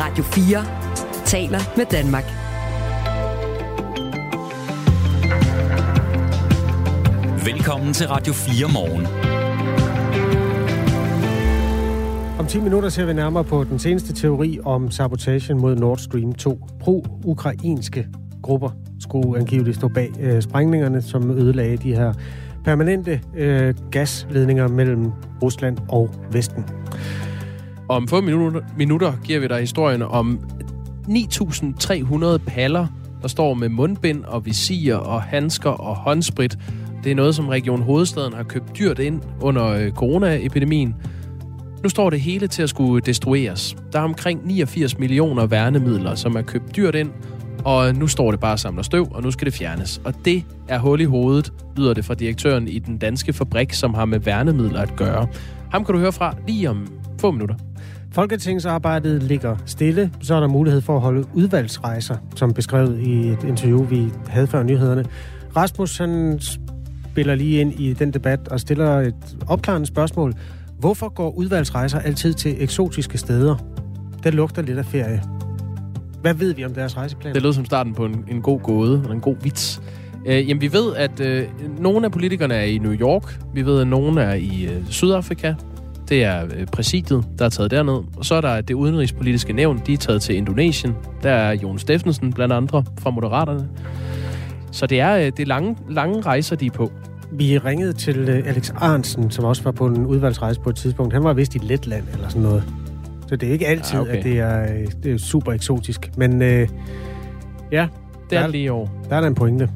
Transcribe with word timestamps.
Radio 0.00 0.24
4 0.24 0.64
taler 1.24 1.58
med 1.76 1.86
Danmark. 1.86 2.24
Velkommen 7.44 7.94
til 7.94 8.08
Radio 8.08 8.32
4 8.32 8.68
morgen. 8.72 9.06
Om 12.38 12.46
10 12.46 12.60
minutter 12.60 12.88
ser 12.88 13.06
vi 13.06 13.12
nærmere 13.12 13.44
på 13.44 13.64
den 13.64 13.78
seneste 13.78 14.12
teori 14.12 14.58
om 14.64 14.90
sabotagen 14.90 15.60
mod 15.60 15.76
Nord 15.76 15.98
Stream 15.98 16.32
2. 16.32 16.68
Pro-ukrainske 16.80 18.06
grupper 18.42 18.70
skulle 19.00 19.38
angiveligt 19.38 19.76
stå 19.76 19.88
bag 19.88 20.10
øh, 20.20 20.42
sprængningerne, 20.42 21.02
som 21.02 21.30
ødelagde 21.30 21.76
de 21.76 21.94
her 21.94 22.12
permanente 22.64 23.20
øh, 23.36 23.74
gasledninger 23.90 24.68
mellem 24.68 25.12
Rusland 25.42 25.78
og 25.88 26.10
Vesten. 26.32 26.64
Om 27.88 28.08
få 28.08 28.20
minutter, 28.20 28.60
minutter 28.76 29.12
giver 29.24 29.40
vi 29.40 29.46
dig 29.48 29.60
historien 29.60 30.02
om 30.02 30.40
9.300 31.08 32.38
paller, 32.46 32.86
der 33.22 33.28
står 33.28 33.54
med 33.54 33.68
mundbind 33.68 34.24
og 34.24 34.46
visir 34.46 34.94
og 34.94 35.22
handsker 35.22 35.70
og 35.70 35.96
håndsprit. 35.96 36.58
Det 37.04 37.12
er 37.12 37.16
noget, 37.16 37.34
som 37.34 37.48
Region 37.48 37.82
Hovedstaden 37.82 38.32
har 38.32 38.42
købt 38.42 38.78
dyrt 38.78 38.98
ind 38.98 39.22
under 39.40 39.66
øh, 39.66 39.92
coronaepidemien. 39.92 40.94
Nu 41.82 41.88
står 41.88 42.10
det 42.10 42.20
hele 42.20 42.46
til 42.46 42.62
at 42.62 42.68
skulle 42.68 43.00
destrueres. 43.00 43.76
Der 43.92 43.98
er 43.98 44.02
omkring 44.02 44.46
89 44.46 44.98
millioner 44.98 45.46
værnemidler, 45.46 46.14
som 46.14 46.36
er 46.36 46.42
købt 46.42 46.76
dyrt 46.76 46.94
ind, 46.94 47.10
og 47.64 47.94
nu 47.94 48.06
står 48.06 48.30
det 48.30 48.40
bare 48.40 48.52
og 48.52 48.58
samler 48.58 48.82
støv, 48.82 49.08
og 49.10 49.22
nu 49.22 49.30
skal 49.30 49.46
det 49.46 49.54
fjernes. 49.54 50.00
Og 50.04 50.14
det 50.24 50.44
er 50.68 50.78
hul 50.78 51.00
i 51.00 51.04
hovedet, 51.04 51.52
lyder 51.76 51.94
det 51.94 52.04
fra 52.04 52.14
direktøren 52.14 52.68
i 52.68 52.78
den 52.78 52.98
danske 52.98 53.32
fabrik, 53.32 53.72
som 53.72 53.94
har 53.94 54.04
med 54.04 54.18
værnemidler 54.18 54.80
at 54.80 54.96
gøre. 54.96 55.26
Ham 55.70 55.84
kan 55.84 55.94
du 55.94 56.00
høre 56.00 56.12
fra 56.12 56.34
lige 56.46 56.70
om 56.70 56.86
få 57.20 57.30
minutter. 57.30 57.54
Folketingsarbejdet 58.12 59.22
ligger 59.22 59.56
stille, 59.66 60.10
så 60.20 60.34
er 60.34 60.40
der 60.40 60.46
mulighed 60.46 60.80
for 60.80 60.96
at 60.96 61.00
holde 61.00 61.24
udvalgsrejser, 61.34 62.16
som 62.36 62.52
beskrevet 62.52 63.00
i 63.00 63.28
et 63.28 63.44
interview, 63.44 63.84
vi 63.84 64.08
havde 64.28 64.46
før 64.46 64.62
nyhederne. 64.62 65.04
Rasmus, 65.56 65.98
han 65.98 66.38
spiller 67.10 67.34
lige 67.34 67.60
ind 67.60 67.80
i 67.80 67.92
den 67.92 68.12
debat 68.12 68.48
og 68.48 68.60
stiller 68.60 68.98
et 68.98 69.36
opklarende 69.46 69.86
spørgsmål. 69.86 70.34
Hvorfor 70.78 71.08
går 71.08 71.30
udvalgsrejser 71.30 71.98
altid 71.98 72.34
til 72.34 72.62
eksotiske 72.62 73.18
steder? 73.18 73.56
Det 74.24 74.34
lugter 74.34 74.62
lidt 74.62 74.78
af 74.78 74.84
ferie. 74.84 75.22
Hvad 76.20 76.34
ved 76.34 76.54
vi 76.54 76.64
om 76.64 76.74
deres 76.74 76.96
rejseplaner? 76.96 77.32
Det 77.32 77.42
lød 77.42 77.52
som 77.52 77.64
starten 77.64 77.94
på 77.94 78.04
en, 78.04 78.24
en 78.28 78.42
god 78.42 78.60
gåde, 78.60 78.98
eller 78.98 79.12
en 79.12 79.20
god 79.20 79.36
vits. 79.42 79.82
Øh, 80.26 80.48
jamen, 80.48 80.60
vi 80.60 80.72
ved, 80.72 80.94
at 80.96 81.20
øh, 81.20 81.46
nogle 81.78 82.04
af 82.04 82.12
politikerne 82.12 82.54
er 82.54 82.62
i 82.62 82.78
New 82.78 82.92
York. 82.92 83.40
Vi 83.54 83.66
ved, 83.66 83.80
at 83.80 83.86
nogle 83.86 84.22
er 84.22 84.34
i 84.34 84.66
øh, 84.66 84.86
Sydafrika. 84.86 85.54
Det 86.08 86.24
er 86.24 86.44
øh, 86.44 86.66
præsidiet, 86.66 87.24
der 87.38 87.44
er 87.44 87.48
taget 87.48 87.70
derned. 87.70 87.94
Og 88.16 88.24
så 88.24 88.34
er 88.34 88.40
der 88.40 88.60
det 88.60 88.74
udenrigspolitiske 88.74 89.52
nævn, 89.52 89.82
de 89.86 89.92
er 89.92 89.96
taget 89.96 90.22
til 90.22 90.36
Indonesien. 90.36 90.94
Der 91.22 91.30
er 91.30 91.52
Jon 91.62 91.78
Steffensen 91.78 92.32
blandt 92.32 92.54
andre 92.54 92.84
fra 93.00 93.10
Moderaterne. 93.10 93.68
Så 94.72 94.86
det 94.86 95.00
er, 95.00 95.16
øh, 95.16 95.24
det 95.24 95.40
er 95.40 95.46
lange, 95.46 95.76
lange 95.90 96.20
rejser, 96.20 96.56
de 96.56 96.66
er 96.66 96.70
på. 96.70 96.92
Vi 97.32 97.58
ringede 97.58 97.92
til 97.92 98.16
øh, 98.18 98.42
Alex 98.48 98.70
Arnsen, 98.76 99.30
som 99.30 99.44
også 99.44 99.62
var 99.62 99.70
på 99.72 99.86
en 99.86 100.06
udvalgsrejse 100.06 100.60
på 100.60 100.70
et 100.70 100.76
tidspunkt. 100.76 101.12
Han 101.14 101.24
var 101.24 101.32
vist 101.32 101.54
i 101.54 101.58
Letland 101.58 102.04
eller 102.12 102.28
sådan 102.28 102.42
noget. 102.42 102.62
Så 103.26 103.36
det 103.36 103.48
er 103.48 103.52
ikke 103.52 103.66
altid, 103.66 103.94
ja, 103.98 104.00
okay. 104.02 104.16
at 104.16 104.24
det 104.24 104.38
er, 104.38 104.66
det 105.02 105.12
er 105.12 105.18
super 105.18 105.52
eksotisk. 105.52 106.10
Men 106.16 106.42
øh, 106.42 106.68
ja, 107.72 107.86
Det 108.30 108.38
er 108.38 108.42
Der- 108.42 108.48
lige 108.48 108.72
år. 108.72 109.04
der 109.10 109.16
er 109.16 109.20
der 109.20 109.28
en 109.28 109.34
pointe. 109.34 109.68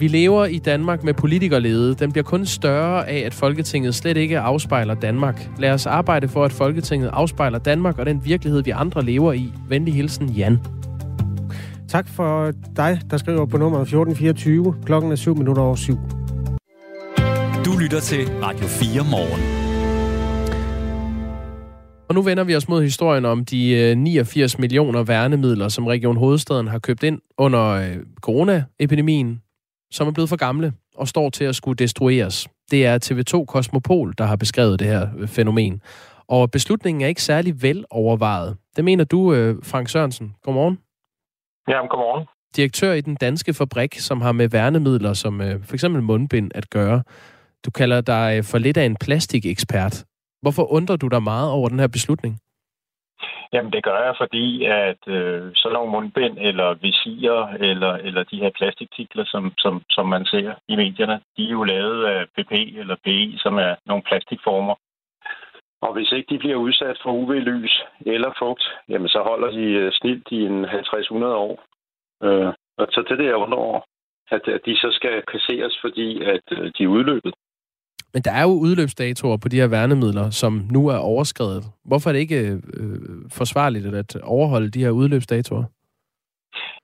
Vi 0.00 0.08
lever 0.08 0.44
i 0.44 0.58
Danmark 0.58 1.04
med 1.04 1.14
politikerlede. 1.14 1.94
Den 1.94 2.12
bliver 2.12 2.24
kun 2.24 2.46
større 2.46 3.08
af, 3.08 3.18
at 3.26 3.34
Folketinget 3.34 3.94
slet 3.94 4.16
ikke 4.16 4.38
afspejler 4.38 4.94
Danmark. 4.94 5.48
Lad 5.58 5.72
os 5.72 5.86
arbejde 5.86 6.28
for, 6.28 6.44
at 6.44 6.52
Folketinget 6.52 7.10
afspejler 7.12 7.58
Danmark 7.58 7.98
og 7.98 8.06
den 8.06 8.24
virkelighed, 8.24 8.62
vi 8.62 8.70
andre 8.70 9.04
lever 9.04 9.32
i. 9.32 9.52
Venlig 9.68 9.94
hilsen, 9.94 10.28
Jan. 10.28 10.58
Tak 11.88 12.08
for 12.08 12.52
dig, 12.76 13.00
der 13.10 13.16
skriver 13.16 13.46
på 13.46 13.56
nummeret 13.56 13.82
1424. 13.82 14.74
Klokken 14.84 15.12
er 15.12 15.16
7 15.16 15.36
minutter 15.36 15.62
over 15.62 15.74
7. 15.74 15.98
Du 17.64 17.78
lytter 17.80 18.00
til 18.00 18.28
Radio 18.42 18.66
4 18.66 19.04
morgen. 19.10 19.40
Og 22.08 22.14
nu 22.14 22.22
vender 22.22 22.44
vi 22.44 22.56
os 22.56 22.68
mod 22.68 22.82
historien 22.82 23.24
om 23.24 23.44
de 23.44 23.70
øh, 23.70 23.96
89 23.96 24.58
millioner 24.58 25.02
værnemidler, 25.02 25.68
som 25.68 25.86
Region 25.86 26.16
Hovedstaden 26.16 26.68
har 26.68 26.78
købt 26.78 27.02
ind 27.02 27.18
under 27.38 27.66
øh, 27.66 27.96
coronaepidemien, 28.20 29.40
som 29.90 30.08
er 30.08 30.12
blevet 30.12 30.28
for 30.28 30.36
gamle 30.36 30.72
og 30.96 31.08
står 31.08 31.30
til 31.30 31.44
at 31.44 31.56
skulle 31.56 31.76
destrueres. 31.76 32.48
Det 32.70 32.86
er 32.86 32.98
TV2 33.04 33.44
Kosmopol, 33.44 34.14
der 34.18 34.24
har 34.24 34.36
beskrevet 34.36 34.78
det 34.78 34.86
her 34.86 35.08
øh, 35.18 35.28
fænomen. 35.28 35.82
Og 36.28 36.50
beslutningen 36.50 37.02
er 37.02 37.06
ikke 37.06 37.22
særlig 37.22 37.62
vel 37.62 37.84
overvejet. 37.90 38.56
Det 38.76 38.84
mener 38.84 39.04
du, 39.04 39.34
øh, 39.34 39.56
Frank 39.62 39.88
Sørensen. 39.88 40.34
Godmorgen. 40.42 40.78
Jamen, 41.68 41.88
godmorgen. 41.88 42.26
Direktør 42.56 42.92
i 42.92 43.00
den 43.00 43.14
danske 43.14 43.54
fabrik, 43.54 43.98
som 43.98 44.20
har 44.20 44.32
med 44.32 44.48
værnemidler 44.48 45.12
som 45.12 45.40
øh, 45.40 45.64
for 45.64 45.74
eksempel 45.74 46.02
mundbind 46.02 46.50
at 46.54 46.70
gøre. 46.70 47.02
Du 47.64 47.70
kalder 47.70 48.00
dig 48.00 48.44
for 48.44 48.58
lidt 48.58 48.76
af 48.76 48.84
en 48.84 48.96
plastikekspert. 48.96 50.04
Hvorfor 50.42 50.72
undrer 50.72 50.96
du 50.96 51.08
dig 51.08 51.22
meget 51.22 51.50
over 51.50 51.68
den 51.68 51.78
her 51.78 51.86
beslutning? 51.86 52.38
Jamen, 53.52 53.72
det 53.72 53.84
gør 53.84 53.98
jeg, 54.06 54.14
fordi 54.20 54.64
at 54.64 55.02
øh, 55.06 55.50
sådan 55.54 55.74
nogle 55.74 55.92
mundbind 55.92 56.38
eller 56.38 56.74
visirer 56.74 57.48
eller, 57.48 57.92
eller 57.92 58.22
de 58.24 58.40
her 58.42 58.50
plastiktikler, 58.50 59.24
som, 59.24 59.52
som, 59.58 59.82
som 59.90 60.06
man 60.06 60.24
ser 60.24 60.54
i 60.68 60.76
medierne, 60.76 61.20
de 61.36 61.44
er 61.46 61.50
jo 61.50 61.64
lavet 61.64 62.04
af 62.04 62.26
PP 62.36 62.52
eller 62.52 62.96
PI, 63.04 63.36
som 63.38 63.54
er 63.58 63.74
nogle 63.86 64.02
plastikformer. 64.02 64.74
Og 65.82 65.92
hvis 65.92 66.12
ikke 66.12 66.34
de 66.34 66.38
bliver 66.38 66.56
udsat 66.56 66.98
for 67.02 67.12
UV-lys 67.12 67.82
eller 68.06 68.32
fugt, 68.38 68.64
jamen 68.88 69.08
så 69.08 69.22
holder 69.22 69.50
de 69.50 69.64
øh, 69.80 69.92
snilt 69.92 70.28
i 70.30 70.40
en 70.42 70.64
50-100 70.64 71.24
år. 71.24 71.64
Øh, 72.22 72.52
og 72.78 72.86
så 72.90 73.02
det 73.02 73.10
er 73.10 73.16
det, 73.16 73.26
jeg 73.26 73.36
undrer 73.36 73.58
over, 73.58 73.80
at, 74.30 74.48
at 74.48 74.60
de 74.66 74.76
så 74.76 74.88
skal 74.92 75.22
kasseres, 75.32 75.78
fordi 75.80 76.22
at 76.22 76.46
øh, 76.52 76.72
de 76.78 76.82
er 76.84 76.94
udløbet. 76.96 77.34
Men 78.14 78.22
der 78.22 78.32
er 78.32 78.42
jo 78.42 78.54
udløbsdatoer 78.66 79.36
på 79.36 79.48
de 79.48 79.60
her 79.60 79.68
værnemidler, 79.68 80.30
som 80.30 80.52
nu 80.70 80.88
er 80.88 80.96
overskrevet. 80.96 81.64
Hvorfor 81.84 82.10
er 82.10 82.12
det 82.12 82.20
ikke 82.20 82.60
øh, 82.74 82.98
forsvarligt 83.32 83.94
at 83.94 84.16
overholde 84.22 84.70
de 84.70 84.84
her 84.84 84.90
udløbsdatoer? 84.90 85.64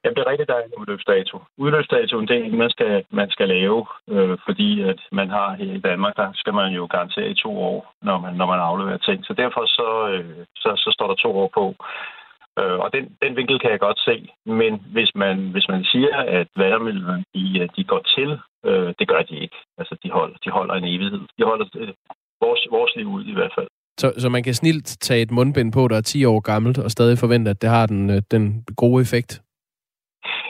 Ja, 0.04 0.10
det 0.10 0.18
er 0.18 0.30
rigtigt, 0.30 0.48
der 0.48 0.54
er 0.54 0.64
en 0.64 0.78
udløbsdato. 0.80 1.36
Udløbsdatoen, 1.58 2.28
det 2.28 2.36
er 2.36 2.44
en, 2.44 2.58
man 2.58 2.70
skal, 2.70 3.04
man 3.10 3.30
skal 3.30 3.48
lave, 3.48 3.86
øh, 4.10 4.38
fordi 4.46 4.82
at 4.82 5.00
man 5.12 5.28
har 5.30 5.48
her 5.54 5.72
i 5.72 5.84
Danmark, 5.88 6.16
der 6.16 6.28
skal 6.34 6.54
man 6.54 6.72
jo 6.72 6.86
garantere 6.94 7.28
i 7.30 7.40
to 7.44 7.50
år, 7.70 7.94
når 8.02 8.18
man, 8.18 8.34
når 8.34 8.46
man 8.46 8.60
afleverer 8.60 8.98
ting. 8.98 9.24
Så 9.24 9.32
derfor 9.32 9.62
så, 9.66 9.88
øh, 10.12 10.44
så, 10.56 10.70
så 10.76 10.90
står 10.96 11.06
der 11.08 11.14
to 11.14 11.30
år 11.42 11.50
på. 11.54 11.74
Øh, 12.60 12.78
og 12.84 12.88
den, 12.94 13.04
den 13.22 13.36
vinkel 13.36 13.58
kan 13.60 13.70
jeg 13.70 13.80
godt 13.80 14.00
se. 14.08 14.16
Men 14.46 14.72
hvis 14.94 15.10
man, 15.14 15.36
hvis 15.54 15.68
man 15.68 15.84
siger, 15.84 16.16
at 16.16 16.48
væremidlerne 16.56 17.24
de, 17.34 17.44
øh, 17.60 17.68
de 17.76 17.84
går 17.84 18.02
til, 18.16 18.30
øh, 18.68 18.94
det 18.98 19.08
gør 19.08 19.22
de 19.22 19.36
ikke. 19.44 19.56
Altså, 19.78 19.94
de 20.02 20.10
holder, 20.10 20.36
de 20.44 20.50
holder 20.50 20.74
en 20.74 20.84
evighed. 20.84 21.22
De 21.38 21.44
holder 21.44 21.66
øh, 21.76 21.92
vores, 22.44 22.66
vores 22.70 22.92
liv 22.96 23.08
ud 23.08 23.24
i 23.24 23.34
hvert 23.34 23.52
fald. 23.58 23.68
Så, 24.00 24.12
så 24.18 24.28
man 24.28 24.42
kan 24.42 24.54
snilt 24.54 24.86
tage 25.00 25.22
et 25.22 25.30
mundbind 25.30 25.72
på, 25.72 25.88
der 25.88 25.96
er 25.96 26.00
10 26.00 26.24
år 26.24 26.40
gammelt, 26.40 26.78
og 26.78 26.90
stadig 26.90 27.18
forvente, 27.18 27.50
at 27.50 27.62
det 27.62 27.70
har 27.70 27.86
den, 27.86 28.10
øh, 28.10 28.22
den 28.30 28.64
gode 28.76 29.02
effekt? 29.02 29.42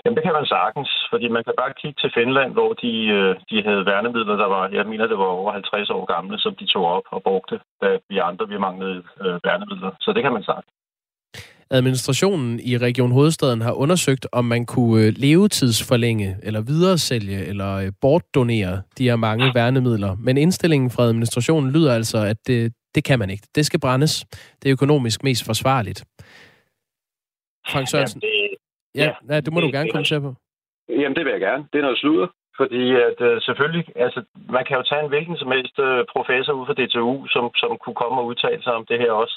Jamen, 0.03 0.17
det 0.17 0.25
kan 0.25 0.39
man 0.41 0.47
sagtens, 0.47 0.91
fordi 1.13 1.29
man 1.29 1.45
kan 1.45 1.55
bare 1.63 1.73
kigge 1.81 1.99
til 2.01 2.11
Finland, 2.19 2.53
hvor 2.53 2.73
de, 2.83 2.93
øh, 3.19 3.37
de 3.51 3.57
havde 3.69 3.87
værnemidler, 3.87 4.37
der 4.37 4.49
var, 4.57 4.69
jeg 4.69 4.87
mener, 4.87 5.07
det 5.07 5.19
var 5.19 5.31
over 5.41 5.53
50 5.53 5.91
år 5.91 6.05
gamle, 6.15 6.39
som 6.39 6.55
de 6.61 6.67
tog 6.67 6.85
op 6.97 7.07
og 7.11 7.23
brugte, 7.23 7.61
da 7.83 7.89
vi 8.09 8.19
andre, 8.19 8.49
vi 8.49 8.59
manglede 8.59 9.03
øh, 9.25 9.39
værnemidler. 9.47 9.91
Så 10.01 10.13
det 10.13 10.23
kan 10.23 10.33
man 10.33 10.43
sagtens. 10.43 10.73
Administrationen 11.71 12.61
i 12.61 12.79
Region 12.79 13.11
Hovedstaden 13.13 13.61
har 13.61 13.73
undersøgt, 13.73 14.27
om 14.33 14.45
man 14.45 14.67
kunne 14.67 15.03
øh, 15.07 15.13
levetidsforlænge, 15.17 16.37
eller 16.43 16.61
videresælge, 16.61 17.45
eller 17.47 17.75
øh, 17.77 17.93
bortdonere 18.01 18.83
de 18.99 19.05
her 19.09 19.17
mange 19.17 19.45
værnemidler. 19.55 20.17
Men 20.21 20.37
indstillingen 20.37 20.91
fra 20.91 21.03
administrationen 21.03 21.71
lyder 21.73 21.95
altså, 21.95 22.19
at 22.19 22.37
det, 22.47 22.73
det 22.95 23.05
kan 23.05 23.19
man 23.19 23.31
ikke. 23.31 23.47
Det 23.55 23.67
skal 23.67 23.81
brændes. 23.81 24.25
Det 24.63 24.69
er 24.69 24.73
økonomisk 24.73 25.23
mest 25.25 25.47
forsvarligt. 25.47 26.05
Frank 27.73 27.89
Sørensen, 27.91 28.21
Jamen, 28.23 28.49
det, 28.95 29.15
ja, 29.31 29.35
ja, 29.35 29.41
det 29.41 29.53
må 29.53 29.61
du 29.61 29.67
det- 29.67 29.75
gerne 29.75 29.85
det- 29.87 29.93
kommentere 29.93 30.21
på. 30.21 30.35
Jamen, 30.89 31.17
det 31.17 31.25
vil 31.25 31.31
jeg 31.37 31.41
gerne. 31.41 31.63
Det 31.73 31.79
er 31.79 31.83
noget 31.83 31.99
sludder. 31.99 32.29
Fordi 32.61 32.83
at 33.09 33.19
øh, 33.29 33.37
selvfølgelig, 33.47 33.85
altså, 34.07 34.21
man 34.57 34.65
kan 34.67 34.77
jo 34.79 34.83
tage 34.91 35.03
en 35.05 35.13
hvilken 35.15 35.37
som 35.43 35.51
helst 35.57 35.77
øh, 35.89 36.01
professor 36.15 36.53
ud 36.59 36.67
fra 36.67 36.77
DTU, 36.81 37.13
som, 37.35 37.45
som 37.63 37.71
kunne 37.83 37.99
komme 38.03 38.17
og 38.21 38.27
udtale 38.31 38.63
sig 38.63 38.73
om 38.81 38.85
det 38.91 38.99
her 39.03 39.13
også. 39.23 39.37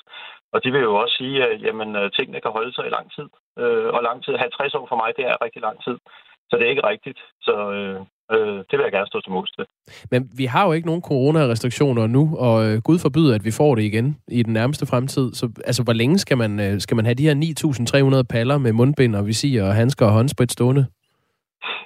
Og 0.53 0.57
det 0.63 0.71
vil 0.73 0.87
jo 0.89 0.93
også 1.01 1.15
sige, 1.19 1.37
at 1.47 1.61
jamen, 1.65 1.89
øh, 1.95 2.11
tingene 2.11 2.41
kan 2.41 2.51
holde 2.57 2.73
sig 2.75 2.85
i 2.87 2.95
lang 2.97 3.07
tid. 3.15 3.27
Øh, 3.61 3.89
og 3.95 4.01
lang 4.03 4.17
tid, 4.25 4.33
50 4.35 4.75
år 4.79 4.85
for 4.89 4.97
mig, 5.01 5.09
det 5.17 5.25
er 5.25 5.43
rigtig 5.45 5.61
lang 5.67 5.77
tid. 5.85 5.97
Så 6.49 6.53
det 6.57 6.65
er 6.65 6.73
ikke 6.73 6.87
rigtigt. 6.93 7.19
Så 7.41 7.55
øh, 7.75 7.99
øh, 8.33 8.57
det 8.67 8.75
vil 8.75 8.87
jeg 8.87 8.95
gerne 8.97 9.11
stå 9.11 9.21
til 9.21 9.31
mål 9.31 9.47
til. 9.55 9.65
Men 10.11 10.21
vi 10.37 10.45
har 10.45 10.65
jo 10.65 10.71
ikke 10.71 10.87
nogen 10.87 11.01
coronarestriktioner 11.01 12.07
nu, 12.07 12.23
og 12.45 12.55
øh, 12.67 12.81
Gud 12.87 12.99
forbyder, 12.99 13.35
at 13.35 13.45
vi 13.45 13.51
får 13.51 13.75
det 13.75 13.83
igen 13.83 14.17
i 14.27 14.43
den 14.43 14.53
nærmeste 14.53 14.85
fremtid. 14.85 15.33
Så 15.33 15.45
altså, 15.65 15.83
hvor 15.83 15.93
længe 15.93 16.17
skal 16.17 16.37
man, 16.37 16.59
øh, 16.59 16.79
skal 16.79 16.95
man 16.95 17.05
have 17.05 17.15
de 17.15 17.27
her 17.27 17.35
9.300 18.21 18.23
paller 18.23 18.57
med 18.57 18.71
mundbind 18.73 19.15
og 19.15 19.27
visir 19.27 19.63
og 19.63 19.73
handsker 19.75 20.05
og 20.05 20.11
håndsprit 20.11 20.51
stående? 20.51 20.85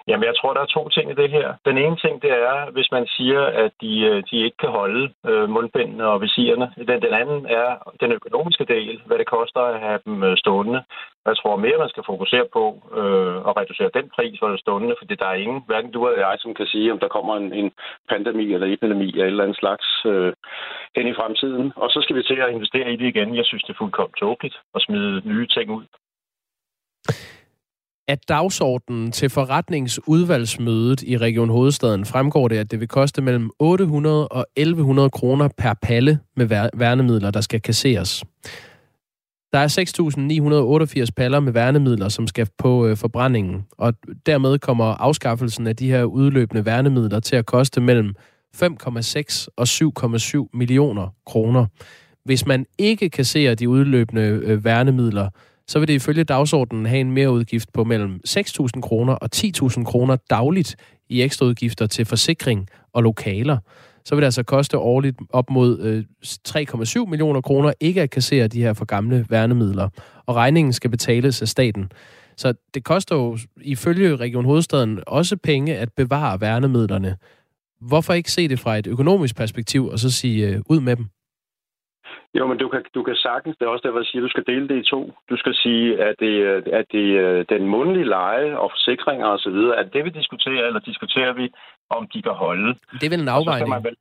Jamen, 0.08 0.26
jeg 0.30 0.36
tror, 0.38 0.54
der 0.54 0.62
er 0.62 0.76
to 0.78 0.90
ting 0.90 1.12
i 1.12 1.20
det 1.22 1.30
her. 1.30 1.48
Den 1.66 1.78
ene 1.78 1.98
ting, 2.04 2.22
det 2.22 2.32
er, 2.32 2.72
hvis 2.72 2.90
man 2.92 3.08
siger, 3.08 3.42
at 3.64 3.72
de, 3.82 3.94
øh, 4.10 4.24
de 4.30 4.38
ikke 4.46 4.58
kan 4.58 4.70
holde 4.70 5.14
øh, 5.30 5.50
mundbindene 5.50 6.06
og 6.08 6.22
visirerne. 6.22 6.68
Den, 6.78 7.02
den 7.02 7.14
anden 7.22 7.46
er 7.46 7.70
den 8.02 8.12
økonomiske 8.12 8.66
del, 8.66 9.02
hvad 9.06 9.18
det 9.18 9.28
koster 9.28 9.62
at 9.62 9.80
have 9.80 10.00
dem 10.06 10.24
øh, 10.24 10.38
stående. 10.38 10.84
Jeg 11.26 11.38
tror 11.38 11.56
mere, 11.56 11.78
man 11.84 11.90
skal 11.90 12.04
fokusere 12.06 12.46
på 12.54 12.64
øh, 13.00 13.38
at 13.48 13.58
reducere 13.60 13.96
den 13.98 14.10
pris 14.16 14.40
for 14.40 14.48
det 14.48 14.60
stående, 14.60 14.96
fordi 15.02 15.16
der 15.16 15.28
er 15.28 15.42
ingen, 15.44 15.64
hverken 15.68 15.92
du 15.92 16.08
eller 16.08 16.28
jeg, 16.28 16.36
som 16.40 16.54
kan 16.54 16.68
sige, 16.68 16.92
om 16.92 17.00
der 17.00 17.08
kommer 17.08 17.34
en, 17.38 17.54
en 17.54 17.72
pandemi 18.10 18.54
eller 18.54 18.68
epidemi 18.74 19.08
eller 19.10 19.26
et 19.26 19.28
eller 19.28 19.44
andet 19.44 19.58
slags 19.58 19.88
øh, 20.06 20.34
hen 20.96 21.08
i 21.08 21.14
fremtiden. 21.14 21.74
Og 21.76 21.90
så 21.90 22.00
skal 22.02 22.16
vi 22.16 22.24
til 22.24 22.40
at 22.42 22.52
investere 22.52 22.92
i 22.94 22.96
det 22.96 23.08
igen. 23.08 23.36
Jeg 23.36 23.46
synes, 23.46 23.64
det 23.64 23.74
er 23.74 23.82
fuldkommen 23.82 24.14
tåbeligt 24.20 24.56
at 24.76 24.82
smide 24.82 25.22
nye 25.26 25.48
ting 25.48 25.72
ud. 25.72 25.86
Af 28.08 28.18
dagsordenen 28.18 29.12
til 29.12 29.30
forretningsudvalgsmødet 29.30 31.04
i 31.04 31.18
Region 31.18 31.50
Hovedstaden 31.50 32.06
fremgår 32.06 32.48
det, 32.48 32.58
at 32.58 32.72
det 32.72 32.80
vil 32.80 32.88
koste 32.88 33.22
mellem 33.22 33.52
800 33.60 34.28
og 34.28 34.46
1100 34.56 35.10
kroner 35.10 35.50
per 35.58 35.74
palle 35.82 36.20
med 36.36 36.70
værnemidler, 36.74 37.32
der 37.32 37.42
skal 37.42 37.62
kasseres. 37.62 38.24
Der 39.54 39.60
er 39.60 41.06
6.988 41.08 41.12
paller 41.16 41.40
med 41.40 41.54
værnemidler, 41.54 42.10
som 42.10 42.28
skal 42.28 42.48
på 42.58 42.88
øh, 42.88 42.98
forbrændingen, 42.98 43.66
og 43.78 43.94
dermed 44.26 44.60
kommer 44.60 44.86
afskaffelsen 44.86 45.68
af 45.68 45.76
de 45.76 45.88
her 45.92 46.04
udløbende 46.04 46.66
værnemidler 46.66 47.20
til 47.20 47.36
at 47.36 47.46
koste 47.46 47.82
mellem 47.82 48.16
5,6 48.56 49.48
og 49.58 49.68
7,7 50.44 50.50
millioner 50.54 51.16
kroner. 51.26 51.66
Hvis 52.26 52.46
man 52.46 52.66
ikke 52.78 53.10
kasserer 53.10 53.56
de 53.56 53.70
udløbende 53.70 54.22
øh, 54.22 54.66
værnemidler, 54.66 55.30
så 55.68 55.80
vil 55.80 55.88
det 55.88 55.94
ifølge 55.94 56.24
dagsordenen 56.24 56.86
have 56.86 57.02
en 57.02 57.12
mereudgift 57.12 57.74
på 57.74 57.84
mellem 57.84 58.20
6.000 58.28 58.82
kroner 58.82 59.14
og 59.14 59.30
10.000 59.36 59.84
kroner 59.84 60.18
dagligt 60.30 60.76
i 61.10 61.22
ekstraudgifter 61.22 61.88
til 61.88 62.06
forsikring 62.06 62.68
og 62.94 63.04
lokaler. 63.04 63.58
Så 64.06 64.16
vil 64.16 64.22
det 64.22 64.28
altså 64.28 64.44
koste 64.44 64.78
årligt 64.78 65.18
op 65.30 65.50
mod 65.50 65.80
øh, 65.80 66.04
3,7 67.06 67.10
millioner 67.10 67.42
kroner 67.42 67.74
ikke 67.80 68.02
at 68.02 68.10
kassere 68.10 68.48
de 68.48 68.62
her 68.62 68.74
for 68.74 68.86
gamle 68.86 69.26
værnemidler, 69.30 69.90
og 70.26 70.36
regningen 70.36 70.74
skal 70.74 70.90
betales 70.90 71.42
af 71.42 71.48
staten. 71.48 71.92
Så 72.38 72.54
det 72.74 72.84
koster 72.84 73.16
jo 73.16 73.38
ifølge 73.62 74.16
Region 74.16 74.46
Hovedstaden 74.46 75.00
også 75.08 75.38
penge 75.38 75.78
at 75.78 75.90
bevare 75.98 76.42
værnemidlerne. 76.42 77.18
Hvorfor 77.82 78.14
ikke 78.14 78.32
se 78.32 78.48
det 78.48 78.60
fra 78.60 78.78
et 78.78 78.88
økonomisk 78.88 79.36
perspektiv 79.36 79.88
og 79.88 80.00
så 80.00 80.12
sige 80.12 80.48
øh, 80.48 80.62
ud 80.70 80.80
med 80.80 80.96
dem? 80.96 81.06
Jo, 82.38 82.48
men 82.48 82.58
du 82.58 82.68
kan, 82.70 82.84
du 82.96 83.04
kan 83.04 83.16
sagtens, 83.16 83.58
det 83.58 83.66
er 83.66 83.70
også 83.70 83.88
derfor, 83.88 84.00
jeg 84.00 84.06
siger, 84.06 84.22
at 84.22 84.28
du 84.28 84.34
skal 84.34 84.46
dele 84.48 84.68
det 84.68 84.78
i 84.78 84.90
to. 84.90 85.14
Du 85.30 85.36
skal 85.38 85.54
sige, 85.54 86.04
at 86.04 86.16
det, 86.20 86.34
at 86.80 86.86
det 86.92 87.50
den 87.50 87.68
mundlige 87.68 88.06
leje 88.06 88.58
og 88.58 88.72
forsikringer 88.72 89.28
osv., 89.28 89.60
at 89.82 89.94
det 89.94 90.06
vi 90.06 90.10
diskuterer, 90.10 90.68
eller 90.68 90.80
diskuterer 90.80 91.34
vi, 91.34 91.54
om 91.90 92.08
de 92.14 92.22
kan 92.22 92.32
holde. 92.32 92.70
Det 93.00 93.06
er 93.06 93.10
vel 93.10 93.22
en 93.22 93.36
afvejning? 93.38 93.84
Vel, 93.84 93.96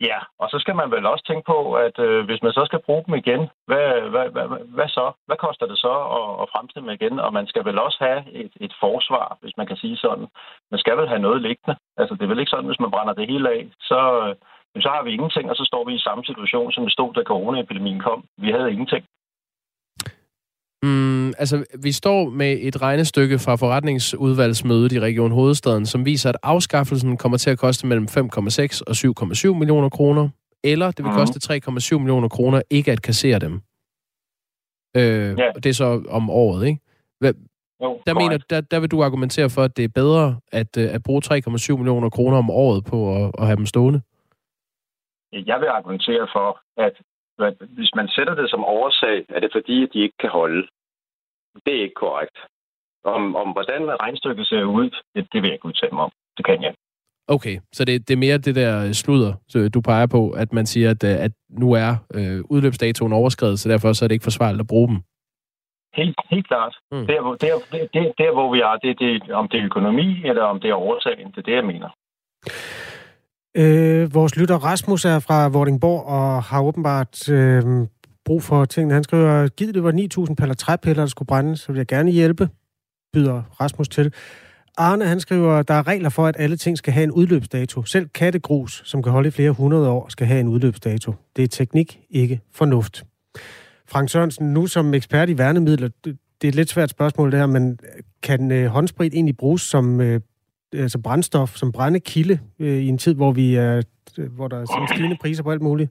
ja, 0.00 0.18
og 0.38 0.48
så 0.50 0.58
skal 0.58 0.76
man 0.76 0.90
vel 0.90 1.06
også 1.06 1.24
tænke 1.26 1.46
på, 1.46 1.74
at 1.86 1.98
øh, 1.98 2.24
hvis 2.24 2.42
man 2.42 2.52
så 2.52 2.62
skal 2.66 2.84
bruge 2.86 3.04
dem 3.06 3.14
igen, 3.14 3.42
hvad, 3.66 3.88
hvad, 4.12 4.26
hvad, 4.34 4.46
hvad 4.76 4.88
så? 4.88 5.12
Hvad 5.26 5.36
koster 5.36 5.66
det 5.66 5.78
så 5.78 5.94
at, 6.18 6.28
at 6.42 6.50
fremstille 6.52 6.86
dem 6.86 6.96
igen? 6.98 7.18
Og 7.18 7.32
man 7.32 7.46
skal 7.46 7.64
vel 7.64 7.78
også 7.78 7.98
have 8.00 8.20
et, 8.32 8.52
et 8.60 8.74
forsvar, 8.80 9.38
hvis 9.40 9.56
man 9.56 9.66
kan 9.66 9.76
sige 9.76 9.96
sådan. 9.96 10.26
Man 10.70 10.80
skal 10.80 10.96
vel 10.96 11.08
have 11.08 11.24
noget 11.26 11.42
liggende. 11.42 11.76
Altså, 11.96 12.14
det 12.14 12.22
er 12.22 12.32
vel 12.32 12.42
ikke 12.42 12.54
sådan, 12.54 12.70
hvis 12.70 12.84
man 12.84 12.90
brænder 12.90 13.14
det 13.14 13.30
hele 13.32 13.48
af, 13.50 13.68
så 13.80 13.98
men 14.30 14.53
så 14.82 14.88
har 14.88 15.04
vi 15.04 15.10
ingenting, 15.10 15.50
og 15.50 15.56
så 15.56 15.64
står 15.70 15.84
vi 15.88 15.94
i 15.94 15.98
samme 15.98 16.24
situation, 16.24 16.72
som 16.72 16.84
det 16.84 16.92
stod, 16.92 17.14
da 17.14 17.22
coronaepidemien 17.22 18.00
kom. 18.00 18.24
Vi 18.38 18.50
havde 18.50 18.72
ingenting. 18.72 19.04
Mm, 20.82 21.28
altså, 21.38 21.64
vi 21.82 21.92
står 21.92 22.30
med 22.30 22.58
et 22.60 22.82
regnestykke 22.82 23.38
fra 23.38 23.54
forretningsudvalgsmødet 23.56 24.92
i 24.92 25.00
Region 25.00 25.30
Hovedstaden, 25.30 25.86
som 25.86 26.04
viser, 26.04 26.28
at 26.28 26.36
afskaffelsen 26.42 27.16
kommer 27.16 27.38
til 27.38 27.50
at 27.50 27.58
koste 27.58 27.86
mellem 27.86 28.06
5,6 28.10 28.80
og 28.86 28.92
7,7 29.52 29.58
millioner 29.58 29.88
kroner, 29.88 30.28
eller 30.64 30.90
det 30.90 31.04
vil 31.04 31.12
mm. 31.12 31.18
koste 31.18 31.54
3,7 31.94 31.98
millioner 31.98 32.28
kroner 32.28 32.62
ikke 32.70 32.92
at 32.92 33.02
kassere 33.02 33.38
dem. 33.38 33.52
Øh, 34.96 35.38
ja. 35.38 35.50
Det 35.62 35.66
er 35.66 35.72
så 35.72 36.02
om 36.08 36.30
året, 36.30 36.66
ikke? 36.66 36.80
Hvad, 37.20 37.32
jo, 37.82 37.98
der, 38.06 38.14
mener, 38.14 38.38
der, 38.50 38.60
der 38.60 38.80
vil 38.80 38.90
du 38.90 39.02
argumentere 39.04 39.50
for, 39.50 39.62
at 39.62 39.76
det 39.76 39.84
er 39.84 39.88
bedre 39.88 40.36
at, 40.52 40.76
øh, 40.76 40.94
at 40.94 41.02
bruge 41.02 41.22
3,7 41.24 41.76
millioner 41.76 42.10
kroner 42.10 42.38
om 42.38 42.50
året 42.50 42.84
på 42.84 43.24
at, 43.24 43.30
at 43.38 43.46
have 43.46 43.56
dem 43.56 43.66
stående? 43.66 44.00
Jeg 45.46 45.60
vil 45.60 45.66
argumentere 45.66 46.28
for, 46.32 46.60
at 46.76 46.94
hvis 47.76 47.90
man 47.94 48.08
sætter 48.08 48.34
det 48.34 48.50
som 48.50 48.64
årsag, 48.64 49.26
er 49.28 49.40
det 49.40 49.50
fordi, 49.52 49.82
at 49.82 49.90
de 49.92 50.02
ikke 50.02 50.18
kan 50.20 50.30
holde. 50.30 50.66
Det 51.66 51.76
er 51.76 51.82
ikke 51.82 52.02
korrekt. 52.04 52.36
Om, 53.04 53.36
om 53.36 53.48
hvordan 53.52 54.00
regnstykket 54.00 54.46
ser 54.46 54.64
ud, 54.64 54.90
det, 55.14 55.28
det 55.32 55.42
vil 55.42 55.48
jeg 55.48 55.52
ikke 55.52 55.66
udtale 55.66 55.92
mig 55.92 56.04
om. 56.04 56.12
Det 56.36 56.44
kan 56.46 56.62
jeg. 56.62 56.74
Okay, 57.28 57.60
så 57.72 57.84
det, 57.84 58.08
det 58.08 58.14
er 58.14 58.18
mere 58.18 58.38
det 58.38 58.54
der 58.54 58.92
sludder, 58.92 59.32
du 59.74 59.80
peger 59.80 60.06
på, 60.06 60.30
at 60.30 60.52
man 60.52 60.66
siger, 60.66 60.90
at, 60.90 61.04
at 61.04 61.32
nu 61.48 61.72
er 61.72 61.90
øh, 62.14 62.40
udløbsdatoen 62.50 63.12
overskrevet, 63.12 63.60
så 63.60 63.68
derfor 63.68 63.92
så 63.92 64.04
er 64.04 64.08
det 64.08 64.14
ikke 64.14 64.30
forsvarligt 64.30 64.60
at 64.60 64.66
bruge 64.66 64.88
dem. 64.88 64.98
Helt, 65.94 66.16
helt 66.30 66.46
klart. 66.48 66.74
Mm. 66.92 67.06
Der, 67.06 67.20
der, 67.22 67.52
der, 67.94 68.12
der, 68.18 68.32
hvor 68.32 68.52
vi 68.52 68.60
er, 68.60 68.76
det, 68.84 68.98
det, 68.98 69.32
om 69.32 69.48
det 69.48 69.60
er 69.60 69.64
økonomi, 69.64 70.22
eller 70.24 70.42
om 70.42 70.60
det 70.60 70.70
er 70.70 70.74
oversagen, 70.74 71.30
det 71.30 71.38
er 71.38 71.42
det, 71.42 71.54
jeg 71.54 71.64
mener. 71.64 71.88
Øh, 73.56 74.14
vores 74.14 74.36
lytter 74.36 74.56
Rasmus 74.56 75.04
er 75.04 75.18
fra 75.18 75.48
Vordingborg 75.48 76.06
og 76.06 76.42
har 76.42 76.62
åbenbart 76.62 77.28
øh, 77.28 77.62
brug 78.24 78.42
for 78.42 78.64
tingene. 78.64 78.94
Han 78.94 79.04
skriver, 79.04 79.48
giv 79.48 79.72
det 79.72 79.84
var 79.84 80.26
9.000 80.28 80.34
paller 80.34 80.54
træpiller, 80.54 81.02
der 81.02 81.08
skulle 81.08 81.26
brændes, 81.26 81.60
så 81.60 81.72
vil 81.72 81.78
jeg 81.78 81.86
gerne 81.86 82.10
hjælpe, 82.10 82.48
byder 83.12 83.42
Rasmus 83.60 83.88
til. 83.88 84.12
Arne, 84.78 85.06
han 85.06 85.20
skriver, 85.20 85.62
der 85.62 85.74
er 85.74 85.86
regler 85.86 86.08
for, 86.08 86.26
at 86.26 86.36
alle 86.38 86.56
ting 86.56 86.78
skal 86.78 86.92
have 86.92 87.04
en 87.04 87.10
udløbsdato. 87.10 87.84
Selv 87.84 88.08
kattegrus, 88.08 88.82
som 88.84 89.02
kan 89.02 89.12
holde 89.12 89.28
i 89.28 89.30
flere 89.30 89.50
hundrede 89.50 89.88
år, 89.88 90.08
skal 90.08 90.26
have 90.26 90.40
en 90.40 90.48
udløbsdato. 90.48 91.14
Det 91.36 91.44
er 91.44 91.48
teknik, 91.48 92.00
ikke 92.10 92.40
fornuft. 92.52 93.04
Frank 93.86 94.10
Sørensen, 94.10 94.52
nu 94.52 94.66
som 94.66 94.94
ekspert 94.94 95.28
i 95.28 95.38
værnemidler, 95.38 95.88
det 96.04 96.16
er 96.44 96.48
et 96.48 96.54
lidt 96.54 96.70
svært 96.70 96.90
spørgsmål 96.90 97.30
det 97.30 97.38
her, 97.38 97.46
men 97.46 97.78
kan 98.22 98.52
øh, 98.52 98.66
håndsprit 98.66 99.14
egentlig 99.14 99.36
bruges 99.36 99.62
som 99.62 100.00
øh, 100.00 100.20
altså 100.82 100.98
brændstof, 101.04 101.48
som 101.48 101.72
brændekilde 101.72 102.38
øh, 102.60 102.80
i 102.86 102.88
en 102.88 102.98
tid, 102.98 103.14
hvor 103.14 103.32
vi 103.32 103.56
er, 103.56 103.82
øh, 104.18 104.36
hvor 104.36 104.48
der 104.48 104.56
er 104.60 104.64
sådan 104.64 104.88
stigende 104.88 105.18
priser 105.22 105.44
på 105.44 105.50
alt 105.50 105.62
muligt? 105.62 105.90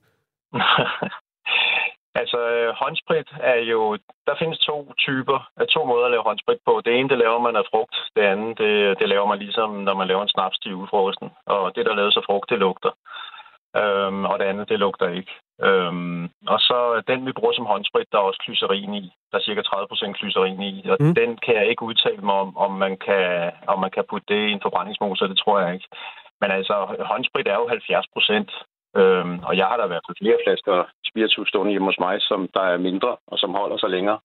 altså, 2.22 2.40
øh, 2.56 2.70
håndsprit 2.82 3.30
er 3.54 3.60
jo... 3.72 3.98
Der 4.28 4.36
findes 4.42 4.60
to 4.60 4.78
typer, 5.06 5.40
øh, 5.60 5.68
to 5.68 5.86
måder 5.86 6.06
at 6.06 6.12
lave 6.12 6.28
håndsprit 6.30 6.62
på. 6.66 6.82
Det 6.86 6.92
ene, 6.94 7.10
det 7.10 7.18
laver 7.18 7.40
man 7.40 7.56
af 7.56 7.66
frugt. 7.72 7.96
Det 8.16 8.24
andet, 8.32 8.58
det, 8.58 9.00
det 9.00 9.08
laver 9.10 9.28
man 9.32 9.40
ligesom, 9.40 9.70
når 9.88 9.96
man 10.00 10.08
laver 10.08 10.24
en 10.24 10.36
snaps 10.36 10.58
til 10.60 10.76
udfrokosten. 10.82 11.30
Og 11.46 11.76
det, 11.76 11.86
der 11.86 11.96
laves 11.96 12.18
af 12.18 12.24
frugt, 12.26 12.50
det 12.50 12.60
lugter. 12.60 12.92
Øhm, 13.82 14.26
og 14.32 14.36
det 14.40 14.46
andet, 14.46 14.70
det 14.70 14.80
lugter 14.80 15.10
ikke. 15.20 15.34
Øhm, 15.68 16.24
og 16.54 16.60
så 16.68 16.78
den, 17.10 17.20
vi 17.28 17.32
bruger 17.38 17.54
som 17.56 17.72
håndsprit, 17.74 18.12
der 18.12 18.18
er 18.18 18.30
også 18.30 18.42
glycerin 18.46 18.94
i. 19.04 19.06
Der 19.32 19.38
er 19.38 19.48
cirka 19.48 19.62
30% 19.62 20.20
glycerin 20.20 20.62
i. 20.72 20.74
Og 20.92 20.98
mm. 21.00 21.16
den 21.20 21.30
kan 21.46 21.56
jeg 21.60 21.68
ikke 21.68 21.84
udtale 21.90 22.24
mig 22.30 22.36
om, 22.44 22.58
om 22.66 22.72
man 22.84 22.94
kan, 23.08 23.52
om 23.74 23.80
man 23.84 23.92
kan 23.96 24.04
putte 24.10 24.28
det 24.34 24.42
i 24.48 24.52
en 24.56 24.64
forbrændingsmotor. 24.66 25.28
Det 25.28 25.38
tror 25.44 25.60
jeg 25.60 25.74
ikke. 25.74 25.88
Men 26.42 26.50
altså, 26.58 26.76
håndsprit 27.12 27.48
er 27.48 27.58
jo 27.62 27.68
70 27.68 28.06
procent. 28.16 28.50
Øhm, 29.02 29.36
og 29.48 29.54
jeg 29.60 29.66
har 29.70 29.78
da 29.78 29.86
været 29.94 30.18
flere 30.22 30.40
flasker 30.46 30.76
spiritus 31.10 31.48
stående 31.50 31.72
hjemme 31.74 31.88
hos 31.92 32.00
mig, 32.06 32.16
som 32.30 32.40
der 32.56 32.64
er 32.74 32.78
mindre 32.88 33.12
og 33.32 33.38
som 33.42 33.52
holder 33.60 33.78
sig 33.78 33.90
længere. 33.96 34.20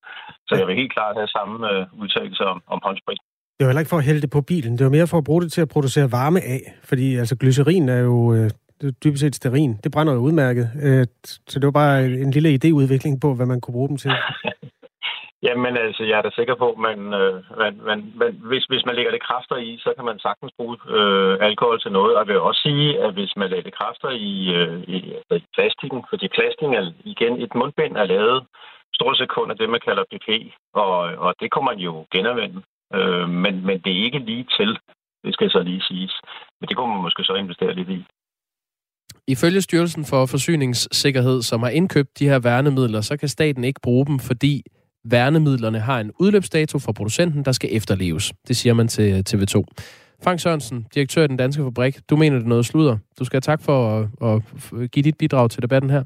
Så 0.49 0.53
jeg 0.59 0.67
vil 0.67 0.81
helt 0.81 0.93
klart 0.97 1.17
have 1.21 1.35
samme 1.39 1.55
øh, 1.71 2.03
udtalelse 2.03 2.45
om, 2.53 2.59
om 2.75 2.79
håndsprit. 2.87 3.21
Det 3.57 3.65
var 3.65 3.71
heller 3.71 3.85
ikke 3.85 3.95
for 3.95 4.03
at 4.03 4.09
hælde 4.11 4.21
det 4.21 4.31
på 4.31 4.43
bilen. 4.53 4.73
Det 4.79 4.85
var 4.85 4.97
mere 4.99 5.07
for 5.13 5.19
at 5.19 5.29
bruge 5.29 5.43
det 5.43 5.53
til 5.53 5.61
at 5.61 5.73
producere 5.75 6.13
varme 6.13 6.41
af. 6.55 6.63
Fordi 6.91 7.17
altså, 7.17 7.35
glycerin 7.37 7.89
er 7.89 8.01
jo 8.11 8.35
øh, 8.35 8.51
det 8.81 8.87
er 8.89 9.01
dybest 9.05 9.21
set 9.21 9.35
sterin. 9.35 9.73
Det 9.85 9.93
brænder 9.93 10.13
jo 10.13 10.19
udmærket. 10.19 10.67
Øh, 10.83 11.07
så 11.51 11.59
det 11.59 11.67
var 11.67 11.81
bare 11.83 12.05
en 12.05 12.31
lille 12.31 12.55
idéudvikling 12.59 13.21
på, 13.21 13.35
hvad 13.35 13.47
man 13.47 13.61
kunne 13.61 13.77
bruge 13.79 13.89
dem 13.89 13.97
til. 13.97 14.11
Jamen 15.47 15.77
altså, 15.77 16.03
jeg 16.05 16.19
er 16.19 16.23
da 16.23 16.31
sikker 16.35 16.55
på, 16.55 16.69
at 16.73 16.79
man, 16.89 17.01
øh, 17.21 17.35
man, 17.59 17.73
man, 17.89 17.99
man, 18.21 18.31
hvis, 18.51 18.65
hvis 18.65 18.87
man 18.87 18.95
lægger 18.95 19.13
det 19.13 19.27
kræfter 19.29 19.57
i, 19.57 19.79
så 19.85 19.91
kan 19.97 20.05
man 20.05 20.19
sagtens 20.19 20.53
bruge 20.59 20.77
øh, 20.97 21.39
alkohol 21.41 21.81
til 21.81 21.93
noget. 21.93 22.13
Og 22.17 22.21
jeg 22.21 22.29
vil 22.29 22.41
også 22.41 22.63
sige, 22.63 22.89
at 23.05 23.13
hvis 23.13 23.33
man 23.37 23.49
lægger 23.51 23.67
det 23.69 23.79
kræfter 23.81 24.11
i, 24.11 24.35
øh, 24.59 24.83
i, 24.95 24.97
altså 25.19 25.35
i 25.35 25.45
plastikken, 25.55 26.01
fordi 26.11 26.29
plastik 26.29 26.69
er 26.79 26.93
igen 27.13 27.35
et 27.45 27.55
mundbind 27.55 27.97
er 27.97 28.05
lavet 28.05 28.47
stort 28.95 29.17
set 29.19 29.29
kun 29.29 29.51
af 29.51 29.57
det, 29.57 29.69
man 29.71 29.87
kalder 29.87 30.11
PP, 30.13 30.29
og, 30.75 30.99
og 31.25 31.35
det 31.41 31.51
kommer 31.51 31.71
man 31.73 31.81
jo 31.89 31.93
genanvende. 32.15 32.63
Øh, 32.97 33.29
men, 33.29 33.55
men 33.67 33.77
det 33.85 33.91
er 33.93 34.05
ikke 34.07 34.19
lige 34.19 34.47
til, 34.59 34.71
det 35.25 35.35
skal 35.35 35.51
så 35.51 35.61
lige 35.63 35.83
siges. 35.89 36.15
Men 36.61 36.69
det 36.69 36.77
kunne 36.77 36.93
man 36.95 37.03
måske 37.07 37.25
så 37.25 37.35
investere 37.35 37.75
lidt 37.75 37.91
i. 37.99 38.05
Ifølge 39.27 39.61
Styrelsen 39.61 40.05
for 40.05 40.27
Forsyningssikkerhed, 40.27 41.43
som 41.43 41.63
har 41.63 41.71
indkøbt 41.71 42.19
de 42.19 42.29
her 42.29 42.39
værnemidler, 42.39 43.01
så 43.01 43.17
kan 43.17 43.29
staten 43.29 43.65
ikke 43.65 43.81
bruge 43.81 44.07
dem, 44.07 44.19
fordi 44.19 44.63
værnemidlerne 45.05 45.79
har 45.79 46.01
en 46.01 46.13
udløbsdato 46.21 46.79
fra 46.79 46.93
producenten, 46.93 47.45
der 47.45 47.53
skal 47.53 47.69
efterleves. 47.73 48.33
Det 48.49 48.57
siger 48.57 48.75
man 48.75 48.89
til 48.89 49.25
TV2. 49.29 49.65
Frank 50.25 50.41
Sørensen, 50.41 50.87
direktør 50.95 51.25
i 51.25 51.27
Den 51.27 51.37
Danske 51.37 51.63
Fabrik, 51.63 51.99
du 52.11 52.17
mener 52.17 52.37
det 52.37 52.45
er 52.45 52.49
noget 52.49 52.67
sludder. 52.67 52.99
Du 53.19 53.25
skal 53.25 53.37
have 53.37 53.41
tak 53.41 53.63
for 53.63 54.01
at, 54.23 54.43
at 54.83 54.91
give 54.91 55.03
dit 55.03 55.19
bidrag 55.19 55.51
til 55.51 55.63
debatten 55.63 55.91
her. 55.91 56.05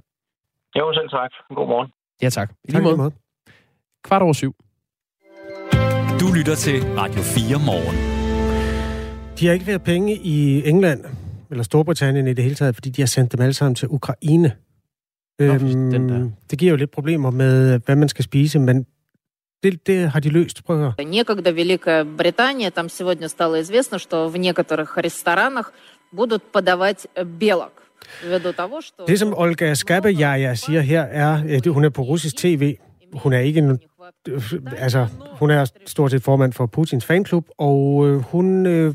Jo, 0.77 0.93
selv 0.95 1.09
tak. 1.09 1.31
God 1.55 1.67
morgen. 1.67 1.89
Ja, 2.23 2.29
tak. 2.31 2.53
I 2.65 2.71
lige 2.73 2.97
måde. 2.97 3.13
Kvart 4.05 4.23
over 4.23 4.33
syv. 4.33 4.55
Du 6.21 6.27
lytter 6.37 6.55
til 6.55 6.83
Radio 6.83 7.23
4 7.23 7.59
morgen. 7.67 7.97
De 9.39 9.47
har 9.47 9.53
ikke 9.53 9.67
været 9.67 9.83
penge 9.83 10.15
i 10.15 10.69
England, 10.69 11.05
eller 11.52 11.64
Storbritannien 11.64 12.28
i 12.28 12.34
det 12.34 12.44
hele 12.44 12.56
taget, 12.56 12.76
fordi 12.76 12.90
de 12.90 13.02
har 13.02 13.08
sendt 13.08 13.32
dem 13.32 13.42
alle 13.42 13.54
sammen 13.54 13.76
til 13.76 13.88
Ukraine. 13.88 14.52
Nå, 15.40 15.46
den 15.46 16.10
der. 16.10 16.30
det 16.50 16.60
giver 16.60 16.72
jo 16.72 16.76
lidt 16.76 16.92
problemer 16.92 17.32
med, 17.32 17.80
hvad 17.86 17.96
man 17.96 18.10
skal 18.10 18.24
spise, 18.24 18.60
men 18.60 18.86
det, 19.64 19.88
det 19.88 20.10
har 20.10 20.20
de 20.20 20.30
løst. 20.30 20.64
Prøv 20.64 20.76
at 20.76 20.82
høre. 20.82 21.06
Некогда 21.06 21.52
Великая 21.52 22.06
Британия, 22.06 22.70
там 22.72 22.90
сегодня 22.90 23.28
стало 23.28 23.62
известно, 23.62 24.00
что 24.00 24.30
в 24.30 24.38
некоторых 24.38 24.98
ресторанах 24.98 25.74
будут 26.12 26.44
подавать 26.52 27.08
э, 27.16 27.24
белок. 27.24 27.74
Ввиду 28.24 28.54
того, 28.54 28.82
что... 28.82 29.06
Det, 29.08 29.20
som 29.20 29.34
Olga 29.34 29.74
Skabejaja 29.74 30.56
siger 30.56 30.82
her, 30.82 31.02
er, 31.02 31.44
at 31.58 31.68
hun 31.68 31.84
er 31.86 31.90
på 31.90 32.02
russisk 32.02 32.38
tv. 32.38 32.78
Hun 33.14 33.34
er 33.34 33.40
ikke 33.40 33.60
en, 33.60 33.80
altså, 34.77 35.07
hun 35.39 35.51
er 35.51 35.73
stort 35.87 36.11
set 36.11 36.23
formand 36.23 36.53
for 36.53 36.67
Putins 36.67 37.05
fanklub, 37.05 37.49
og 37.59 38.09
øh, 38.09 38.17
hun 38.17 38.67
øh, 38.67 38.95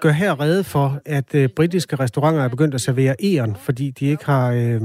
gør 0.00 0.10
her 0.10 0.40
rede 0.40 0.64
for, 0.64 1.00
at 1.06 1.34
øh, 1.34 1.48
britiske 1.48 1.96
restauranter 1.96 2.42
er 2.42 2.48
begyndt 2.48 2.74
at 2.74 2.80
servere 2.80 3.14
æren, 3.22 3.56
fordi 3.56 3.90
de 3.90 4.06
ikke 4.06 4.24
har 4.24 4.52
øh, 4.52 4.80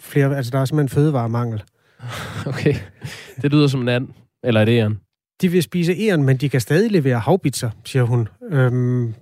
flere, 0.00 0.36
altså 0.36 0.50
der 0.50 0.58
er 0.58 0.64
simpelthen 0.64 0.94
fødevaremangel. 0.94 1.62
Okay. 2.46 2.74
Det 3.42 3.52
lyder 3.52 3.66
som 3.66 3.80
en 3.80 3.88
and. 3.88 4.08
Eller 4.44 4.60
er 4.60 4.64
det 4.64 4.72
æren? 4.78 5.00
De 5.40 5.48
vil 5.48 5.62
spise 5.62 5.92
æren, 5.92 6.22
men 6.22 6.36
de 6.36 6.48
kan 6.48 6.60
stadig 6.60 6.90
levere 6.90 7.18
havbitser, 7.18 7.70
siger 7.84 8.02
hun. 8.02 8.28
Øhm, 8.50 9.14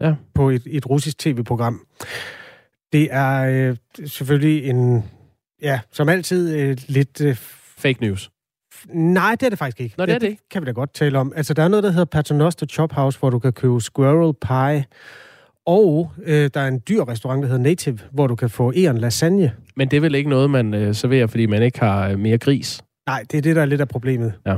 Ja. 0.00 0.14
På 0.34 0.50
et, 0.50 0.62
et 0.66 0.90
russisk 0.90 1.18
tv-program. 1.18 1.86
Det 2.92 3.08
er 3.10 3.42
øh, 3.42 3.76
selvfølgelig 4.06 4.64
en, 4.64 5.04
ja, 5.62 5.80
som 5.92 6.08
altid, 6.08 6.56
øh, 6.56 6.76
lidt... 6.88 7.20
Øh, 7.20 7.36
Fake 7.78 8.00
news. 8.00 8.30
Nej, 8.88 9.30
det 9.30 9.42
er 9.42 9.50
det 9.50 9.58
faktisk 9.58 9.80
ikke. 9.80 9.94
Nå, 9.98 10.06
det 10.06 10.14
er 10.14 10.18
det 10.18 10.28
ikke. 10.28 10.48
kan 10.50 10.62
vi 10.62 10.66
da 10.66 10.72
godt 10.72 10.94
tale 10.94 11.18
om. 11.18 11.32
Altså, 11.36 11.54
der 11.54 11.62
er 11.62 11.68
noget, 11.68 11.82
der 11.82 11.90
hedder 11.90 12.04
Paternoster 12.04 12.66
Chop 12.66 12.92
House, 12.92 13.18
hvor 13.18 13.30
du 13.30 13.38
kan 13.38 13.52
købe 13.52 13.80
squirrel 13.80 14.34
pie. 14.34 14.84
Og 15.66 16.10
øh, 16.24 16.50
der 16.54 16.60
er 16.60 16.68
en 16.68 16.82
dyr 16.88 17.08
restaurant, 17.08 17.42
der 17.42 17.48
hedder 17.48 17.62
Native, 17.62 17.98
hvor 18.12 18.26
du 18.26 18.34
kan 18.34 18.50
få 18.50 18.72
æren 18.76 18.98
lasagne. 18.98 19.52
Men 19.76 19.88
det 19.88 19.96
er 19.96 20.00
vel 20.00 20.14
ikke 20.14 20.30
noget, 20.30 20.50
man 20.50 20.74
øh, 20.74 20.94
serverer, 20.94 21.26
fordi 21.26 21.46
man 21.46 21.62
ikke 21.62 21.80
har 21.80 22.08
øh, 22.08 22.18
mere 22.18 22.38
gris? 22.38 22.82
Nej, 23.06 23.24
det 23.30 23.38
er 23.38 23.42
det, 23.42 23.56
der 23.56 23.62
er 23.62 23.66
lidt 23.66 23.80
af 23.80 23.88
problemet. 23.88 24.32
Ja. 24.46 24.56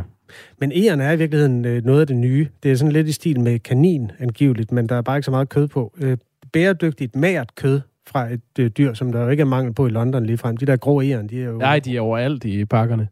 Men 0.60 0.72
æren 0.74 1.00
er 1.00 1.12
i 1.12 1.16
virkeligheden 1.16 1.64
øh, 1.64 1.84
noget 1.84 2.00
af 2.00 2.06
det 2.06 2.16
nye. 2.16 2.48
Det 2.62 2.72
er 2.72 2.76
sådan 2.76 2.92
lidt 2.92 3.08
i 3.08 3.12
stil 3.12 3.40
med 3.40 3.58
kanin, 3.58 4.10
angiveligt, 4.18 4.72
men 4.72 4.88
der 4.88 4.96
er 4.96 5.02
bare 5.02 5.16
ikke 5.16 5.24
så 5.24 5.30
meget 5.30 5.48
kød 5.48 5.68
på. 5.68 5.94
Øh, 6.00 6.16
bæredygtigt, 6.52 7.16
magert 7.16 7.54
kød 7.54 7.80
fra 8.08 8.32
et 8.32 8.40
øh, 8.58 8.70
dyr, 8.70 8.94
som 8.94 9.12
der 9.12 9.22
jo 9.22 9.28
ikke 9.28 9.40
er 9.40 9.44
mangel 9.44 9.74
på 9.74 9.86
i 9.86 9.90
London 9.90 10.26
ligefrem. 10.26 10.56
De 10.56 10.66
der 10.66 10.76
grå 10.76 11.02
æren, 11.02 11.28
de 11.28 11.42
er 11.42 11.46
jo... 11.46 11.58
Nej, 11.58 11.78
de 11.78 11.96
er 11.96 12.00
overalt 12.00 12.44
i 12.44 12.64
pakkerne. 12.64 13.08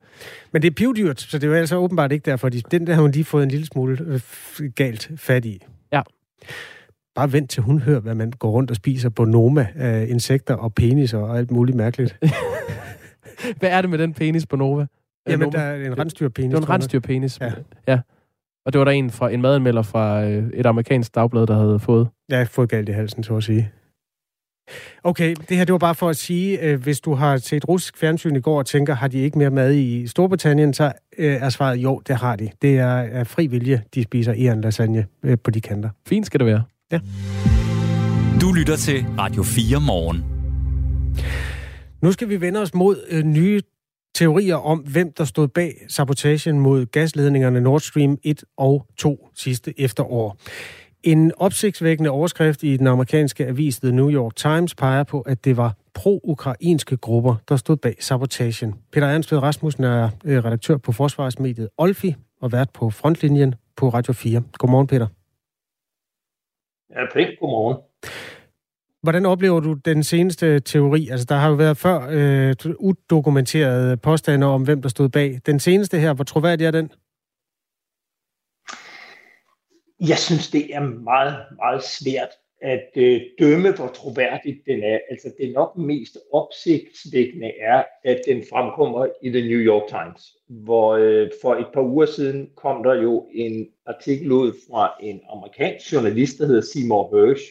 Men 0.53 0.63
det 0.63 0.71
er 0.71 0.75
pivdyrt, 0.75 1.21
så 1.21 1.39
det 1.39 1.45
er 1.45 1.49
jo 1.49 1.55
altså 1.55 1.77
åbenbart 1.77 2.13
ikke 2.13 2.31
derfor. 2.31 2.49
De, 2.49 2.61
den 2.71 2.87
der 2.87 2.95
har 2.95 3.03
hun 3.03 3.11
lige 3.11 3.25
fået 3.25 3.43
en 3.43 3.51
lille 3.51 3.67
smule 3.67 3.99
øh, 4.07 4.21
galt 4.75 5.11
fat 5.17 5.45
i. 5.45 5.63
Ja. 5.93 6.03
Bare 7.15 7.33
vent 7.33 7.51
til 7.51 7.63
hun 7.63 7.79
hører, 7.79 8.01
hvad 8.01 8.15
man 8.15 8.31
går 8.31 8.51
rundt 8.51 8.71
og 8.71 8.77
spiser 8.77 9.09
på 9.09 9.25
Noma 9.25 9.67
af 9.75 10.07
insekter 10.09 10.55
og 10.55 10.75
peniser 10.75 11.19
og 11.19 11.39
alt 11.39 11.51
muligt 11.51 11.77
mærkeligt. 11.77 12.19
Hvad 13.59 13.71
er 13.71 13.81
det 13.81 13.91
med 13.91 13.99
den 13.99 14.15
penis 14.15 14.47
på 14.47 14.57
Nova? 14.57 14.87
Jamen, 15.29 15.41
Noma? 15.41 15.59
der 15.59 15.65
er 15.65 15.87
en 15.87 15.99
rensdyrpenis. 15.99 16.51
Det 16.51 16.53
var 16.53 16.67
en 16.67 16.71
rensdyrpenis. 16.71 17.41
Ja. 17.41 17.53
ja. 17.89 18.01
Og 18.67 18.73
det 18.73 18.79
var 18.79 18.85
der 18.85 18.93
en, 18.93 19.11
fra, 19.11 19.31
en 19.31 19.43
madanmelder 19.43 19.83
fra 19.83 20.25
øh, 20.25 20.51
et 20.55 20.67
amerikansk 20.67 21.15
dagblad, 21.15 21.47
der 21.47 21.57
havde 21.57 21.79
fået. 21.79 22.09
Har 22.31 22.45
fået 22.45 22.69
galt 22.69 22.89
i 22.89 22.93
halsen, 22.93 23.23
så 23.23 23.37
at 23.37 23.45
sige. 23.45 23.71
Okay, 25.05 25.35
det 25.49 25.57
her 25.57 25.65
det 25.65 25.73
var 25.73 25.79
bare 25.79 25.95
for 25.95 26.09
at 26.09 26.17
sige, 26.17 26.61
øh, 26.61 26.83
hvis 26.83 27.01
du 27.01 27.15
har 27.15 27.37
set 27.37 27.69
russisk 27.69 27.99
fjernsyn 27.99 28.37
i 28.37 28.41
går 28.41 28.59
og 28.59 28.67
tænker, 28.67 28.95
har 28.95 29.09
de 29.09 29.19
ikke 29.19 29.39
mere 29.39 29.51
mad 29.51 29.75
i 29.75 30.07
Storbritannien, 30.07 30.75
så 30.75 30.93
øh, 31.19 31.35
er 31.35 31.49
svaret 31.49 31.77
jo, 31.77 32.03
det 32.09 32.17
har 32.17 32.37
de. 32.37 32.51
Det 32.63 32.79
er 32.79 32.97
af 32.97 33.27
fri 33.27 33.47
vilje, 33.47 33.83
de 33.95 34.03
spiser 34.03 34.35
æren 34.37 34.61
lasagne 34.61 35.07
øh, 35.23 35.39
på 35.45 35.51
de 35.51 35.61
kanter. 35.61 35.91
Fint 36.09 36.27
skal 36.27 36.41
det 36.41 36.47
være. 36.47 36.63
Du 38.41 38.53
lytter 38.53 38.77
til 38.77 39.05
Radio 39.19 39.43
4 39.43 39.81
morgen. 39.81 40.25
Nu 42.03 42.13
skal 42.13 42.29
vi 42.29 42.41
vende 42.41 42.61
os 42.61 42.75
mod 42.75 42.97
øh, 43.11 43.25
nye 43.25 43.61
teorier 44.15 44.57
om, 44.57 44.79
hvem 44.79 45.13
der 45.13 45.25
stod 45.25 45.49
bag 45.49 45.75
sabotagen 45.89 46.61
mod 46.61 46.87
gasledningerne 46.87 47.61
Nord 47.61 47.81
Stream 47.81 48.19
1 48.25 48.45
og 48.57 48.87
2 48.99 49.29
sidste 49.35 49.81
efterår. 49.81 50.37
En 51.03 51.33
opsigtsvækkende 51.37 52.11
overskrift 52.11 52.63
i 52.63 52.77
den 52.77 52.87
amerikanske 52.87 53.47
avis 53.47 53.79
The 53.79 53.93
New 53.93 54.11
York 54.11 54.37
Times 54.37 54.75
peger 54.75 55.05
på, 55.05 55.21
at 55.21 55.45
det 55.45 55.57
var 55.57 55.75
pro-ukrainske 55.95 56.97
grupper, 56.97 57.35
der 57.49 57.57
stod 57.57 57.77
bag 57.77 57.97
sabotagen. 58.01 58.75
Peter 58.93 59.07
Ernstved 59.07 59.43
Rasmussen 59.43 59.85
er 59.85 60.09
øh, 60.25 60.45
redaktør 60.45 60.77
på 60.77 60.93
forsvarsmediet 60.93 61.69
Olfi 61.79 62.15
og 62.41 62.53
vært 62.53 62.71
på 62.71 62.91
frontlinjen 62.91 63.55
på 63.77 63.89
Radio 63.89 64.13
4. 64.13 64.43
Godmorgen, 64.59 64.87
Peter. 64.87 65.07
Ja, 66.91 67.07
pænt. 67.13 67.39
Godmorgen. 67.41 67.79
Hvordan 69.03 69.27
oplever 69.27 69.61
du 69.61 69.73
den 69.73 70.03
seneste 70.03 70.61
teori? 70.61 71.09
Altså, 71.09 71.27
der 71.29 71.35
har 71.35 71.49
jo 71.49 71.55
været 71.55 71.77
før 71.77 72.09
øh, 72.11 72.55
udokumenterede 72.79 73.97
påstande 73.97 74.47
om, 74.47 74.63
hvem 74.63 74.83
der 74.83 74.89
stod 74.89 75.09
bag. 75.09 75.41
Den 75.47 75.61
seneste 75.61 75.99
her, 75.99 76.13
hvor 76.13 76.25
troværdig 76.25 76.67
er 76.67 76.71
den? 76.71 76.91
Jeg 80.01 80.19
synes, 80.19 80.51
det 80.51 80.75
er 80.75 80.81
meget, 80.81 81.37
meget 81.57 81.83
svært 81.83 82.29
at 82.63 82.89
øh, 82.97 83.21
dømme, 83.39 83.73
hvor 83.77 83.87
troværdigt 83.87 84.59
den 84.67 84.83
er. 84.83 84.99
Altså, 85.11 85.33
det 85.39 85.53
nok 85.53 85.77
mest 85.77 86.19
opsigtsvækkende 86.33 87.53
er, 87.61 87.85
at 88.05 88.21
den 88.27 88.45
fremkommer 88.53 89.07
i 89.23 89.31
The 89.31 89.49
New 89.49 89.59
York 89.59 89.89
Times, 89.89 90.23
hvor 90.49 90.95
øh, 90.95 91.31
for 91.43 91.55
et 91.55 91.67
par 91.75 91.83
uger 91.83 92.07
siden 92.07 92.51
kom 92.57 92.83
der 92.83 92.95
jo 92.95 93.27
en 93.33 93.69
artikel 93.87 94.33
ud 94.33 94.53
fra 94.71 94.95
en 95.03 95.21
amerikansk 95.33 95.93
journalist, 95.93 96.39
der 96.39 96.47
hedder 96.47 96.61
Seymour 96.61 97.27
Hersh, 97.27 97.45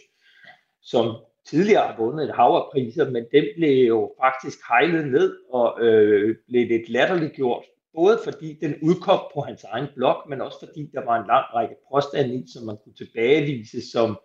som 0.82 1.16
tidligere 1.46 1.88
har 1.88 1.98
vundet 1.98 2.30
et 2.30 2.36
hav 2.36 2.52
af 2.56 2.72
priser, 2.72 3.12
men 3.12 3.26
den 3.32 3.46
blev 3.58 3.88
jo 3.88 4.14
faktisk 4.24 4.60
hejlet 4.70 5.08
ned 5.08 5.38
og 5.50 5.82
øh, 5.82 6.36
blev 6.48 6.68
lidt 6.68 6.90
latterliggjort 6.90 7.64
både 7.96 8.20
fordi 8.24 8.58
den 8.62 8.76
udkom 8.82 9.20
på 9.34 9.42
hans 9.42 9.64
egen 9.64 9.88
blog, 9.96 10.30
men 10.30 10.42
også 10.42 10.60
fordi 10.60 10.90
der 10.94 11.06
var 11.06 11.22
en 11.22 11.28
lang 11.28 11.46
række 11.54 11.76
påstande 11.94 12.36
i, 12.36 12.44
som 12.54 12.66
man 12.66 12.78
kunne 12.84 12.96
tilbagevise 12.96 13.92
som 13.92 14.20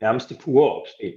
nærmest 0.00 0.28
det 0.28 0.38
pure 0.44 0.72
opspind. 0.72 1.14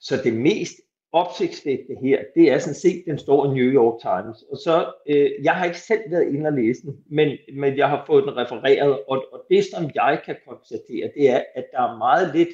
Så 0.00 0.16
det 0.24 0.34
mest 0.34 0.74
opsigtsvækkende 1.12 2.00
her, 2.08 2.22
det 2.34 2.50
er 2.50 2.58
sådan 2.58 2.74
set, 2.74 3.04
den 3.06 3.18
står 3.18 3.44
i 3.44 3.48
New 3.48 3.72
York 3.72 4.00
Times. 4.00 4.42
Og 4.42 4.56
så, 4.56 4.92
øh, 5.08 5.30
jeg 5.42 5.54
har 5.54 5.64
ikke 5.64 5.80
selv 5.80 6.00
været 6.10 6.34
inde 6.34 6.46
og 6.46 6.52
læse 6.52 6.82
den, 6.82 6.96
men, 7.10 7.38
men 7.54 7.76
jeg 7.76 7.88
har 7.88 8.04
fået 8.06 8.24
den 8.24 8.36
refereret, 8.36 8.98
og, 9.08 9.24
og 9.32 9.44
det 9.50 9.64
som 9.64 9.90
jeg 9.94 10.22
kan 10.24 10.36
konstatere, 10.48 11.10
det 11.14 11.30
er, 11.30 11.42
at 11.54 11.64
der 11.72 11.82
er 11.82 11.98
meget 11.98 12.36
lidt 12.36 12.48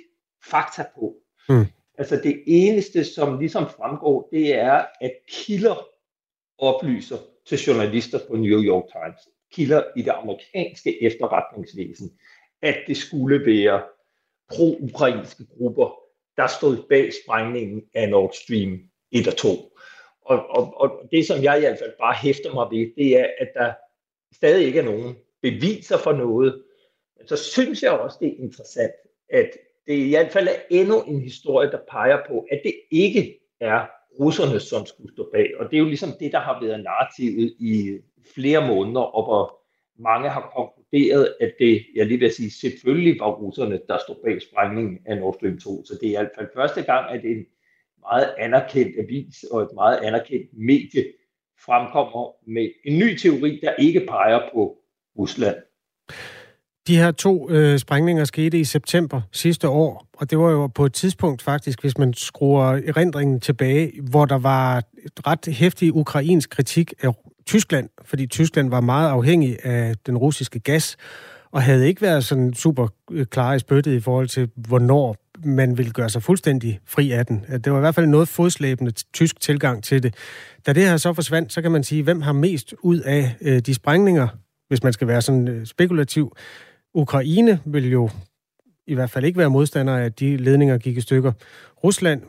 fakta 0.51 0.85
på. 0.95 1.15
Mm. 1.49 1.65
Altså 1.99 2.17
det 2.17 2.43
eneste, 2.47 3.05
som 3.05 3.39
ligesom 3.39 3.67
fremgår, 3.67 4.29
det 4.33 4.55
er, 4.55 4.85
at 5.01 5.13
kilder 5.29 5.87
oplyser 6.59 7.17
til 7.47 7.59
journalister 7.59 8.19
på 8.29 8.37
New 8.37 8.63
York 8.63 8.85
Times, 8.93 9.21
kilder 9.53 9.83
i 9.97 10.03
det 10.03 10.11
amerikanske 10.11 11.03
efterretningsvæsen, 11.03 12.11
at 12.63 12.77
det 12.87 12.97
skulle 12.97 13.47
være 13.47 13.83
pro-ukrainske 14.49 15.45
grupper, 15.59 16.01
der 16.37 16.47
stod 16.47 16.77
bag 16.89 17.11
sprængningen 17.25 17.83
af 17.95 18.09
Nord 18.09 18.33
Stream 18.33 18.81
1 19.13 19.27
og 19.27 19.37
2. 19.37 19.49
Og, 20.23 20.47
og, 20.51 20.75
og 20.77 21.09
det, 21.13 21.27
som 21.27 21.43
jeg 21.43 21.57
i 21.57 21.61
hvert 21.61 21.79
fald 21.79 21.93
bare 22.01 22.15
hæfter 22.15 22.55
mig 22.55 22.67
ved, 22.71 22.93
det 22.97 23.21
er, 23.21 23.27
at 23.39 23.49
der 23.55 23.73
stadig 24.35 24.67
ikke 24.67 24.79
er 24.79 24.85
nogen 24.85 25.17
beviser 25.43 25.99
for 25.99 26.13
noget. 26.13 26.63
Men 27.19 27.29
så 27.29 27.37
synes 27.37 27.83
jeg 27.83 27.93
også, 27.93 28.19
det 28.21 28.29
er 28.29 28.43
interessant, 28.43 28.93
at 29.29 29.51
det 29.87 29.95
i 29.95 30.11
hvert 30.11 30.33
fald 30.33 30.49
er 30.49 30.61
endnu 30.71 31.03
en 31.03 31.21
historie, 31.21 31.71
der 31.71 31.79
peger 31.91 32.19
på, 32.29 32.47
at 32.51 32.61
det 32.65 32.75
ikke 32.91 33.39
er 33.61 33.87
russerne, 34.21 34.61
som 34.61 34.87
skulle 34.87 35.13
stå 35.13 35.31
bag. 35.33 35.49
Og 35.59 35.71
det 35.71 35.77
er 35.77 35.81
jo 35.81 35.85
ligesom 35.85 36.11
det, 36.21 36.33
der 36.33 36.41
har 36.41 36.61
været 36.63 36.85
narrativet 36.85 37.55
i 37.59 37.99
flere 38.35 38.67
måneder, 38.67 39.01
og 39.01 39.25
hvor 39.25 39.59
mange 40.03 40.29
har 40.29 40.53
konkluderet, 40.57 41.35
at 41.41 41.55
det, 41.59 41.87
jeg 41.95 42.07
lige 42.07 42.19
vil 42.19 42.33
sige, 42.33 42.51
selvfølgelig 42.51 43.21
var 43.21 43.31
russerne, 43.31 43.81
der 43.89 43.99
stod 43.99 44.17
bag 44.25 44.43
sprængningen 44.43 44.99
af 45.07 45.19
Nord 45.19 45.35
Stream 45.35 45.59
2. 45.59 45.85
Så 45.85 45.99
det 46.01 46.09
er 46.09 46.13
i 46.13 46.17
hvert 46.23 46.31
fald 46.39 46.49
første 46.55 46.83
gang, 46.83 47.11
at 47.11 47.25
en 47.25 47.47
meget 48.01 48.35
anerkendt 48.39 48.99
avis 48.99 49.43
og 49.43 49.63
et 49.63 49.73
meget 49.75 49.99
anerkendt 49.99 50.49
medie 50.53 51.05
fremkommer 51.65 52.51
med 52.51 52.71
en 52.85 52.99
ny 52.99 53.17
teori, 53.17 53.61
der 53.63 53.75
ikke 53.75 54.07
peger 54.09 54.41
på 54.55 54.79
Rusland. 55.19 55.57
De 56.89 56.97
her 56.97 57.11
to 57.11 57.51
øh, 57.51 57.79
sprængninger 57.79 58.25
skete 58.25 58.59
i 58.59 58.65
september 58.65 59.21
sidste 59.33 59.69
år, 59.69 60.07
og 60.13 60.31
det 60.31 60.39
var 60.39 60.51
jo 60.51 60.67
på 60.67 60.87
et 60.87 60.93
tidspunkt 60.93 61.43
faktisk, 61.43 61.81
hvis 61.81 61.99
man 61.99 62.15
skruer 62.15 62.65
erindringen 62.65 63.41
tilbage, 63.41 63.93
hvor 64.03 64.25
der 64.25 64.39
var 64.39 64.77
et 64.79 65.27
ret 65.27 65.55
hæftig 65.55 65.95
ukrainsk 65.95 66.51
kritik 66.51 66.95
af 67.03 67.13
Tyskland, 67.47 67.89
fordi 68.05 68.27
Tyskland 68.27 68.71
var 68.71 68.81
meget 68.81 69.11
afhængig 69.11 69.67
af 69.67 69.95
den 70.07 70.19
russiske 70.19 70.61
gas, 70.61 70.97
og 71.53 71.63
havde 71.63 71.89
ikke 71.89 72.03
været 72.03 72.25
sådan 72.25 72.55
super 72.55 72.89
øh, 73.11 73.27
klar 73.27 73.55
i 73.55 73.59
spyttet 73.59 73.93
i 73.93 74.01
forhold 74.01 74.29
til, 74.29 74.49
hvornår 74.57 75.17
man 75.45 75.79
ville 75.79 75.93
gøre 75.93 76.09
sig 76.09 76.23
fuldstændig 76.23 76.81
fri 76.87 77.11
af 77.11 77.27
den. 77.27 77.45
Det 77.65 77.73
var 77.73 77.79
i 77.79 77.81
hvert 77.81 77.95
fald 77.95 78.07
noget 78.07 78.29
fodslæbende 78.29 78.93
tysk 79.13 79.41
tilgang 79.41 79.85
til 79.85 80.03
det. 80.03 80.15
Da 80.67 80.73
det 80.73 80.83
her 80.83 80.97
så 80.97 81.13
forsvandt, 81.13 81.53
så 81.53 81.63
kan 81.63 81.73
man 81.73 81.85
sige, 81.85 82.03
hvem 82.03 82.23
har 82.23 82.33
mest 82.33 82.75
ud 82.83 83.01
af 83.01 83.37
øh, 83.41 83.59
de 83.59 83.75
sprængninger, 83.75 84.29
hvis 84.69 84.83
man 84.83 84.93
skal 84.93 85.09
være 85.09 85.23
sådan 85.23 85.49
øh, 85.49 85.67
spekulativ. 85.67 86.37
Ukraine 86.95 87.61
vil 87.65 87.91
jo 87.91 88.11
i 88.87 88.95
hvert 88.95 89.11
fald 89.11 89.25
ikke 89.25 89.39
være 89.39 89.51
modstandere 89.51 90.01
af, 90.01 90.05
at 90.05 90.21
de 90.21 90.37
ledninger 90.37 90.79
gik 90.79 90.97
i 90.97 91.01
stykker. 91.01 91.33
Rusland, 91.85 92.23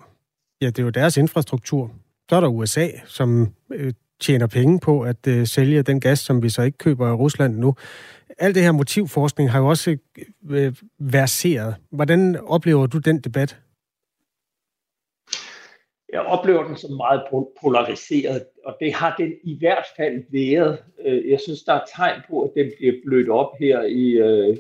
ja, 0.62 0.68
det 0.68 0.80
er 0.80 0.84
jo 0.84 0.90
deres 0.90 1.18
infrastruktur. 1.18 1.92
Så 2.30 2.36
er 2.36 2.40
der 2.40 2.48
USA, 2.48 2.88
som 3.06 3.54
øh, 3.74 3.94
tjener 4.20 4.48
penge 4.48 4.80
på 4.80 5.02
at 5.02 5.28
øh, 5.28 5.48
sælge 5.48 5.82
den 5.82 6.00
gas, 6.00 6.20
som 6.20 6.44
vi 6.44 6.50
så 6.50 6.62
ikke 6.62 6.78
køber 6.78 7.08
af 7.08 7.14
Rusland 7.14 7.58
nu. 7.58 7.76
Alt 8.38 8.56
det 8.56 8.64
her 8.64 8.72
motivforskning 8.72 9.52
har 9.52 9.60
jo 9.60 9.68
også 9.68 9.98
øh, 10.50 10.66
øh 10.66 10.74
verseret. 11.00 11.76
Hvordan 11.92 12.38
oplever 12.46 12.88
du 12.88 12.98
den 12.98 13.20
debat? 13.20 13.60
Jeg 16.14 16.22
oplever 16.22 16.68
den 16.68 16.78
som 16.78 16.92
meget 16.98 17.22
polariseret, 17.62 18.46
og 18.66 18.76
det 18.80 18.94
har 18.94 19.16
den 19.20 19.34
i 19.44 19.58
hvert 19.60 19.86
fald 19.98 20.24
været. 20.32 20.84
Øh, 21.06 21.30
jeg 21.30 21.40
synes, 21.40 21.64
der 21.64 21.74
er 21.74 21.86
tegn 21.96 22.22
på, 22.30 22.42
at 22.42 22.52
den 22.56 22.72
bliver 22.78 22.94
blødt 23.06 23.30
op 23.30 23.52
her 23.60 23.82
i, 23.82 24.12
øh, 24.12 24.58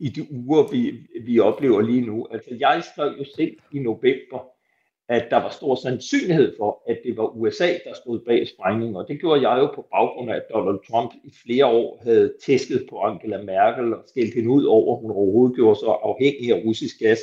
i 0.00 0.08
de 0.08 0.26
uger, 0.32 0.70
vi, 0.72 0.92
vi 1.26 1.38
oplever 1.40 1.80
lige 1.80 2.06
nu. 2.06 2.26
Altså, 2.30 2.50
jeg 2.60 2.82
skrev 2.92 3.14
jo 3.18 3.24
selv 3.36 3.56
i 3.72 3.78
november, 3.78 4.50
at 5.08 5.26
der 5.30 5.36
var 5.36 5.50
stor 5.50 5.74
sandsynlighed 5.74 6.54
for, 6.58 6.82
at 6.88 6.98
det 7.04 7.16
var 7.16 7.26
USA, 7.26 7.66
der 7.66 7.94
stod 7.94 8.20
bag 8.26 8.48
sprængningen. 8.48 8.96
Og 8.96 9.08
det 9.08 9.20
gjorde 9.20 9.48
jeg 9.48 9.58
jo 9.58 9.66
på 9.74 9.86
baggrund 9.92 10.30
af, 10.30 10.36
at 10.36 10.46
Donald 10.54 10.78
Trump 10.90 11.12
i 11.24 11.30
flere 11.44 11.66
år 11.66 12.00
havde 12.02 12.34
tæsket 12.46 12.86
på 12.90 12.98
Angela 12.98 13.42
Merkel 13.42 13.94
og 13.94 14.02
skældt 14.06 14.34
hende 14.34 14.50
ud 14.50 14.64
over, 14.64 14.96
at 14.96 15.02
hun 15.02 15.10
overhovedet 15.10 15.56
gjorde 15.56 15.78
sig 15.78 15.88
afhængig 15.88 16.50
af 16.50 16.62
russisk 16.64 16.98
gas, 16.98 17.20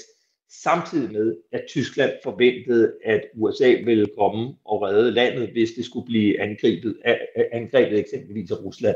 samtidig 0.50 1.12
med, 1.12 1.38
at 1.52 1.64
Tyskland 1.68 2.12
forventede, 2.24 2.94
at 3.06 3.22
USA 3.36 3.76
ville 3.86 4.08
komme 4.18 4.56
og 4.66 4.82
redde 4.82 5.12
landet, 5.12 5.50
hvis 5.52 5.72
det 5.72 5.86
skulle 5.86 6.06
blive 6.06 6.42
angrebet, 6.42 6.98
angrebet 7.52 8.00
eksempelvis 8.00 8.52
af 8.52 8.64
Rusland. 8.66 8.96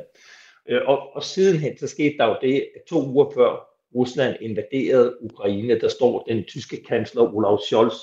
Øh, 0.70 0.82
og, 0.86 1.16
og 1.16 1.24
sidenhen 1.24 1.78
så 1.78 1.88
skete 1.88 2.18
der 2.18 2.26
jo 2.26 2.38
det, 2.42 2.56
at 2.76 2.82
to 2.88 3.08
uger 3.08 3.32
før 3.36 3.68
Rusland 3.96 4.38
invaderede 4.42 5.24
Ukraine, 5.24 5.80
der 5.80 5.88
står 5.88 6.24
den 6.24 6.44
tyske 6.44 6.84
kansler 6.84 7.36
Olaf 7.36 7.60
Scholz 7.60 7.96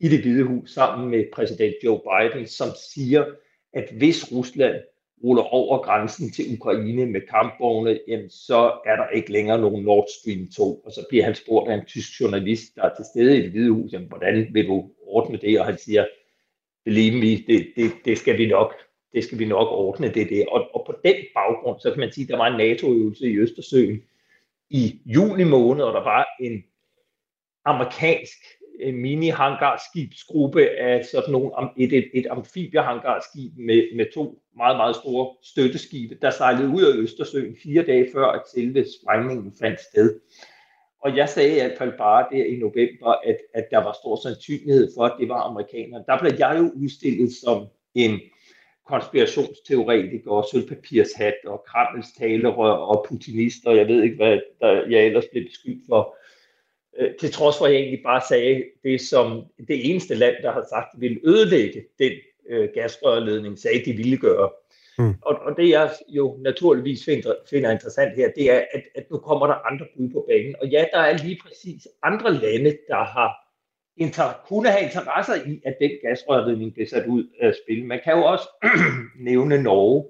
i 0.00 0.08
det 0.08 0.20
hvide 0.20 0.44
hus 0.44 0.70
sammen 0.70 1.10
med 1.10 1.24
præsident 1.32 1.74
Joe 1.84 2.00
Biden, 2.00 2.46
som 2.46 2.68
siger, 2.94 3.24
at 3.72 3.92
hvis 3.92 4.32
Rusland 4.32 4.74
ruller 5.24 5.42
over 5.42 5.78
grænsen 5.78 6.30
til 6.30 6.44
Ukraine 6.54 7.06
med 7.06 7.20
kampvogne, 7.20 7.98
jamen, 8.08 8.30
så 8.30 8.80
er 8.86 8.96
der 8.96 9.08
ikke 9.08 9.32
længere 9.32 9.60
nogen 9.60 9.84
Nord 9.84 10.06
Stream 10.20 10.48
2. 10.56 10.82
Og 10.84 10.92
så 10.92 11.06
bliver 11.08 11.24
han 11.24 11.34
spurgt 11.34 11.70
af 11.70 11.74
en 11.74 11.84
tysk 11.84 12.20
journalist, 12.20 12.74
der 12.76 12.82
er 12.82 12.94
til 12.94 13.04
stede 13.14 13.38
i 13.38 13.42
det 13.42 13.50
hvide 13.50 13.70
hus, 13.70 13.92
jamen, 13.92 14.08
hvordan 14.08 14.48
vil 14.52 14.66
du 14.66 14.90
ordne 15.06 15.38
det? 15.38 15.60
Og 15.60 15.66
han 15.66 15.78
siger, 15.78 16.06
believe 16.84 17.14
me, 17.14 17.30
det, 17.46 17.72
det, 17.76 17.92
det 18.04 18.18
skal 18.18 18.38
vi 18.38 18.46
nok 18.46 18.74
det 19.14 19.24
skal 19.24 19.38
vi 19.38 19.44
nok 19.44 19.68
ordne 19.70 20.08
det 20.14 20.30
der. 20.30 20.44
Og, 20.48 20.74
og 20.74 20.82
på 20.86 20.94
den 21.04 21.14
baggrund, 21.34 21.80
så 21.80 21.90
kan 21.90 22.00
man 22.00 22.12
sige, 22.12 22.24
at 22.24 22.28
der 22.28 22.36
var 22.36 22.46
en 22.46 22.56
NATO-øvelse 22.56 23.26
i 23.30 23.38
Østersøen 23.38 24.02
i 24.70 25.00
juni 25.06 25.44
måned, 25.44 25.84
og 25.84 25.94
der 25.94 26.04
var 26.04 26.26
en 26.40 26.64
amerikansk 27.64 28.38
mini-hangarskibsgruppe 28.92 30.68
af 30.68 31.04
sådan 31.04 31.32
nogle, 31.32 31.50
et, 31.78 31.92
et, 31.92 32.10
et 32.14 32.26
amfibiehangarskib 32.30 33.52
med, 33.56 33.96
med 33.96 34.06
to 34.14 34.38
meget, 34.56 34.76
meget 34.76 34.96
store 34.96 35.34
støtteskibe, 35.42 36.18
der 36.22 36.30
sejlede 36.30 36.68
ud 36.68 36.82
af 36.82 36.96
Østersøen 36.96 37.56
fire 37.62 37.82
dage 37.82 38.08
før, 38.12 38.26
at 38.26 38.42
selve 38.54 38.84
sprængningen 39.00 39.52
fandt 39.60 39.80
sted. 39.80 40.20
Og 41.00 41.16
jeg 41.16 41.28
sagde 41.28 41.50
i 41.50 41.54
hvert 41.54 41.78
fald 41.78 41.92
bare 41.98 42.26
der 42.32 42.44
i 42.44 42.56
november, 42.56 43.10
at, 43.24 43.36
at 43.54 43.66
der 43.70 43.78
var 43.78 43.96
stor 44.02 44.16
sandsynlighed 44.16 44.90
for, 44.96 45.04
at 45.04 45.16
det 45.20 45.28
var 45.28 45.40
amerikanerne. 45.40 46.04
Der 46.08 46.18
blev 46.20 46.32
jeg 46.38 46.56
jo 46.58 46.70
udstillet 46.82 47.32
som 47.32 47.66
en 47.94 48.20
konspirationsteoretiker 48.86 50.30
og 50.30 50.44
sølvpapirshat 50.50 51.34
og 51.46 51.64
Kremls 51.66 52.12
talerør 52.18 52.72
og 52.72 53.06
putinist, 53.08 53.66
og 53.66 53.76
jeg 53.76 53.88
ved 53.88 54.02
ikke, 54.02 54.16
hvad 54.16 54.40
der, 54.60 54.86
jeg 54.88 55.06
ellers 55.06 55.24
blev 55.32 55.44
beskyldt 55.44 55.82
for. 55.88 56.16
Øh, 56.98 57.14
til 57.20 57.32
trods 57.32 57.58
for, 57.58 57.64
at 57.64 57.72
jeg 57.72 57.80
egentlig 57.80 58.02
bare 58.02 58.22
sagde 58.28 58.64
det, 58.82 59.00
som 59.00 59.44
det 59.68 59.90
eneste 59.90 60.14
land, 60.14 60.34
der 60.42 60.52
har 60.52 60.66
sagt, 60.70 61.00
ville 61.00 61.20
ødelægge 61.24 61.84
den 61.98 62.12
øh, 62.48 62.68
gasrørledning, 62.74 63.58
sagde, 63.58 63.84
de 63.84 63.92
ville 63.92 64.18
gøre. 64.18 64.50
Mm. 64.98 65.14
Og, 65.22 65.38
og 65.40 65.56
det 65.56 65.68
jeg 65.70 65.90
jo 66.08 66.38
naturligvis 66.40 67.04
finder, 67.04 67.34
finder 67.50 67.70
interessant 67.70 68.16
her, 68.16 68.30
det 68.36 68.50
er, 68.50 68.64
at, 68.72 68.82
at 68.94 69.10
nu 69.10 69.18
kommer 69.18 69.46
der 69.46 69.54
andre 69.54 69.86
bud 69.96 70.08
på 70.08 70.24
banen. 70.28 70.54
Og 70.60 70.68
ja, 70.68 70.84
der 70.92 70.98
er 70.98 71.18
lige 71.18 71.40
præcis 71.46 71.88
andre 72.02 72.32
lande, 72.32 72.78
der 72.88 73.04
har 73.04 73.44
inter, 73.96 74.42
kunne 74.48 74.68
have 74.68 74.84
interesser 74.84 75.34
i, 75.34 75.60
at 75.64 75.76
den 75.80 75.90
gasrørledning 76.02 76.72
bliver 76.72 76.88
sat 76.88 77.06
ud 77.06 77.24
af 77.40 77.54
spil. 77.64 77.84
Man 77.84 78.00
kan 78.04 78.16
jo 78.16 78.24
også 78.24 78.48
nævne 79.28 79.62
Norge, 79.62 80.04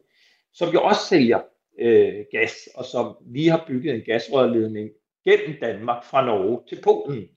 som 0.53 0.73
jo 0.73 0.83
også 0.83 1.01
sælger 1.09 1.41
øh, 1.79 2.25
gas, 2.33 2.69
og 2.75 2.85
som 2.85 3.17
vi 3.21 3.47
har 3.47 3.65
bygget 3.69 3.95
en 3.95 4.03
gasrørledning 4.07 4.91
gennem 5.29 5.57
Danmark 5.61 6.05
fra 6.05 6.27
Norge 6.27 6.61
til 6.69 6.79
Polen. 6.83 7.29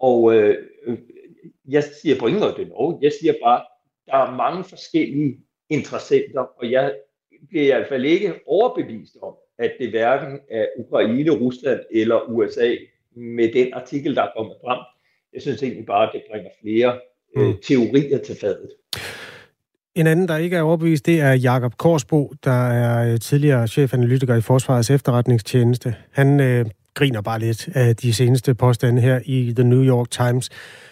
Og 0.00 0.34
øh, 0.34 0.56
jeg 1.68 1.84
siger 1.84 2.18
på 2.18 2.26
ingen 2.26 2.42
måde, 2.42 2.54
det 2.56 2.62
er 2.62 2.68
Norge. 2.68 2.98
Jeg 3.02 3.12
siger 3.20 3.34
bare, 3.44 3.62
der 4.06 4.16
er 4.16 4.36
mange 4.36 4.64
forskellige 4.64 5.38
interessenter, 5.70 6.40
og 6.40 6.70
jeg 6.70 6.94
bliver 7.48 7.62
i 7.62 7.66
hvert 7.66 7.88
fald 7.88 8.04
ikke 8.04 8.34
overbevist 8.46 9.16
om, 9.22 9.34
at 9.58 9.72
det 9.78 9.90
hverken 9.90 10.40
er 10.50 10.66
Ukraine, 10.78 11.30
Rusland 11.30 11.80
eller 11.90 12.30
USA 12.30 12.74
med 13.16 13.52
den 13.52 13.74
artikel, 13.74 14.16
der 14.16 14.22
er 14.22 14.30
kommet 14.36 14.56
frem. 14.64 14.78
Jeg 15.34 15.42
synes 15.42 15.62
egentlig 15.62 15.86
bare, 15.86 16.06
at 16.06 16.10
det 16.12 16.22
bringer 16.30 16.50
flere 16.62 16.98
øh, 17.36 17.46
mm. 17.46 17.54
teorier 17.62 18.18
til 18.18 18.36
fadet. 18.40 18.70
En 19.94 20.06
anden, 20.06 20.28
der 20.28 20.36
ikke 20.36 20.56
er 20.56 20.62
overbevist, 20.62 21.06
det 21.06 21.20
er 21.20 21.32
Jakob 21.32 21.76
Korsbo, 21.76 22.32
der 22.44 22.68
er 22.70 23.12
øh, 23.12 23.20
tidligere 23.20 23.68
chefanalytiker 23.68 24.34
i 24.34 24.40
Forsvarets 24.40 24.90
efterretningstjeneste. 24.90 25.94
Han 26.12 26.40
øh, 26.40 26.66
griner 26.94 27.20
bare 27.20 27.38
lidt 27.38 27.68
af 27.74 27.96
de 27.96 28.14
seneste 28.14 28.54
påstande 28.54 29.02
her 29.02 29.20
i 29.24 29.52
The 29.56 29.64
New 29.64 29.84
York 29.84 30.10
Times, 30.10 30.50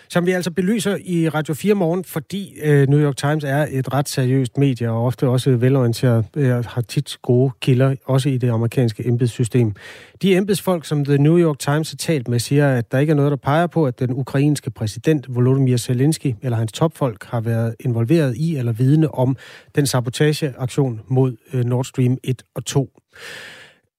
som 0.08 0.26
vi 0.26 0.32
altså 0.32 0.50
belyser 0.50 0.96
i 1.04 1.28
Radio 1.28 1.54
4 1.54 1.74
morgen, 1.74 2.04
fordi 2.04 2.54
øh, 2.62 2.88
New 2.88 3.00
York 3.00 3.16
Times 3.16 3.44
er 3.44 3.66
et 3.70 3.92
ret 3.92 4.08
seriøst 4.08 4.58
medie, 4.58 4.90
og 4.90 5.04
ofte 5.04 5.28
også 5.28 5.50
velorienteret, 5.50 6.24
øh, 6.37 6.64
har 6.64 6.80
tit 6.80 7.16
gode 7.22 7.50
kilder, 7.61 7.94
også 8.04 8.28
i 8.28 8.38
det 8.38 8.50
amerikanske 8.50 9.08
embedssystem. 9.08 9.74
De 10.22 10.37
embedsfolk, 10.37 10.84
som 10.84 11.04
The 11.04 11.18
New 11.18 11.38
York 11.38 11.58
Times 11.58 11.90
har 11.90 11.96
talt 11.96 12.28
med, 12.28 12.38
siger, 12.38 12.68
at 12.68 12.92
der 12.92 12.98
ikke 12.98 13.11
er 13.11 13.14
noget, 13.14 13.30
der 13.30 13.37
peger 13.37 13.66
på, 13.66 13.87
at 13.87 13.98
den 13.98 14.12
ukrainske 14.12 14.70
præsident 14.70 15.34
Volodymyr 15.34 15.76
Zelensky 15.76 16.34
eller 16.42 16.58
hans 16.58 16.72
topfolk 16.72 17.24
har 17.24 17.40
været 17.40 17.74
involveret 17.80 18.37
i 18.37 18.56
eller 18.56 18.72
vidne 18.72 19.14
om 19.14 19.37
den 19.74 19.87
sabotageaktion 19.87 21.00
mod 21.08 21.37
øh, 21.52 21.64
Nord 21.64 21.84
Stream 21.84 22.18
1 22.24 22.42
og 22.54 22.64
2. 22.64 22.90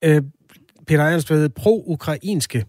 Øh, 0.04 0.22
Peter 0.90 1.04
Ernstved, 1.04 1.50
pro-ukrainske, 1.50 2.66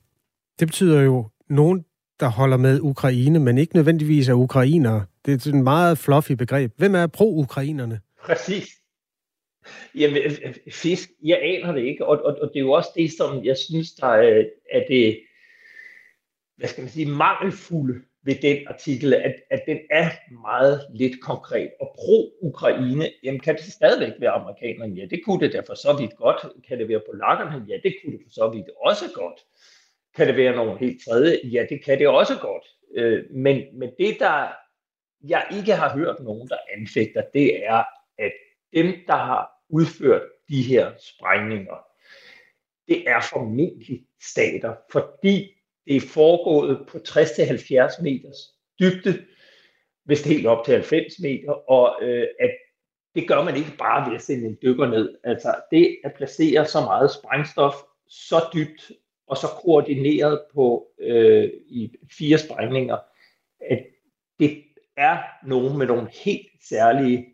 det 0.59 0.69
betyder 0.69 1.01
jo 1.03 1.29
nogen, 1.49 1.85
der 2.21 2.29
holder 2.29 2.57
med 2.57 2.81
Ukraine, 2.81 3.39
men 3.39 3.59
ikke 3.59 3.75
nødvendigvis 3.75 4.29
er 4.29 4.35
ukrainere. 4.35 5.07
Det 5.27 5.47
er 5.47 5.51
et 5.51 5.55
meget 5.55 5.99
fluffy 5.99 6.33
begreb. 6.33 6.73
Hvem 6.77 6.95
er 6.95 7.07
pro-ukrainerne? 7.07 8.01
Præcis. 8.23 8.69
Jamen, 9.95 10.17
øh, 10.17 10.33
øh, 10.45 10.55
fisk, 10.73 11.11
jeg 11.23 11.41
aner 11.43 11.73
det 11.73 11.83
ikke, 11.83 12.07
og, 12.07 12.25
og, 12.25 12.39
og 12.43 12.49
det 12.49 12.57
er 12.57 12.61
jo 12.61 12.73
også 12.73 12.91
det, 12.97 13.13
som 13.13 13.45
jeg 13.45 13.57
synes, 13.57 13.93
der 13.93 14.07
er, 14.07 14.45
er 14.73 14.85
det, 14.89 15.21
hvad 16.57 16.69
skal 16.69 16.83
man 16.83 16.91
sige, 16.91 17.07
mangelfulde 17.07 18.01
ved 18.23 18.35
den 18.43 18.69
artikel, 18.69 19.15
at, 19.15 19.35
at 19.51 19.63
den 19.67 19.79
er 19.91 20.11
meget 20.43 20.87
lidt 20.95 21.21
konkret. 21.21 21.71
Og 21.81 21.97
pro-Ukraine, 21.99 23.11
jamen 23.23 23.41
kan 23.41 23.57
det 23.57 23.65
stadigvæk 23.65 24.13
være 24.21 24.31
amerikanerne? 24.31 24.95
Ja, 24.95 25.07
det 25.07 25.21
kunne 25.25 25.41
det 25.41 25.53
da 25.53 25.61
for 25.61 25.75
så 25.75 25.97
vidt 26.01 26.17
godt. 26.17 26.47
Kan 26.69 26.79
det 26.79 26.89
være 26.89 27.03
polakkerne? 27.11 27.65
Ja, 27.69 27.77
det 27.83 27.95
kunne 28.03 28.13
det 28.13 28.21
for 28.25 28.31
så 28.31 28.49
vidt 28.49 28.71
også 28.85 29.05
godt. 29.15 29.41
Kan 30.17 30.27
det 30.27 30.37
være 30.37 30.57
nogen 30.57 30.79
helt 30.79 31.05
tredje? 31.05 31.39
Ja, 31.45 31.67
det 31.69 31.85
kan 31.85 31.99
det 31.99 32.09
også 32.09 32.35
godt. 32.41 32.65
Øh, 32.95 33.25
men, 33.31 33.63
men 33.79 33.91
det, 33.99 34.17
der 34.19 34.49
jeg 35.25 35.47
ikke 35.57 35.73
har 35.73 35.97
hørt 35.97 36.21
nogen, 36.21 36.49
der 36.49 36.57
anfægter, 36.79 37.23
det 37.35 37.67
er, 37.67 37.85
at 38.19 38.33
dem, 38.75 38.87
der 39.07 39.17
har 39.17 39.51
udført 39.69 40.23
de 40.49 40.63
her 40.63 40.93
sprængninger, 40.99 41.77
det 42.89 43.09
er 43.09 43.21
formentlig 43.31 44.07
stater, 44.23 44.75
fordi 44.93 45.60
det 45.91 45.97
er 45.97 46.09
foregået 46.09 46.87
på 46.89 46.99
60-70 46.99 48.03
meters 48.03 48.55
dybde, 48.81 49.27
hvis 50.05 50.23
det 50.23 50.33
helt 50.33 50.47
op 50.47 50.65
til 50.65 50.75
90 50.75 51.21
meter, 51.21 51.71
og 51.71 51.99
øh, 52.03 52.27
at 52.41 52.51
det 53.15 53.29
gør 53.29 53.45
man 53.45 53.57
ikke 53.57 53.77
bare 53.79 54.09
ved 54.09 54.17
at 54.17 54.23
sende 54.23 54.47
en 54.47 54.59
dykker 54.63 54.87
ned. 54.87 55.19
Altså 55.25 55.55
det 55.71 55.97
at 56.05 56.15
placere 56.15 56.67
så 56.67 56.81
meget 56.81 57.11
sprængstof 57.11 57.75
så 58.09 58.37
dybt 58.55 58.93
og 59.27 59.37
så 59.37 59.47
koordineret 59.47 60.41
på 60.55 60.89
øh, 60.99 61.51
i 61.67 61.93
fire 62.19 62.39
sprængninger, 62.39 62.97
at 63.71 63.87
det 64.39 64.63
er 64.97 65.19
nogen 65.47 65.79
med 65.79 65.87
nogle 65.87 66.09
helt 66.25 66.51
særlige 66.69 67.27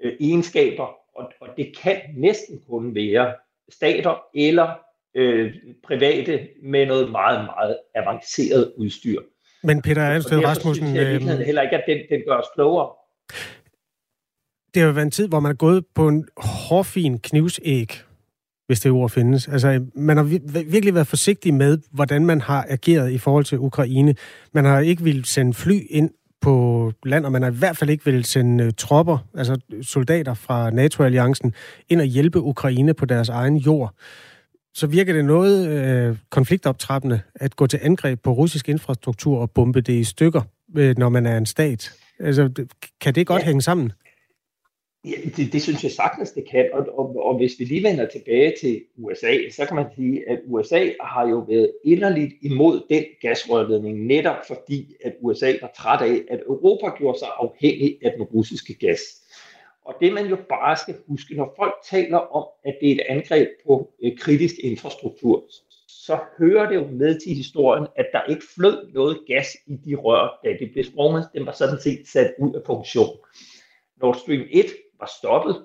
øh, 0.00 0.16
egenskaber, 0.20 0.96
og, 1.14 1.32
og 1.40 1.48
det 1.56 1.76
kan 1.76 2.00
næsten 2.16 2.62
kun 2.68 2.94
være 2.94 3.34
stater 3.68 4.26
eller 4.34 4.88
øh, 5.14 5.54
private 5.82 6.48
med 6.62 6.86
noget 6.86 7.10
meget, 7.10 7.44
meget 7.44 7.77
avanceret 7.94 8.72
udstyr. 8.76 9.20
Men 9.62 9.82
Peter 9.82 10.02
Ernstved 10.02 10.44
Rasmussen... 10.44 10.96
Jeg 10.96 11.06
øh, 11.06 11.20
heller 11.22 11.62
ikke, 11.62 11.76
at 11.76 11.84
den, 11.86 11.98
den 12.10 12.20
gør 12.28 12.36
os 12.36 12.46
klogere. 12.54 12.88
Det 14.74 14.82
har 14.82 14.86
jo 14.86 14.92
været 14.92 15.06
en 15.06 15.10
tid, 15.10 15.28
hvor 15.28 15.40
man 15.40 15.50
er 15.50 15.56
gået 15.56 15.84
på 15.94 16.08
en 16.08 16.28
hårfin 16.36 17.18
knivsæg 17.18 18.02
hvis 18.68 18.80
det 18.80 18.92
ord 18.92 19.10
findes. 19.10 19.48
Altså, 19.48 19.84
man 19.94 20.16
har 20.16 20.24
virkelig 20.64 20.94
været 20.94 21.06
forsigtig 21.06 21.54
med, 21.54 21.78
hvordan 21.90 22.26
man 22.26 22.40
har 22.40 22.66
ageret 22.68 23.10
i 23.10 23.18
forhold 23.18 23.44
til 23.44 23.58
Ukraine. 23.58 24.14
Man 24.52 24.64
har 24.64 24.80
ikke 24.80 25.02
vil 25.02 25.24
sende 25.24 25.54
fly 25.54 25.80
ind 25.90 26.10
på 26.40 26.92
land, 27.04 27.24
og 27.24 27.32
man 27.32 27.42
har 27.42 27.50
i 27.50 27.54
hvert 27.54 27.76
fald 27.76 27.90
ikke 27.90 28.04
vil 28.04 28.24
sende 28.24 28.64
uh, 28.64 28.70
tropper, 28.76 29.18
altså 29.34 29.60
soldater 29.82 30.34
fra 30.34 30.70
NATO-alliancen, 30.70 31.54
ind 31.88 32.00
og 32.00 32.06
hjælpe 32.06 32.40
Ukraine 32.40 32.94
på 32.94 33.06
deres 33.06 33.28
egen 33.28 33.56
jord. 33.56 33.94
Så 34.78 34.86
virker 34.86 35.12
det 35.12 35.24
noget 35.24 35.68
øh, 35.68 36.16
konfliktoptrappende 36.30 37.20
at 37.34 37.56
gå 37.56 37.66
til 37.66 37.80
angreb 37.82 38.20
på 38.22 38.32
russisk 38.32 38.68
infrastruktur 38.68 39.40
og 39.40 39.50
bombe 39.50 39.80
det 39.80 39.92
i 39.92 40.04
stykker, 40.04 40.42
øh, 40.76 40.98
når 40.98 41.08
man 41.08 41.26
er 41.26 41.36
en 41.36 41.46
stat. 41.46 41.92
Altså, 42.20 42.66
kan 43.00 43.14
det 43.14 43.26
godt 43.26 43.42
ja. 43.42 43.46
hænge 43.46 43.62
sammen? 43.62 43.92
Ja, 45.04 45.16
det, 45.36 45.52
det 45.52 45.62
synes 45.62 45.84
jeg 45.84 45.92
sagtens, 45.92 46.30
det 46.30 46.44
kan. 46.50 46.68
Og, 46.72 46.98
og, 46.98 47.26
og 47.26 47.36
hvis 47.36 47.52
vi 47.58 47.64
lige 47.64 47.82
vender 47.82 48.06
tilbage 48.06 48.54
til 48.60 48.82
USA, 48.98 49.32
så 49.56 49.66
kan 49.66 49.76
man 49.76 49.86
sige, 49.96 50.30
at 50.30 50.38
USA 50.46 50.88
har 51.00 51.28
jo 51.28 51.38
været 51.48 51.70
inderligt 51.84 52.32
imod 52.42 52.80
den 52.90 53.04
gasrørledning, 53.22 54.06
netop 54.06 54.36
fordi, 54.48 54.94
at 55.04 55.12
USA 55.20 55.52
var 55.60 55.72
træt 55.76 56.00
af, 56.10 56.20
at 56.30 56.40
Europa 56.46 56.86
gjorde 56.98 57.18
sig 57.18 57.28
afhængig 57.38 57.98
af 58.04 58.12
den 58.16 58.22
russiske 58.22 58.74
gas. 58.74 59.00
Og 59.88 59.94
det 60.00 60.12
man 60.12 60.26
jo 60.26 60.36
bare 60.48 60.76
skal 60.76 60.94
huske, 61.06 61.34
når 61.34 61.54
folk 61.56 61.74
taler 61.90 62.18
om, 62.18 62.46
at 62.64 62.78
det 62.80 62.88
er 62.88 62.94
et 62.94 63.00
angreb 63.08 63.48
på 63.66 63.92
øh, 64.02 64.18
kritisk 64.18 64.54
infrastruktur, 64.62 65.44
så 65.88 66.18
hører 66.38 66.68
det 66.68 66.76
jo 66.76 66.86
med 66.86 67.20
til 67.20 67.34
historien, 67.34 67.86
at 67.96 68.06
der 68.12 68.22
ikke 68.22 68.42
flød 68.54 68.92
noget 68.92 69.18
gas 69.26 69.46
i 69.66 69.76
de 69.76 69.94
rør, 69.94 70.40
da 70.44 70.48
det 70.60 70.72
blev 70.72 70.84
sprunget. 70.84 71.28
Den 71.34 71.46
var 71.46 71.52
sådan 71.52 71.80
set 71.80 72.08
sat 72.08 72.34
ud 72.38 72.54
af 72.54 72.60
funktion. 72.66 73.16
Nord 74.00 74.14
Stream 74.14 74.42
1 74.50 74.66
var 75.00 75.10
stoppet, 75.18 75.64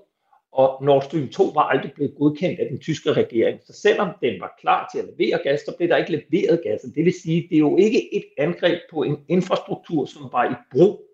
og 0.52 0.86
Nord 0.86 1.02
Stream 1.02 1.30
2 1.30 1.44
var 1.44 1.62
aldrig 1.62 1.94
blevet 1.94 2.16
godkendt 2.18 2.60
af 2.60 2.68
den 2.70 2.80
tyske 2.80 3.14
regering. 3.14 3.60
Så 3.66 3.74
selvom 3.74 4.10
den 4.22 4.42
var 4.42 4.56
klar 4.60 4.90
til 4.94 5.00
at 5.00 5.06
levere 5.18 5.40
gas, 5.44 5.60
så 5.60 5.74
blev 5.78 5.90
der 5.90 5.98
ikke 5.98 6.12
leveret 6.12 6.62
gas. 6.64 6.82
Det 6.96 7.06
vil 7.06 7.14
sige, 7.24 7.48
det 7.50 7.56
er 7.56 7.60
jo 7.60 7.78
ikke 7.78 8.16
et 8.16 8.26
angreb 8.38 8.80
på 8.92 9.04
en 9.04 9.18
infrastruktur, 9.28 10.06
som 10.06 10.22
var 10.32 10.52
i 10.52 10.56
brug. 10.72 11.13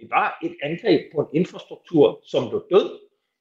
Det 0.00 0.10
var 0.10 0.38
et 0.42 0.54
angreb 0.62 1.00
på 1.14 1.20
en 1.20 1.40
infrastruktur, 1.40 2.20
som 2.26 2.48
blev 2.48 2.64
død. 2.70 2.90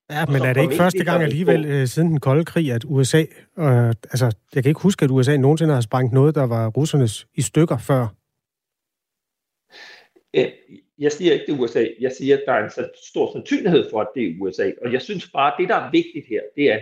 Ja, 0.09 0.25
men 0.25 0.41
er 0.41 0.53
det 0.53 0.61
ikke 0.61 0.75
første 0.75 1.03
gang 1.03 1.23
alligevel 1.23 1.65
øh, 1.65 1.87
siden 1.87 2.09
den 2.09 2.19
kolde 2.19 2.45
krig, 2.45 2.71
at 2.71 2.83
USA, 2.85 3.21
øh, 3.59 3.87
altså 3.87 4.35
jeg 4.55 4.63
kan 4.63 4.69
ikke 4.69 4.81
huske, 4.81 5.05
at 5.05 5.11
USA 5.11 5.37
nogensinde 5.37 5.73
har 5.73 5.81
sprængt 5.81 6.13
noget, 6.13 6.35
der 6.35 6.43
var 6.43 6.67
russernes 6.69 7.27
i 7.35 7.41
stykker 7.41 7.77
før? 7.77 8.07
Jeg 10.99 11.11
siger 11.11 11.33
ikke, 11.33 11.45
det 11.45 11.53
er 11.53 11.59
USA. 11.59 11.85
Jeg 11.99 12.11
siger, 12.17 12.37
at 12.37 12.43
der 12.45 12.53
er 12.53 12.63
en 12.63 12.71
stor 13.11 13.31
sandsynlighed 13.33 13.89
for, 13.91 14.01
at 14.01 14.07
det 14.15 14.23
er 14.23 14.35
USA. 14.39 14.71
Og 14.85 14.93
jeg 14.93 15.01
synes 15.01 15.29
bare, 15.29 15.51
at 15.51 15.57
det, 15.59 15.69
der 15.69 15.75
er 15.75 15.91
vigtigt 15.91 16.25
her, 16.29 16.41
det 16.55 16.71
er, 16.71 16.79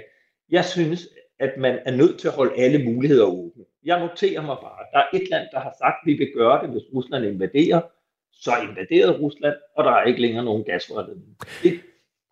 jeg 0.50 0.66
synes, 0.66 1.08
at 1.40 1.54
man 1.58 1.80
er 1.86 1.96
nødt 1.96 2.20
til 2.20 2.28
at 2.28 2.34
holde 2.34 2.54
alle 2.58 2.86
muligheder 2.86 3.26
åbne. 3.26 3.64
Jeg 3.84 4.00
noterer 4.00 4.42
mig 4.42 4.58
bare, 4.62 4.80
at 4.82 4.88
der 4.94 5.00
er 5.00 5.18
et 5.18 5.30
land, 5.30 5.48
der 5.52 5.60
har 5.60 5.74
sagt, 5.78 5.96
at 6.02 6.06
vi 6.06 6.14
vil 6.14 6.32
gøre 6.36 6.62
det, 6.62 6.70
hvis 6.70 6.84
Rusland 6.94 7.26
invaderer. 7.26 7.82
Så 8.42 8.52
invaderede 8.70 9.20
Rusland, 9.20 9.56
og 9.78 9.84
der 9.84 9.92
er 9.92 10.04
ikke 10.04 10.22
længere 10.22 10.46
nogen 10.46 10.64
gasrørledning. 10.64 11.38
Det 11.64 11.82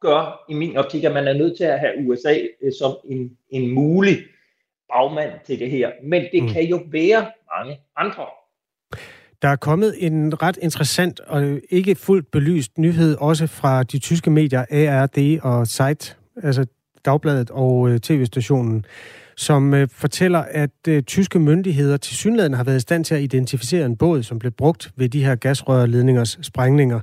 gør 0.01 0.45
i 0.49 0.53
min 0.53 0.77
optik, 0.77 1.03
at 1.03 1.13
man 1.13 1.27
er 1.27 1.33
nødt 1.33 1.57
til 1.57 1.63
at 1.63 1.79
have 1.79 1.93
USA 1.97 2.35
øh, 2.61 2.71
som 2.79 2.97
en, 3.05 3.37
en 3.49 3.71
mulig 3.71 4.17
bagmand 4.93 5.31
til 5.45 5.59
det 5.59 5.71
her. 5.71 5.91
Men 6.03 6.25
det 6.31 6.43
mm. 6.43 6.49
kan 6.49 6.63
jo 6.65 6.79
være 6.91 7.31
mange 7.57 7.79
andre. 7.97 8.25
Der 9.41 9.47
er 9.47 9.55
kommet 9.55 9.95
en 9.99 10.41
ret 10.41 10.57
interessant 10.61 11.19
og 11.19 11.59
ikke 11.69 11.95
fuldt 11.95 12.31
belyst 12.31 12.77
nyhed, 12.77 13.15
også 13.19 13.47
fra 13.47 13.83
de 13.83 13.99
tyske 13.99 14.29
medier 14.29 14.59
ARD 14.59 15.39
og 15.43 15.67
Zeit, 15.67 16.17
altså 16.43 16.65
Dagbladet 17.05 17.49
og 17.49 17.89
øh, 17.89 17.99
tv-stationen, 17.99 18.85
som 19.37 19.73
øh, 19.73 19.87
fortæller, 19.91 20.39
at 20.39 20.69
øh, 20.87 21.03
tyske 21.03 21.39
myndigheder 21.39 21.97
til 21.97 22.15
synligheden 22.15 22.53
har 22.53 22.63
været 22.63 22.77
i 22.77 22.79
stand 22.79 23.05
til 23.05 23.15
at 23.15 23.21
identificere 23.21 23.85
en 23.85 23.97
båd, 23.97 24.23
som 24.23 24.39
blev 24.39 24.51
brugt 24.51 24.91
ved 24.95 25.09
de 25.09 25.25
her 25.25 25.35
gasrørledningers 25.35 26.39
sprængninger. 26.41 26.99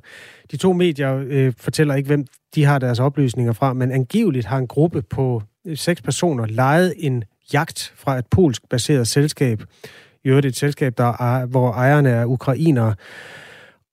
De 0.51 0.57
to 0.57 0.73
medier 0.73 1.25
øh, 1.27 1.53
fortæller 1.59 1.95
ikke, 1.95 2.07
hvem 2.07 2.27
de 2.55 2.65
har 2.65 2.79
deres 2.79 3.01
oplysninger 3.01 3.53
fra, 3.53 3.73
men 3.73 3.93
angiveligt 3.93 4.47
har 4.47 4.59
en 4.59 4.67
gruppe 4.67 5.03
på 5.03 5.43
øh, 5.67 5.77
seks 5.77 6.03
personer 6.03 6.47
lejet 6.47 6.95
en 6.97 7.25
jagt 7.53 7.93
fra 7.97 8.19
et 8.19 8.27
polsk 8.31 8.63
baseret 8.71 9.09
selskab 9.09 9.63
i 10.25 10.29
øvrigt 10.29 10.47
et 10.47 10.57
selskab, 10.57 10.99
der 10.99 11.23
er, 11.23 11.47
hvor 11.47 11.73
ejerne 11.73 12.09
er 12.09 12.25
ukrainere. 12.25 12.95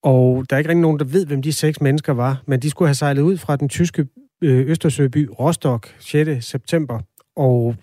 Og 0.04 0.46
der 0.50 0.56
er 0.56 0.58
ikke 0.58 0.70
rigtig 0.70 0.82
nogen, 0.82 1.00
der 1.00 1.06
ved, 1.06 1.26
hvem 1.26 1.42
de 1.42 1.54
seks 1.54 1.82
mennesker 1.82 2.14
var, 2.14 2.42
men 2.46 2.60
de 2.60 2.70
skulle 2.70 2.90
have 2.90 2.96
sejlet 2.96 3.22
ud 3.22 3.38
fra 3.38 3.56
den 3.56 3.70
tyske 3.70 4.08
Østersøby 4.42 5.30
Rostock 5.40 5.96
6. 6.00 6.46
september, 6.46 7.00
og 7.36 7.76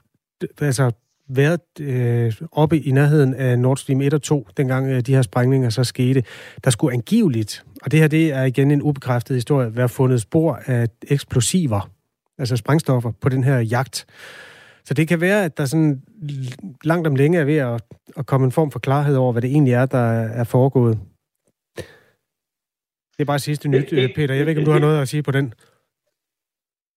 altså 0.60 0.90
været 1.28 1.60
øh, 1.80 2.32
oppe 2.52 2.80
i 2.80 2.90
nærheden 2.90 3.34
af 3.34 3.58
Nord 3.58 3.76
Stream 3.76 4.00
1 4.00 4.14
og 4.14 4.22
2, 4.22 4.48
dengang 4.56 4.88
øh, 4.88 5.00
de 5.00 5.14
her 5.14 5.22
sprængninger 5.22 5.70
så 5.70 5.84
skete. 5.84 6.22
Der 6.64 6.70
skulle 6.70 6.94
angiveligt, 6.94 7.64
og 7.82 7.90
det 7.90 8.00
her 8.00 8.08
det 8.08 8.32
er 8.32 8.42
igen 8.42 8.70
en 8.70 8.82
ubekræftet 8.82 9.36
historie, 9.36 9.76
være 9.76 9.88
fundet 9.88 10.20
spor 10.20 10.60
af 10.66 10.88
eksplosiver, 11.08 11.90
altså 12.38 12.56
sprængstoffer, 12.56 13.12
på 13.20 13.28
den 13.28 13.44
her 13.44 13.58
jagt. 13.58 14.06
Så 14.84 14.94
det 14.94 15.08
kan 15.08 15.20
være, 15.20 15.44
at 15.44 15.58
der 15.58 15.64
sådan 15.64 16.02
langt 16.84 17.06
om 17.06 17.16
længe 17.16 17.38
er 17.38 17.44
ved 17.44 17.56
at, 17.56 17.82
at 18.16 18.26
komme 18.26 18.44
en 18.44 18.52
form 18.52 18.70
for 18.70 18.78
klarhed 18.78 19.16
over, 19.16 19.32
hvad 19.32 19.42
det 19.42 19.50
egentlig 19.50 19.72
er, 19.72 19.86
der 19.86 19.98
er 20.12 20.44
foregået. 20.44 20.98
Det 23.16 23.24
er 23.24 23.24
bare 23.24 23.38
sidste 23.38 23.68
nyt, 23.68 23.88
Peter. 24.14 24.34
Jeg 24.34 24.46
ved 24.46 24.48
ikke, 24.48 24.60
om 24.60 24.64
du 24.64 24.70
har 24.70 24.78
noget 24.78 25.02
at 25.02 25.08
sige 25.08 25.22
på 25.22 25.30
den. 25.30 25.54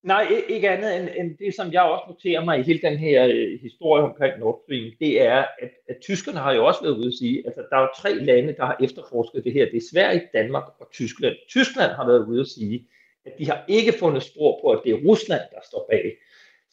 Nej, 0.03 0.27
ikke 0.49 0.69
andet 0.69 0.97
end, 0.97 1.09
end 1.19 1.37
det, 1.37 1.55
som 1.55 1.73
jeg 1.73 1.81
også 1.81 2.03
noterer 2.07 2.45
mig 2.45 2.59
i 2.59 2.63
hele 2.63 2.81
den 2.81 2.97
her 2.97 3.27
øh, 3.27 3.59
historie 3.61 4.03
omkring 4.03 4.39
Nord 4.39 4.61
Stream, 4.63 4.91
det 4.99 5.21
er, 5.21 5.45
at, 5.61 5.71
at 5.89 5.97
tyskerne 6.01 6.39
har 6.39 6.53
jo 6.53 6.65
også 6.65 6.81
været 6.81 6.97
ude 6.97 7.07
at 7.07 7.13
sige, 7.13 7.39
at 7.39 7.45
altså, 7.45 7.61
der 7.69 7.77
er 7.77 7.81
jo 7.81 7.87
tre 7.97 8.13
lande, 8.15 8.55
der 8.57 8.65
har 8.65 8.77
efterforsket 8.81 9.43
det 9.43 9.53
her. 9.53 9.65
Det 9.65 9.77
er 9.77 9.89
Sverige, 9.93 10.21
Danmark 10.33 10.63
og 10.79 10.87
Tyskland. 10.91 11.35
Tyskland 11.49 11.91
har 11.91 12.07
været 12.07 12.27
ude 12.27 12.41
at 12.41 12.47
sige, 12.47 12.87
at 13.25 13.33
de 13.39 13.45
har 13.45 13.65
ikke 13.67 13.93
fundet 13.99 14.23
spor 14.23 14.59
på, 14.61 14.71
at 14.71 14.81
det 14.83 14.91
er 14.91 15.07
Rusland, 15.09 15.41
der 15.51 15.61
står 15.63 15.87
bag. 15.91 16.17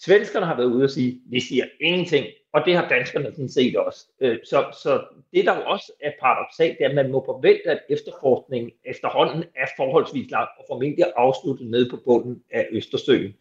Svenskerne 0.05 0.47
har 0.47 0.57
været 0.57 0.67
ude 0.67 0.85
og 0.85 0.91
sige, 0.91 1.21
vi 1.27 1.41
siger 1.41 1.65
ingenting, 1.81 2.27
og 2.53 2.63
det 2.65 2.77
har 2.77 2.89
danskerne 2.89 3.33
sådan 3.33 3.49
set 3.49 3.77
også. 3.77 4.07
Øh, 4.21 4.39
så, 4.45 4.65
så 4.83 5.05
det, 5.33 5.45
der 5.45 5.57
jo 5.57 5.63
også 5.67 5.93
er 6.01 6.13
paradoxalt, 6.21 6.79
det 6.79 6.85
er, 6.85 6.89
at 6.89 6.95
man 6.95 7.11
må 7.11 7.25
forvente, 7.25 7.71
at 7.71 7.81
efterforskningen 7.89 8.73
efterhånden 8.85 9.45
er 9.57 9.67
forholdsvis 9.77 10.31
lang 10.31 10.49
og 10.59 10.65
formentlig 10.69 11.05
afsluttet 11.17 11.71
ned 11.71 11.91
på 11.91 11.97
bunden 12.05 12.43
af 12.51 12.67
Østersøen. 12.71 13.35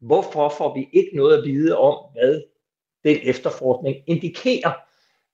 Hvorfor 0.00 0.48
får 0.48 0.74
vi 0.74 0.88
ikke 0.92 1.16
noget 1.16 1.38
at 1.38 1.44
vide 1.44 1.78
om, 1.78 2.04
hvad 2.12 2.42
den 3.04 3.18
efterforskning 3.22 3.96
indikerer? 4.06 4.72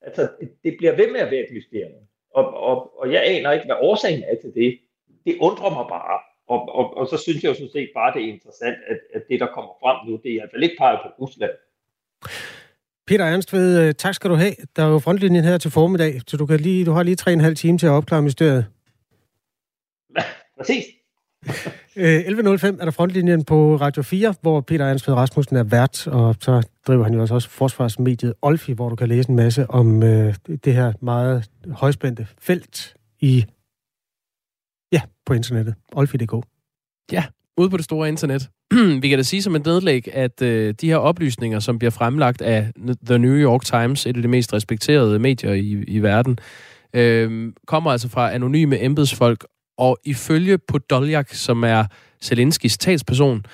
Altså, 0.02 0.28
det 0.64 0.74
bliver 0.78 0.96
ved 0.96 1.12
med 1.12 1.20
at 1.20 1.30
være 1.30 1.40
et 1.40 1.52
mysterium. 1.52 2.02
Og, 2.30 2.54
og, 2.54 2.98
og 2.98 3.12
jeg 3.12 3.22
aner 3.26 3.52
ikke, 3.52 3.66
hvad 3.66 3.76
årsagen 3.80 4.22
er 4.22 4.36
til 4.40 4.54
det. 4.54 4.78
Det 5.26 5.36
undrer 5.40 5.70
mig 5.70 5.86
bare. 5.88 6.33
Og, 6.48 6.58
og, 6.78 6.96
og 6.96 7.04
så 7.10 7.16
synes 7.24 7.42
jeg 7.42 7.48
jo 7.50 7.54
sådan 7.54 7.76
set 7.76 7.90
bare, 7.94 8.14
det 8.14 8.22
er 8.24 8.32
interessant, 8.34 8.76
at, 8.86 8.98
at 9.14 9.22
det, 9.28 9.40
der 9.40 9.46
kommer 9.46 9.72
frem 9.82 9.96
nu, 10.06 10.12
det 10.22 10.28
er 10.30 10.34
i 10.34 10.40
hvert 10.40 10.52
fald 10.52 10.62
ikke 10.62 10.76
peget 10.78 10.98
på 11.02 11.08
Rusland. 11.22 11.54
Peter 13.06 13.24
Ernstved, 13.24 13.80
øh, 13.82 13.94
tak 13.94 14.14
skal 14.14 14.30
du 14.30 14.34
have. 14.34 14.54
Der 14.76 14.82
er 14.84 14.88
jo 14.88 14.98
frontlinjen 14.98 15.44
her 15.44 15.58
til 15.58 15.70
formiddag, 15.70 16.20
så 16.26 16.36
du, 16.36 16.46
kan 16.46 16.60
lige, 16.60 16.84
du 16.84 16.92
har 16.92 17.02
lige 17.02 17.16
tre 17.16 17.30
og 17.30 17.32
en 17.32 17.40
halv 17.40 17.56
time 17.56 17.78
til 17.78 17.86
at 17.86 17.90
opklare 17.90 18.22
mysteriet. 18.22 18.66
Præcis. 20.58 20.84
11.05 21.46 21.96
øh, 21.96 22.74
er 22.80 22.84
der 22.84 22.90
frontlinjen 22.90 23.44
på 23.44 23.76
Radio 23.76 24.02
4, 24.02 24.34
hvor 24.40 24.60
Peter 24.60 24.86
Ansved 24.86 25.14
Rasmussen 25.14 25.56
er 25.56 25.64
vært, 25.64 26.06
og 26.06 26.36
så 26.40 26.68
driver 26.86 27.04
han 27.04 27.14
jo 27.14 27.20
også 27.20 27.48
forsvarsmediet 27.48 28.34
Olfi, 28.42 28.72
hvor 28.72 28.88
du 28.88 28.96
kan 28.96 29.08
læse 29.08 29.30
en 29.30 29.36
masse 29.36 29.70
om 29.70 30.02
øh, 30.02 30.34
det 30.64 30.74
her 30.74 30.92
meget 31.00 31.50
højspændte 31.70 32.26
felt 32.38 32.96
i 33.20 33.44
Ja, 34.94 35.00
på 35.26 35.34
internettet. 35.34 35.74
Olfi.dk. 35.92 36.46
Ja, 37.12 37.24
ude 37.56 37.70
på 37.70 37.76
det 37.76 37.84
store 37.84 38.08
internet. 38.08 38.48
Vi 39.02 39.08
kan 39.08 39.18
da 39.18 39.22
sige 39.22 39.42
som 39.42 39.56
en 39.56 39.62
nedlæg, 39.66 40.14
at 40.14 40.42
øh, 40.42 40.74
de 40.80 40.86
her 40.86 40.96
oplysninger, 40.96 41.58
som 41.60 41.78
bliver 41.78 41.90
fremlagt 41.90 42.42
af 42.42 42.70
The 43.06 43.18
New 43.18 43.36
York 43.36 43.64
Times, 43.64 44.06
et 44.06 44.16
af 44.16 44.22
de 44.22 44.28
mest 44.28 44.52
respekterede 44.52 45.18
medier 45.18 45.52
i, 45.52 45.84
i 45.88 45.98
verden, 45.98 46.38
øh, 46.94 47.52
kommer 47.66 47.90
altså 47.90 48.08
fra 48.08 48.34
anonyme 48.34 48.82
embedsfolk, 48.82 49.44
og 49.78 49.98
ifølge 50.04 50.58
Podoljak, 50.58 51.34
som 51.34 51.64
er 51.64 51.84
Zelenskis 52.22 52.78
talsperson, 52.78 53.44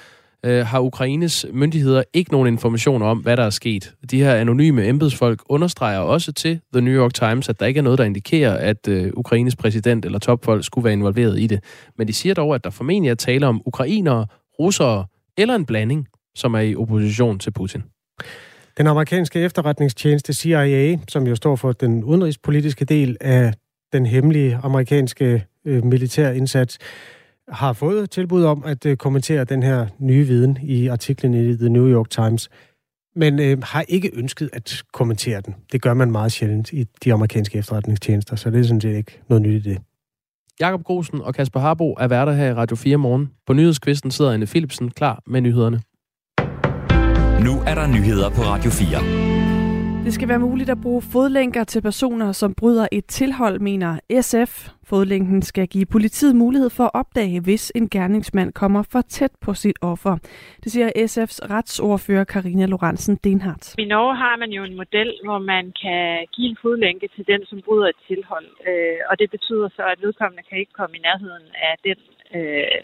øh, 0.45 0.67
har 0.67 0.81
Ukraines 0.81 1.47
myndigheder 1.53 2.03
ikke 2.13 2.33
nogen 2.33 2.49
information 2.49 3.03
om, 3.03 3.19
hvad 3.19 3.37
der 3.37 3.43
er 3.43 3.51
sket. 3.51 3.95
De 4.11 4.23
her 4.23 4.35
anonyme 4.35 4.87
embedsfolk 4.87 5.43
understreger 5.47 5.99
også 5.99 6.33
til 6.33 6.61
The 6.73 6.81
New 6.81 6.95
York 6.95 7.15
Times, 7.15 7.49
at 7.49 7.61
der 7.61 7.67
ikke 7.67 7.79
er 7.79 7.83
noget, 7.83 7.99
der 7.99 8.05
indikerer, 8.05 8.57
at 8.57 8.89
øh, 8.89 9.13
Ukraines 9.17 9.57
præsident 9.57 10.05
eller 10.05 10.19
topfolk 10.19 10.65
skulle 10.65 10.85
være 10.85 10.93
involveret 10.93 11.41
i 11.41 11.47
det. 11.47 11.65
Men 11.99 12.09
de 12.09 12.13
siger 12.13 12.35
dog, 12.35 12.55
at 12.55 12.65
der 12.65 12.71
formentlig 12.71 13.11
er 13.11 13.15
tale 13.15 13.47
om 13.47 13.63
ukrainere, 13.67 14.27
russere 14.59 15.07
eller 15.37 15.55
en 15.55 15.67
blanding, 15.67 16.09
som 16.35 16.55
er 16.55 16.61
i 16.61 16.77
opposition 16.77 17.39
til 17.39 17.51
Putin. 17.51 17.83
Den 18.79 18.87
amerikanske 18.87 19.41
efterretningstjeneste 19.41 20.35
CIA, 20.35 20.99
som 21.09 21.27
jo 21.27 21.37
står 21.37 21.57
for 21.57 21.73
den 21.73 22.05
udenrigspolitiske 22.05 22.85
del 22.85 23.17
af 23.21 23.55
den 23.93 24.07
hemmelige 24.07 24.59
amerikanske 24.63 25.45
øh, 25.65 25.85
militærindsats, 25.85 26.79
har 27.51 27.73
fået 27.73 28.11
tilbud 28.11 28.45
om 28.45 28.63
at 28.67 28.87
øh, 28.87 28.97
kommentere 28.97 29.45
den 29.45 29.63
her 29.63 29.87
nye 29.99 30.27
viden 30.27 30.59
i 30.63 30.87
artiklen 30.87 31.35
i 31.35 31.57
The 31.57 31.69
New 31.69 31.89
York 31.89 32.11
Times. 32.11 32.49
men 33.17 33.41
øh, 33.41 33.59
har 33.63 33.85
ikke 33.89 34.11
ønsket 34.15 34.51
at 34.53 34.83
kommentere 34.93 35.41
den. 35.41 35.55
Det 35.73 35.83
gør 35.83 35.95
man 35.95 36.11
meget 36.11 36.33
sjældent 36.33 36.73
i 36.73 36.85
de 37.05 37.13
amerikanske 37.13 37.59
efterretningstjenester, 37.59 38.37
så 38.37 38.51
det 38.51 38.61
er 38.61 38.65
sådan 38.65 38.81
set 38.81 38.97
ikke 38.97 39.21
noget 39.29 39.43
nyt 39.43 39.67
i 39.67 39.71
det. 39.71 39.79
Jakob 40.61 40.83
Grosen 40.83 41.21
og 41.21 41.35
Kasper 41.35 41.61
Harbo 41.61 41.93
er 41.93 42.09
værter 42.09 42.33
her 42.33 42.51
i 42.51 42.55
Radio 42.55 42.77
4 42.77 42.97
morgen. 42.97 43.31
På 43.47 43.53
nyhedskvisten 43.53 44.11
sidder 44.11 44.33
Anne 44.33 44.47
Philipsen 44.47 44.91
klar 44.91 45.23
med 45.27 45.41
nyhederne. 45.41 45.81
Nu 47.45 47.61
er 47.67 47.75
der 47.75 47.87
nyheder 47.87 48.31
på 48.31 48.43
Radio 48.43 48.71
4. 48.71 49.30
Det 50.05 50.15
skal 50.15 50.29
være 50.29 50.39
muligt 50.39 50.71
at 50.71 50.83
bruge 50.83 51.03
fodlænker 51.13 51.65
til 51.65 51.83
personer, 51.83 52.33
som 52.33 52.55
bryder 52.55 52.87
et 52.93 53.07
tilhold, 53.07 53.61
mener 53.61 53.91
SF. 54.21 54.53
Fodlænken 54.91 55.43
skal 55.43 55.67
give 55.69 55.87
politiet 55.87 56.37
mulighed 56.37 56.71
for 56.71 56.85
at 56.85 56.95
opdage, 56.95 57.41
hvis 57.41 57.73
en 57.75 57.89
gerningsmand 57.89 58.53
kommer 58.53 58.83
for 58.93 59.01
tæt 59.01 59.33
på 59.41 59.55
sit 59.55 59.79
offer. 59.83 60.15
Det 60.63 60.73
siger 60.73 60.89
SF's 61.11 61.39
retsordfører 61.55 62.25
Karina 62.25 62.67
Lorentzen 62.67 63.17
Denhardt. 63.25 63.75
I 63.79 63.85
Norge 63.85 64.17
har 64.17 64.37
man 64.37 64.51
jo 64.51 64.65
en 64.65 64.77
model, 64.77 65.11
hvor 65.25 65.39
man 65.39 65.65
kan 65.83 66.27
give 66.35 66.49
en 66.51 66.57
fodlænke 66.63 67.09
til 67.17 67.27
den, 67.27 67.41
som 67.47 67.61
bryder 67.67 67.89
et 67.89 68.01
tilhold. 68.09 68.49
Øh, 68.69 68.99
og 69.11 69.19
det 69.19 69.31
betyder 69.31 69.69
så, 69.77 69.83
at 69.93 69.99
vedkommende 70.03 70.43
kan 70.49 70.59
ikke 70.59 70.73
komme 70.73 70.97
i 70.97 71.01
nærheden 71.09 71.47
af 71.69 71.75
den, 71.85 71.99
øh, 72.39 72.81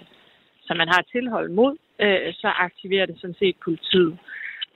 som 0.67 0.77
man 0.77 0.89
har 0.89 0.99
et 1.01 1.09
tilhold 1.13 1.49
mod. 1.51 1.77
Øh, 2.01 2.35
så 2.41 2.49
aktiverer 2.49 3.07
det 3.07 3.17
sådan 3.21 3.41
set 3.43 3.57
politiet. 3.65 4.19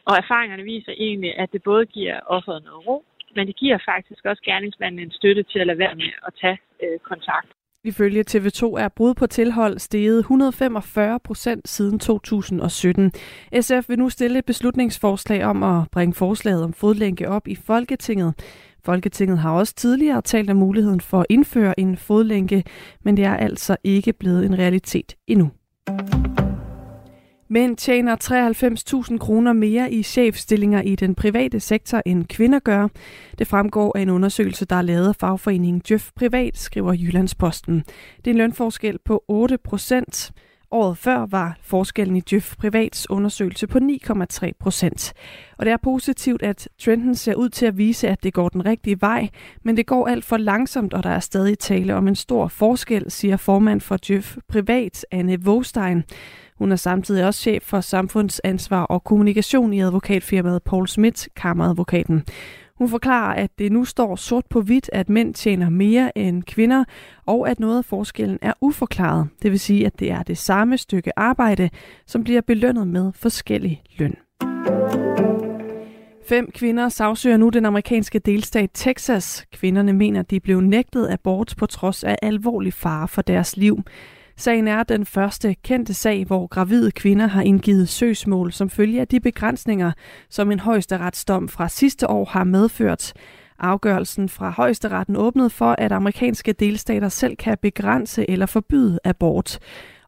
Og 0.09 0.15
erfaringerne 0.17 0.63
viser 0.63 0.93
egentlig, 0.97 1.39
at 1.39 1.49
det 1.53 1.63
både 1.63 1.87
giver 1.87 2.21
offeret 2.27 2.63
noget 2.65 2.87
ro, 2.87 3.05
men 3.37 3.47
det 3.47 3.57
giver 3.57 3.79
faktisk 3.93 4.25
også 4.25 4.43
gerningsmanden 4.45 5.01
en 5.01 5.11
støtte 5.11 5.43
til 5.43 5.59
at 5.59 5.67
lade 5.67 5.79
være 5.79 5.95
med 5.95 6.11
at 6.27 6.33
tage 6.41 6.59
øh, 6.83 6.99
kontakt. 6.99 7.49
Ifølge 7.85 8.25
TV2 8.31 8.63
er 8.65 8.89
brud 8.97 9.15
på 9.15 9.27
tilhold 9.27 9.79
steget 9.79 10.19
145 10.19 11.21
procent 11.25 11.69
siden 11.69 11.99
2017. 11.99 13.13
SF 13.61 13.89
vil 13.89 13.99
nu 13.99 14.09
stille 14.09 14.39
et 14.39 14.45
beslutningsforslag 14.45 15.45
om 15.45 15.63
at 15.63 15.91
bringe 15.93 16.15
forslaget 16.15 16.65
om 16.65 16.73
fodlænke 16.73 17.29
op 17.29 17.49
i 17.49 17.55
Folketinget. 17.55 18.35
Folketinget 18.85 19.39
har 19.39 19.53
også 19.53 19.75
tidligere 19.75 20.23
talt 20.23 20.51
om 20.51 20.57
muligheden 20.57 21.01
for 21.01 21.21
at 21.21 21.27
indføre 21.31 21.81
en 21.81 21.97
fodlænke, 21.97 22.65
men 23.05 23.17
det 23.17 23.25
er 23.25 23.37
altså 23.37 23.77
ikke 23.85 24.13
blevet 24.13 24.47
en 24.47 24.59
realitet 24.59 25.17
endnu. 25.27 25.51
Mænd 27.53 27.77
tjener 27.77 28.17
93.000 29.11 29.19
kroner 29.19 29.53
mere 29.53 29.93
i 29.93 30.03
chefstillinger 30.03 30.83
i 30.83 30.97
den 30.97 31.15
private 31.15 31.61
sektor 31.61 32.03
end 32.07 32.25
kvinder 32.25 32.59
gør. 32.59 32.89
Det 33.39 33.47
fremgår 33.47 33.93
af 33.99 34.03
en 34.03 34.11
undersøgelse, 34.11 34.65
der 34.65 34.77
er 34.77 34.83
lavet 34.83 35.09
af 35.09 35.17
fagforeningen 35.17 35.83
Djøf 35.89 36.11
Privat, 36.17 36.59
skriver 36.59 36.93
Jyllandsposten. 36.93 37.85
Det 38.17 38.27
er 38.27 38.31
en 38.31 38.37
lønforskel 38.37 38.99
på 39.05 39.25
8 39.29 39.59
procent. 39.59 40.33
Året 40.71 40.99
før 40.99 41.27
var 41.27 41.59
forskellen 41.63 42.17
i 42.17 42.21
Djøf 42.21 42.57
Privats 42.57 43.11
undersøgelse 43.11 43.67
på 43.67 43.79
9,3 43.79 44.51
procent. 44.61 45.13
Og 45.59 45.67
det 45.67 45.73
er 45.73 45.77
positivt, 45.77 46.43
at 46.43 46.69
trenden 46.79 47.15
ser 47.15 47.35
ud 47.35 47.49
til 47.49 47.67
at 47.67 47.79
vise, 47.79 48.09
at 48.09 48.23
det 48.23 48.35
går 48.35 48.49
den 48.49 48.67
rigtige 48.67 49.01
vej, 49.01 49.29
men 49.63 49.77
det 49.77 49.87
går 49.87 50.09
alt 50.09 50.25
for 50.25 50.37
langsomt, 50.37 50.95
og 50.95 51.03
der 51.03 51.11
er 51.11 51.21
stadig 51.21 51.59
tale 51.59 51.95
om 51.95 52.09
en 52.09 52.17
stor 52.17 52.49
forskel, 52.49 53.11
siger 53.11 53.37
formand 53.37 53.81
for 53.81 53.97
Djøf 54.09 54.37
Privat, 54.49 55.07
Anne 55.11 55.45
Vogstein. 55.45 56.05
Hun 56.61 56.73
er 56.73 56.77
samtidig 56.77 57.27
også 57.27 57.41
chef 57.41 57.63
for 57.63 57.81
samfundsansvar 57.81 58.83
og 58.83 59.05
kommunikation 59.05 59.73
i 59.73 59.81
advokatfirmaet 59.81 60.63
Paul 60.63 60.89
Schmidt, 60.89 61.29
kammeradvokaten. 61.37 62.25
Hun 62.79 62.89
forklarer, 62.89 63.35
at 63.35 63.51
det 63.59 63.73
nu 63.73 63.85
står 63.85 64.17
sort 64.17 64.45
på 64.51 64.61
hvidt, 64.61 64.91
at 64.93 65.09
mænd 65.09 65.35
tjener 65.35 65.69
mere 65.69 66.19
end 66.19 66.43
kvinder, 66.43 66.85
og 67.27 67.51
at 67.51 67.61
noget 67.61 67.79
af 67.79 67.85
forskellen 67.85 68.39
er 68.43 68.53
uforklaret. 68.61 69.29
Det 69.43 69.51
vil 69.51 69.61
sige, 69.61 69.87
at 69.87 70.01
det 70.01 70.11
er 70.11 70.23
det 70.23 70.39
samme 70.39 70.79
stykke 70.79 71.19
arbejde, 71.19 71.71
som 72.07 72.25
bliver 72.25 72.41
belønnet 72.41 72.87
med 72.89 73.13
forskellig 73.15 73.83
løn. 73.99 74.15
Fem 76.29 76.51
kvinder 76.55 76.89
sagsøger 76.89 77.37
nu 77.37 77.49
den 77.49 77.67
amerikanske 77.67 78.19
delstat 78.19 78.71
Texas. 78.75 79.47
Kvinderne 79.53 79.93
mener, 79.93 80.23
de 80.23 80.41
blev 80.41 80.61
nægtet 80.61 81.09
abort 81.11 81.55
på 81.59 81.67
trods 81.67 82.05
af 82.05 82.17
alvorlig 82.23 82.73
fare 82.73 83.09
for 83.09 83.23
deres 83.23 83.57
liv. 83.57 83.83
Sagen 84.41 84.69
er 84.69 84.83
den 84.83 85.07
første 85.07 85.55
kendte 85.55 85.95
sag, 85.95 86.25
hvor 86.25 86.47
gravide 86.47 86.91
kvinder 86.91 87.27
har 87.27 87.43
indgivet 87.43 87.89
søgsmål 87.89 88.53
som 88.53 88.71
følge 88.71 89.01
af 89.01 89.09
de 89.09 89.21
begrænsninger, 89.21 89.93
som 90.31 90.51
en 90.51 90.61
højesteretsdom 90.61 91.49
fra 91.49 91.69
sidste 91.69 92.11
år 92.11 92.25
har 92.25 92.45
medført. 92.45 93.13
Afgørelsen 93.59 94.29
fra 94.29 94.51
højesteretten 94.51 95.17
åbnede 95.17 95.51
for, 95.51 95.75
at 95.79 95.93
amerikanske 95.93 96.53
delstater 96.53 97.09
selv 97.09 97.37
kan 97.37 97.59
begrænse 97.63 98.31
eller 98.31 98.47
forbyde 98.47 98.99
abort. 99.05 99.59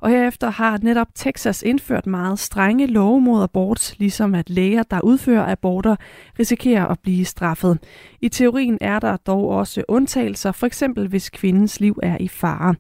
Og 0.03 0.11
herefter 0.11 0.51
har 0.51 0.79
netop 0.83 1.07
Texas 1.15 1.63
indført 1.63 2.07
meget 2.07 2.39
strenge 2.39 2.87
love 2.87 3.21
mod 3.21 3.43
abort, 3.43 3.95
ligesom 3.99 4.35
at 4.35 4.51
læger, 4.51 4.83
der 4.83 5.01
udfører 5.01 5.53
aborter, 5.53 5.97
risikerer 6.39 6.87
at 6.87 6.99
blive 7.03 7.25
straffet. 7.25 7.79
I 8.21 8.29
teorien 8.29 8.79
er 8.81 8.99
der 8.99 9.17
dog 9.17 9.49
også 9.49 9.83
undtagelser, 9.89 10.53
for 10.53 10.67
eksempel 10.67 11.09
hvis 11.09 11.31
kvindens 11.31 11.81
liv 11.81 11.99
er 12.03 12.17
i 12.21 12.29
fare. 12.29 12.75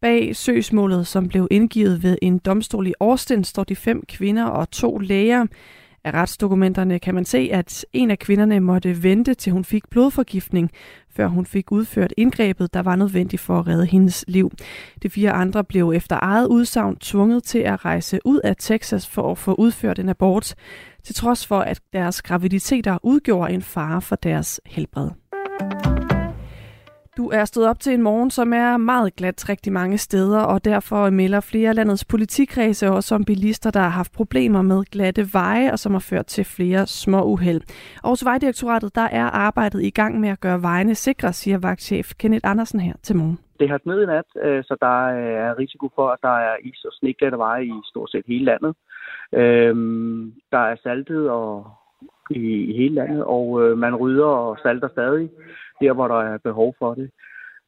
Bag 0.00 0.36
søgsmålet, 0.36 1.06
som 1.06 1.28
blev 1.28 1.48
indgivet 1.50 2.02
ved 2.02 2.18
en 2.22 2.38
domstol 2.38 2.86
i 2.86 2.92
Austin, 3.00 3.44
står 3.44 3.64
de 3.64 3.76
fem 3.76 4.02
kvinder 4.08 4.44
og 4.44 4.70
to 4.70 4.98
læger. 4.98 5.46
Af 6.04 6.14
retsdokumenterne 6.14 6.98
kan 6.98 7.14
man 7.14 7.24
se, 7.24 7.48
at 7.52 7.86
en 7.92 8.10
af 8.10 8.18
kvinderne 8.18 8.60
måtte 8.60 9.02
vente 9.02 9.34
til 9.34 9.52
hun 9.52 9.64
fik 9.64 9.88
blodforgiftning, 9.90 10.70
før 11.10 11.26
hun 11.26 11.46
fik 11.46 11.72
udført 11.72 12.12
indgrebet, 12.16 12.74
der 12.74 12.80
var 12.80 12.96
nødvendigt 12.96 13.42
for 13.42 13.58
at 13.58 13.66
redde 13.66 13.86
hendes 13.86 14.24
liv. 14.28 14.50
De 15.02 15.10
fire 15.10 15.30
andre 15.30 15.64
blev 15.64 15.92
efter 15.94 16.18
eget 16.22 16.46
udsagn 16.46 16.96
tvunget 16.96 17.42
til 17.42 17.58
at 17.58 17.84
rejse 17.84 18.20
ud 18.24 18.40
af 18.44 18.56
Texas 18.58 19.06
for 19.06 19.30
at 19.30 19.38
få 19.38 19.54
udført 19.54 19.98
en 19.98 20.08
abort, 20.08 20.54
til 21.04 21.14
trods 21.14 21.46
for 21.46 21.60
at 21.60 21.80
deres 21.92 22.22
graviditeter 22.22 22.98
udgjorde 23.02 23.54
en 23.54 23.62
fare 23.62 24.02
for 24.02 24.16
deres 24.16 24.60
helbred. 24.66 25.10
Du 27.16 27.28
er 27.28 27.44
stået 27.44 27.68
op 27.68 27.80
til 27.80 27.94
en 27.94 28.02
morgen, 28.02 28.30
som 28.30 28.52
er 28.52 28.76
meget 28.76 29.16
glat 29.16 29.48
rigtig 29.48 29.72
mange 29.72 29.98
steder, 29.98 30.40
og 30.40 30.64
derfor 30.64 31.10
melder 31.10 31.40
flere 31.40 31.68
af 31.68 31.74
landets 31.74 32.04
politikredse 32.04 32.90
også 32.90 33.14
om 33.14 33.24
bilister, 33.24 33.70
der 33.70 33.80
har 33.80 33.88
haft 33.88 34.12
problemer 34.12 34.62
med 34.62 34.84
glatte 34.84 35.24
veje, 35.32 35.72
og 35.72 35.78
som 35.78 35.92
har 35.92 36.06
ført 36.10 36.26
til 36.26 36.44
flere 36.44 36.86
små 36.86 37.24
uheld. 37.24 37.60
Og 38.02 38.08
hos 38.08 38.24
Vejdirektoratet, 38.24 38.94
der 38.94 39.08
er 39.20 39.24
arbejdet 39.24 39.82
i 39.82 39.90
gang 39.90 40.20
med 40.20 40.28
at 40.28 40.40
gøre 40.40 40.62
vejene 40.62 40.94
sikre, 40.94 41.32
siger 41.32 41.58
vagtchef 41.58 42.06
Kenneth 42.18 42.50
Andersen 42.50 42.80
her 42.80 42.94
til 43.02 43.16
morgen. 43.16 43.38
Det 43.60 43.68
har 43.70 43.78
sneet 43.82 44.02
i 44.02 44.06
nat, 44.06 44.28
øh, 44.42 44.64
så 44.64 44.76
der 44.80 44.98
øh, 45.18 45.48
er 45.48 45.58
risiko 45.58 45.88
for, 45.94 46.08
at 46.08 46.18
der 46.22 46.36
er 46.48 46.56
is- 46.64 46.84
og 46.84 46.92
sneglatte 46.92 47.38
veje 47.38 47.64
i 47.64 47.74
stort 47.84 48.10
set 48.10 48.24
hele 48.28 48.44
landet. 48.44 48.74
Øhm, 49.32 50.32
der 50.52 50.58
er 50.58 50.76
saltet 50.82 51.30
og 51.30 51.66
i 52.30 52.76
hele 52.76 52.94
landet, 52.94 53.24
og 53.24 53.62
øh, 53.62 53.78
man 53.78 53.94
rydder 53.94 54.26
og 54.26 54.58
salter 54.62 54.88
stadig 54.88 55.30
der, 55.80 55.92
hvor 55.92 56.08
der 56.08 56.20
er 56.22 56.38
behov 56.38 56.74
for 56.78 56.94
det. 56.94 57.10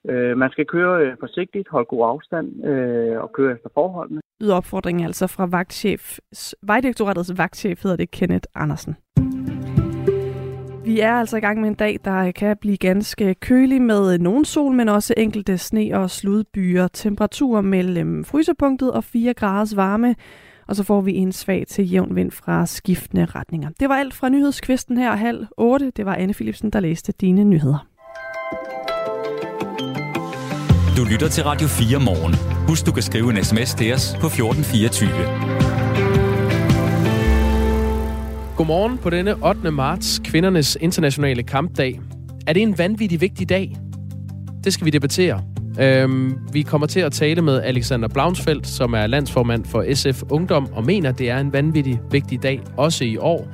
Øh, 0.08 0.36
man 0.36 0.50
skal 0.50 0.66
køre 0.66 1.06
øh, 1.06 1.16
forsigtigt, 1.20 1.68
holde 1.68 1.86
god 1.86 2.08
afstand 2.08 2.64
øh, 2.64 3.22
og 3.22 3.32
køre 3.32 3.52
efter 3.52 3.68
forholdene. 3.74 4.20
Yder 4.42 4.56
opfordringen 4.56 5.06
altså 5.06 5.26
fra 5.26 5.46
vagtchef, 5.46 6.18
Vejdirektoratets 6.62 7.38
vagtchef 7.38 7.82
hedder 7.82 7.96
det 7.96 8.10
Kenneth 8.10 8.48
Andersen. 8.54 8.96
Vi 10.84 11.00
er 11.00 11.12
altså 11.12 11.36
i 11.36 11.40
gang 11.40 11.60
med 11.60 11.68
en 11.68 11.74
dag, 11.74 11.98
der 12.04 12.30
kan 12.30 12.56
blive 12.60 12.76
ganske 12.76 13.34
kølig 13.34 13.82
med 13.82 14.14
øh, 14.14 14.20
nogen 14.20 14.44
sol, 14.44 14.72
men 14.72 14.88
også 14.88 15.14
enkelte 15.16 15.54
sne- 15.54 15.96
og 15.96 16.10
sludbyer. 16.10 16.88
Temperaturer 16.88 17.60
mellem 17.60 18.18
øh, 18.18 18.24
frysepunktet 18.24 18.92
og 18.92 19.04
4 19.04 19.34
graders 19.34 19.76
varme, 19.76 20.14
og 20.68 20.76
så 20.76 20.84
får 20.84 21.00
vi 21.00 21.14
en 21.14 21.32
svag 21.32 21.66
til 21.66 21.90
jævn 21.92 22.16
vind 22.16 22.30
fra 22.30 22.66
skiftende 22.66 23.24
retninger. 23.24 23.70
Det 23.80 23.88
var 23.88 23.94
alt 23.94 24.14
fra 24.14 24.28
nyhedskvisten 24.28 24.98
her 24.98 25.12
halv 25.12 25.46
8. 25.56 25.90
Det 25.90 26.06
var 26.06 26.14
Anne 26.14 26.34
Philipsen, 26.34 26.70
der 26.70 26.80
læste 26.80 27.12
dine 27.12 27.44
nyheder. 27.44 27.95
Du 30.96 31.04
lytter 31.04 31.28
til 31.28 31.44
Radio 31.44 31.68
4 31.68 32.00
morgen. 32.00 32.34
Husk, 32.68 32.86
du 32.86 32.92
kan 32.92 33.02
skrive 33.02 33.30
en 33.30 33.44
sms 33.44 33.74
til 33.74 33.94
os 33.94 34.16
på 34.20 34.26
1424. 34.26 35.10
Godmorgen 38.56 38.98
på 38.98 39.10
denne 39.10 39.44
8. 39.44 39.70
marts, 39.70 40.20
kvindernes 40.24 40.78
internationale 40.80 41.42
kampdag. 41.42 42.00
Er 42.46 42.52
det 42.52 42.62
en 42.62 42.78
vanvittig 42.78 43.20
vigtig 43.20 43.48
dag? 43.48 43.76
Det 44.64 44.72
skal 44.72 44.84
vi 44.84 44.90
debattere. 44.90 45.42
Øhm, 45.80 46.34
vi 46.52 46.62
kommer 46.62 46.86
til 46.86 47.00
at 47.00 47.12
tale 47.12 47.42
med 47.42 47.62
Alexander 47.62 48.08
Blaunsfeldt, 48.08 48.66
som 48.66 48.92
er 48.92 49.06
landsformand 49.06 49.64
for 49.64 49.94
SF 49.94 50.22
Ungdom, 50.30 50.68
og 50.72 50.84
mener, 50.84 51.12
det 51.12 51.30
er 51.30 51.38
en 51.38 51.52
vanvittig 51.52 52.00
vigtig 52.10 52.42
dag, 52.42 52.60
også 52.76 53.04
i 53.04 53.16
år. 53.16 53.48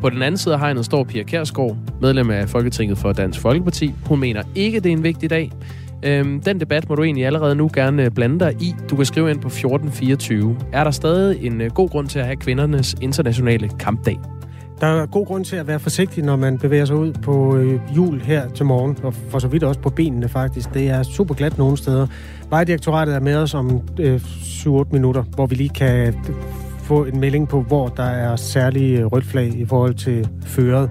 På 0.00 0.10
den 0.10 0.22
anden 0.22 0.38
side 0.38 0.54
af 0.54 0.60
hegnet 0.60 0.84
står 0.84 1.04
Pia 1.04 1.22
Kærsgaard, 1.22 1.76
medlem 2.00 2.30
af 2.30 2.48
Folketinget 2.48 2.98
for 2.98 3.12
Dansk 3.12 3.40
Folkeparti. 3.40 3.94
Hun 4.06 4.20
mener 4.20 4.42
ikke, 4.54 4.80
det 4.80 4.88
er 4.88 4.96
en 4.96 5.02
vigtig 5.02 5.30
dag. 5.30 5.52
Øhm, 6.02 6.40
den 6.40 6.60
debat 6.60 6.88
må 6.88 6.94
du 6.94 7.02
egentlig 7.02 7.26
allerede 7.26 7.54
nu 7.54 7.70
gerne 7.74 8.04
øh, 8.04 8.10
blande 8.10 8.40
dig 8.40 8.54
i. 8.60 8.74
Du 8.90 8.96
kan 8.96 9.04
skrive 9.04 9.30
ind 9.30 9.40
på 9.40 9.48
1424. 9.48 10.56
Er 10.72 10.84
der 10.84 10.90
stadig 10.90 11.46
en 11.46 11.60
øh, 11.60 11.70
god 11.70 11.88
grund 11.88 12.08
til 12.08 12.18
at 12.18 12.24
have 12.24 12.36
kvindernes 12.36 12.94
internationale 13.00 13.68
kampdag? 13.68 14.18
Der 14.80 14.86
er 14.86 15.06
god 15.06 15.26
grund 15.26 15.44
til 15.44 15.56
at 15.56 15.66
være 15.66 15.80
forsigtig, 15.80 16.24
når 16.24 16.36
man 16.36 16.58
bevæger 16.58 16.84
sig 16.84 16.96
ud 16.96 17.12
på 17.12 17.56
øh, 17.56 17.80
jul 17.96 18.20
her 18.20 18.48
til 18.48 18.66
morgen, 18.66 18.96
og 19.02 19.14
for 19.14 19.38
så 19.38 19.48
vidt 19.48 19.64
også 19.64 19.80
på 19.80 19.90
benene 19.90 20.28
faktisk. 20.28 20.74
Det 20.74 20.88
er 20.88 21.02
super 21.02 21.34
glat 21.34 21.58
nogle 21.58 21.76
steder. 21.76 22.06
Vejdirektoratet 22.50 23.14
er 23.14 23.20
med 23.20 23.36
os 23.36 23.54
om 23.54 23.80
øh, 24.00 24.16
7-8 24.16 24.68
minutter, 24.92 25.22
hvor 25.22 25.46
vi 25.46 25.54
lige 25.54 25.68
kan 25.68 26.14
få 26.82 27.04
en 27.04 27.20
melding 27.20 27.48
på, 27.48 27.60
hvor 27.60 27.88
der 27.88 28.02
er 28.02 28.36
særlige 28.36 29.04
rødt 29.04 29.24
flag 29.24 29.54
i 29.54 29.64
forhold 29.64 29.94
til 29.94 30.28
føret. 30.46 30.90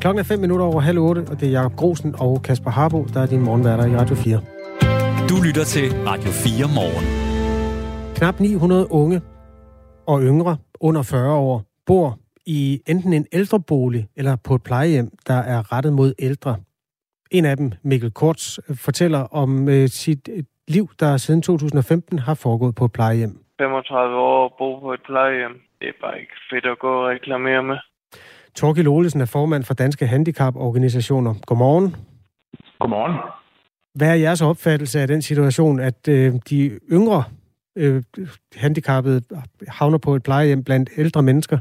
Klokken 0.00 0.18
er 0.18 0.24
5 0.24 0.38
minutter 0.38 0.66
over 0.66 0.80
halv 0.80 0.98
8, 0.98 1.20
og 1.30 1.40
det 1.40 1.48
er 1.48 1.52
Jakob 1.52 1.72
Grosen 1.76 2.14
og 2.20 2.42
Kasper 2.42 2.70
Harbo, 2.70 3.04
der 3.14 3.20
er 3.20 3.26
din 3.26 3.40
morgenværter 3.40 3.86
i 3.86 3.96
Radio 3.96 4.16
4. 4.16 4.40
Du 5.30 5.36
lytter 5.46 5.64
til 5.74 5.86
Radio 6.10 6.30
4 6.30 6.68
morgen. 6.78 7.04
Knap 8.16 8.40
900 8.40 8.92
unge 8.92 9.20
og 10.06 10.22
yngre 10.22 10.56
under 10.80 11.02
40 11.02 11.34
år 11.34 11.64
bor 11.86 12.18
i 12.46 12.80
enten 12.86 13.12
en 13.12 13.26
ældrebolig 13.32 14.08
eller 14.16 14.36
på 14.46 14.54
et 14.54 14.62
plejehjem, 14.62 15.08
der 15.26 15.40
er 15.54 15.72
rettet 15.72 15.92
mod 15.92 16.14
ældre. 16.18 16.56
En 17.30 17.44
af 17.44 17.56
dem, 17.56 17.72
Mikkel 17.84 18.10
Korts, 18.10 18.60
fortæller 18.84 19.22
om 19.42 19.68
øh, 19.68 19.88
sit 19.88 20.28
øh, 20.32 20.42
liv, 20.68 20.88
der 21.00 21.16
siden 21.16 21.42
2015 21.42 22.18
har 22.18 22.34
foregået 22.34 22.74
på 22.74 22.84
et 22.84 22.92
plejehjem. 22.92 23.34
35 23.58 24.16
år 24.16 24.44
og 24.44 24.54
bo 24.58 24.80
på 24.80 24.92
et 24.92 25.02
plejehjem. 25.06 25.60
Det 25.80 25.88
er 25.88 25.98
bare 26.00 26.20
ikke 26.20 26.36
fedt 26.50 26.66
at 26.66 26.78
gå 26.78 26.88
og 26.88 27.08
reklamere 27.08 27.62
med. 27.62 27.76
Torgild 28.56 28.88
Olesen 28.88 29.20
er 29.20 29.30
formand 29.32 29.64
for 29.64 29.74
Danske 29.74 30.06
Handicaporganisationer. 30.06 31.34
Godmorgen. 31.46 31.96
Godmorgen. 32.78 33.16
Hvad 33.94 34.10
er 34.10 34.14
jeres 34.14 34.42
opfattelse 34.42 35.00
af 35.00 35.08
den 35.08 35.22
situation, 35.22 35.80
at 35.80 36.08
øh, 36.08 36.32
de 36.50 36.58
yngre 36.92 37.24
øh, 37.76 38.02
handicappede 38.56 39.20
havner 39.68 39.98
på 39.98 40.14
et 40.14 40.22
plejehjem 40.22 40.64
blandt 40.64 40.90
ældre 40.96 41.22
mennesker? 41.22 41.58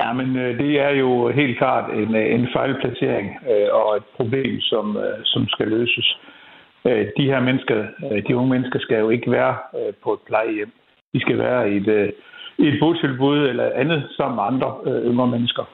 Ja, 0.00 0.12
men 0.12 0.36
øh, 0.36 0.58
det 0.58 0.80
er 0.80 0.90
jo 0.90 1.30
helt 1.30 1.58
klart 1.58 1.86
en, 2.00 2.14
øh, 2.14 2.34
en 2.34 2.48
fejlplacering 2.56 3.28
øh, 3.50 3.68
og 3.72 3.96
et 3.96 4.06
problem, 4.16 4.60
som, 4.60 4.96
øh, 4.96 5.18
som 5.24 5.48
skal 5.48 5.68
løses. 5.68 6.18
Øh, 6.86 7.06
de 7.18 7.24
her 7.30 7.40
mennesker, 7.40 7.86
øh, 8.04 8.22
de 8.26 8.36
unge 8.36 8.50
mennesker, 8.50 8.78
skal 8.78 8.98
jo 8.98 9.10
ikke 9.10 9.30
være 9.30 9.56
øh, 9.78 9.92
på 10.04 10.12
et 10.12 10.20
plejehjem. 10.26 10.72
De 11.14 11.20
skal 11.20 11.38
være 11.38 11.70
i 11.72 11.76
et, 11.76 11.88
øh, 11.88 12.08
i 12.58 12.66
et 12.68 12.76
botilbud 12.80 13.48
eller 13.48 13.70
andet 13.74 14.04
sammen 14.16 14.36
med 14.36 14.44
andre 14.44 14.68
øh, 14.86 15.10
yngre 15.10 15.26
mennesker. 15.26 15.64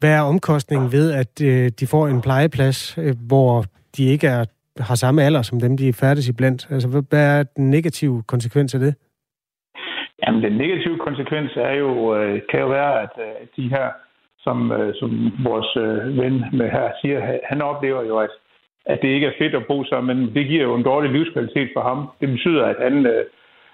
Hvad 0.00 0.12
er 0.18 0.20
omkostningen 0.20 0.92
ved, 0.92 1.12
at 1.12 1.42
øh, 1.42 1.70
de 1.80 1.86
får 1.86 2.08
en 2.08 2.20
plejeplads, 2.22 2.98
øh, 2.98 3.14
hvor 3.28 3.64
de 3.96 4.04
ikke 4.04 4.26
er, 4.26 4.44
har 4.80 4.94
samme 4.94 5.22
alder 5.22 5.42
som 5.42 5.60
dem, 5.60 5.76
de 5.76 5.88
er 5.88 5.98
færdes 6.00 6.28
i 6.28 6.32
blandt? 6.32 6.68
Altså, 6.70 6.88
hvad 7.10 7.38
er 7.38 7.42
den 7.56 7.70
negative 7.70 8.22
konsekvens 8.26 8.74
af 8.74 8.80
det? 8.80 8.94
Jamen, 10.22 10.42
den 10.42 10.52
negative 10.52 10.98
konsekvens 10.98 11.50
er 11.56 11.74
jo, 11.74 12.16
øh, 12.16 12.40
kan 12.50 12.60
jo 12.60 12.68
være, 12.68 13.02
at 13.02 13.14
øh, 13.18 13.46
de 13.56 13.68
her, 13.68 13.88
som, 14.38 14.72
øh, 14.72 14.94
som 14.94 15.32
vores 15.44 15.70
øh, 15.76 16.18
ven 16.22 16.44
med 16.52 16.70
her 16.70 16.86
siger, 17.00 17.38
han 17.48 17.62
oplever 17.62 18.02
jo, 18.04 18.18
at, 18.18 18.30
at 18.86 18.98
det 19.02 19.08
ikke 19.08 19.26
er 19.26 19.38
fedt 19.38 19.54
at 19.54 19.66
bo 19.66 19.84
sammen, 19.84 20.16
men 20.16 20.34
det 20.34 20.46
giver 20.46 20.62
jo 20.62 20.74
en 20.74 20.88
dårlig 20.90 21.10
livskvalitet 21.10 21.70
for 21.74 21.82
ham. 21.82 22.10
Det 22.20 22.28
betyder, 22.28 22.64
at 22.64 22.76
han, 22.82 23.06
øh, 23.06 23.24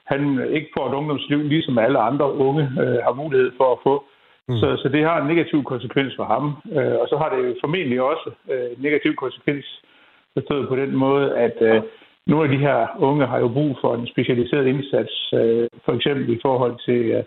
han 0.06 0.20
ikke 0.50 0.70
får 0.76 0.88
et 0.88 0.94
ungdomsliv, 0.94 1.42
ligesom 1.42 1.78
alle 1.78 1.98
andre 1.98 2.32
unge 2.32 2.62
øh, 2.82 2.98
har 3.06 3.12
mulighed 3.12 3.50
for 3.56 3.72
at 3.72 3.78
få. 3.82 4.04
Mm. 4.48 4.56
Så, 4.56 4.76
så 4.82 4.88
det 4.88 5.04
har 5.04 5.16
en 5.20 5.28
negativ 5.28 5.64
konsekvens 5.64 6.12
for 6.16 6.24
ham. 6.24 6.44
Øh, 6.76 6.96
og 7.00 7.06
så 7.08 7.16
har 7.16 7.28
det 7.36 7.56
formentlig 7.64 8.02
også 8.02 8.30
øh, 8.50 8.66
en 8.76 8.82
negativ 8.86 9.14
konsekvens 9.14 9.66
forstået 10.34 10.68
på 10.68 10.76
den 10.76 10.96
måde, 10.96 11.36
at 11.36 11.56
øh, 11.60 11.82
nogle 12.26 12.44
af 12.44 12.50
de 12.50 12.64
her 12.66 12.78
unge 12.98 13.26
har 13.26 13.38
jo 13.38 13.48
brug 13.48 13.78
for 13.80 13.94
en 13.94 14.06
specialiseret 14.06 14.66
indsats, 14.66 15.14
øh, 15.34 15.68
for 15.84 15.92
eksempel 15.92 16.36
i 16.36 16.38
forhold 16.42 16.76
til, 16.86 17.00
øh, 17.16 17.24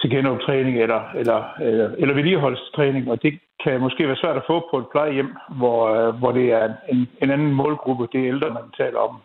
til 0.00 0.10
genoptræning 0.10 0.82
eller, 0.82 1.02
eller, 1.20 1.40
eller, 1.60 1.90
eller 1.98 2.14
vedligeholdstræning, 2.14 3.10
og 3.10 3.22
det 3.22 3.38
kan 3.64 3.80
måske 3.80 4.06
være 4.06 4.16
svært 4.16 4.36
at 4.36 4.46
få 4.46 4.68
på 4.70 4.78
et 4.78 4.90
plejehjem, 4.92 5.36
hvor, 5.58 5.80
øh, 5.94 6.14
hvor 6.14 6.32
det 6.32 6.52
er 6.52 6.74
en, 6.92 7.08
en 7.22 7.30
anden 7.30 7.52
målgruppe, 7.52 8.08
det 8.12 8.20
er 8.20 8.28
ældre, 8.28 8.50
man 8.50 8.70
taler 8.76 8.98
om. 8.98 9.16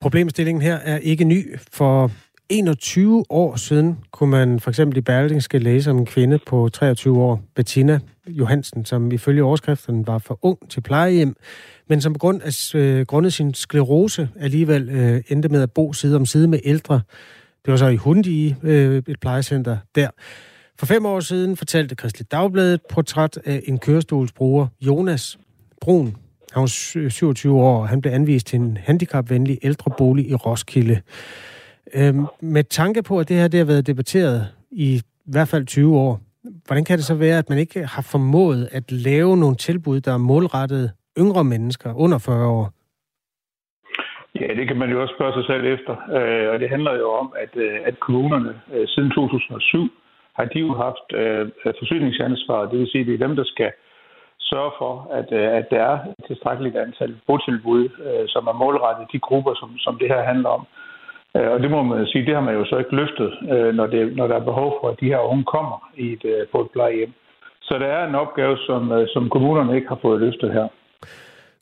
Problemstillingen 0.00 0.62
her 0.62 0.74
er 0.74 0.98
ikke 0.98 1.24
ny. 1.24 1.58
For 1.72 2.10
21 2.48 3.24
år 3.30 3.56
siden 3.56 3.98
kunne 4.10 4.30
man 4.30 4.60
for 4.60 4.70
eksempel 4.70 4.98
i 4.98 5.00
Berlingske 5.00 5.58
læse 5.58 5.90
om 5.90 5.98
en 5.98 6.06
kvinde 6.06 6.38
på 6.46 6.68
23 6.68 7.18
år, 7.18 7.42
Bettina 7.54 8.00
Johansen, 8.26 8.84
som 8.84 9.12
ifølge 9.12 9.44
overskriften 9.44 10.06
var 10.06 10.18
for 10.18 10.38
ung 10.42 10.70
til 10.70 10.80
plejehjem, 10.80 11.36
men 11.88 12.00
som 12.00 12.12
på 12.12 12.18
grund 12.18 12.42
af 12.42 12.74
øh, 12.74 13.06
grundet 13.06 13.32
sin 13.32 13.54
sklerose 13.54 14.28
alligevel 14.36 14.88
øh, 14.88 15.22
endte 15.28 15.48
med 15.48 15.62
at 15.62 15.72
bo 15.72 15.92
side 15.92 16.16
om 16.16 16.26
side 16.26 16.48
med 16.48 16.58
ældre. 16.64 17.00
Det 17.64 17.70
var 17.70 17.76
så 17.76 17.86
i 17.86 17.96
Hundi, 17.96 18.54
øh, 18.62 19.02
et 19.08 19.20
plejecenter 19.20 19.76
der. 19.94 20.08
For 20.78 20.86
fem 20.86 21.06
år 21.06 21.20
siden 21.20 21.56
fortalte 21.56 21.94
Kristelig 21.94 22.32
Dagbladet 22.32 22.80
portræt 22.90 23.38
af 23.44 23.62
en 23.64 23.78
kørestolsbruger, 23.78 24.66
Jonas 24.80 25.38
Brun. 25.80 26.16
Han 26.52 26.60
var 26.60 26.66
27 26.66 27.54
år, 27.54 27.80
og 27.80 27.88
han 27.88 28.00
blev 28.00 28.12
anvist 28.12 28.46
til 28.46 28.60
en 28.60 28.76
handicapvenlig 28.76 29.58
ældrebolig 29.62 30.30
i 30.30 30.34
Roskilde. 30.34 31.00
Øhm, 31.94 32.26
med 32.40 32.64
tanke 32.64 33.02
på, 33.02 33.18
at 33.18 33.28
det 33.28 33.36
her 33.36 33.48
det 33.48 33.58
har 33.58 33.66
været 33.66 33.86
debatteret 33.86 34.46
i 34.70 35.00
i 35.30 35.32
hvert 35.32 35.48
fald 35.48 35.66
20 35.66 35.98
år, 35.98 36.20
hvordan 36.66 36.84
kan 36.84 36.96
det 36.98 37.04
så 37.04 37.14
være, 37.14 37.38
at 37.38 37.48
man 37.48 37.58
ikke 37.58 37.80
har 37.94 38.04
formået 38.12 38.68
at 38.72 38.92
lave 38.92 39.36
nogle 39.36 39.56
tilbud, 39.56 40.00
der 40.00 40.12
er 40.12 40.26
målrettet 40.32 40.92
yngre 41.18 41.44
mennesker 41.44 41.90
under 42.04 42.18
40 42.18 42.48
år? 42.58 42.66
Ja, 44.40 44.48
det 44.58 44.64
kan 44.68 44.78
man 44.82 44.90
jo 44.90 45.02
også 45.02 45.14
spørge 45.16 45.34
sig 45.38 45.46
selv 45.50 45.64
efter. 45.76 45.94
Øh, 46.18 46.46
og 46.52 46.60
det 46.60 46.68
handler 46.74 46.94
jo 47.02 47.08
om, 47.22 47.32
at, 47.44 47.52
øh, 47.64 47.76
at 47.84 48.00
kommunerne 48.00 48.52
øh, 48.74 48.88
siden 48.88 49.10
2007 49.10 49.88
har 50.36 50.44
de 50.44 50.58
jo 50.58 50.72
haft 50.84 51.08
forsyningsansvar. 51.80 52.60
Det 52.70 52.78
vil 52.78 52.90
sige, 52.90 53.00
at 53.00 53.06
det 53.06 53.14
er 53.14 53.26
dem, 53.26 53.36
der 53.36 53.44
skal 53.44 53.70
sørge 54.52 54.72
for, 54.80 54.92
at, 55.18 55.28
øh, 55.40 55.48
at 55.58 55.66
der 55.70 55.82
er 55.92 55.98
et 56.18 56.24
tilstrækkeligt 56.26 56.76
antal 56.76 57.12
botilbud, 57.26 57.84
øh, 58.06 58.24
som 58.34 58.42
er 58.46 58.60
målrettet 58.62 59.06
de 59.12 59.24
grupper, 59.26 59.54
som, 59.60 59.78
som 59.78 59.98
det 60.00 60.08
her 60.08 60.22
handler 60.22 60.50
om. 60.58 60.62
Øh, 61.36 61.50
og 61.52 61.60
det 61.62 61.70
må 61.70 61.82
man 61.82 62.06
sige, 62.06 62.26
det 62.26 62.34
har 62.34 62.46
man 62.48 62.54
jo 62.54 62.64
så 62.64 62.76
ikke 62.78 62.96
løftet, 62.96 63.30
når, 63.78 63.86
det, 63.86 64.16
når 64.16 64.26
der 64.26 64.36
er 64.36 64.50
behov 64.50 64.68
for, 64.80 64.88
at 64.88 65.00
de 65.00 65.12
her 65.12 65.20
unge 65.30 65.44
kommer 65.44 65.78
i 65.96 66.06
et, 66.12 66.24
på 66.52 66.60
et 66.60 66.70
plejehjem. 66.70 67.12
Så 67.62 67.78
der 67.78 67.86
er 67.86 68.08
en 68.08 68.14
opgave, 68.14 68.56
som, 68.66 68.92
som 69.12 69.30
kommunerne 69.30 69.76
ikke 69.76 69.88
har 69.88 69.98
fået 70.02 70.20
løftet 70.20 70.52
her. 70.52 70.68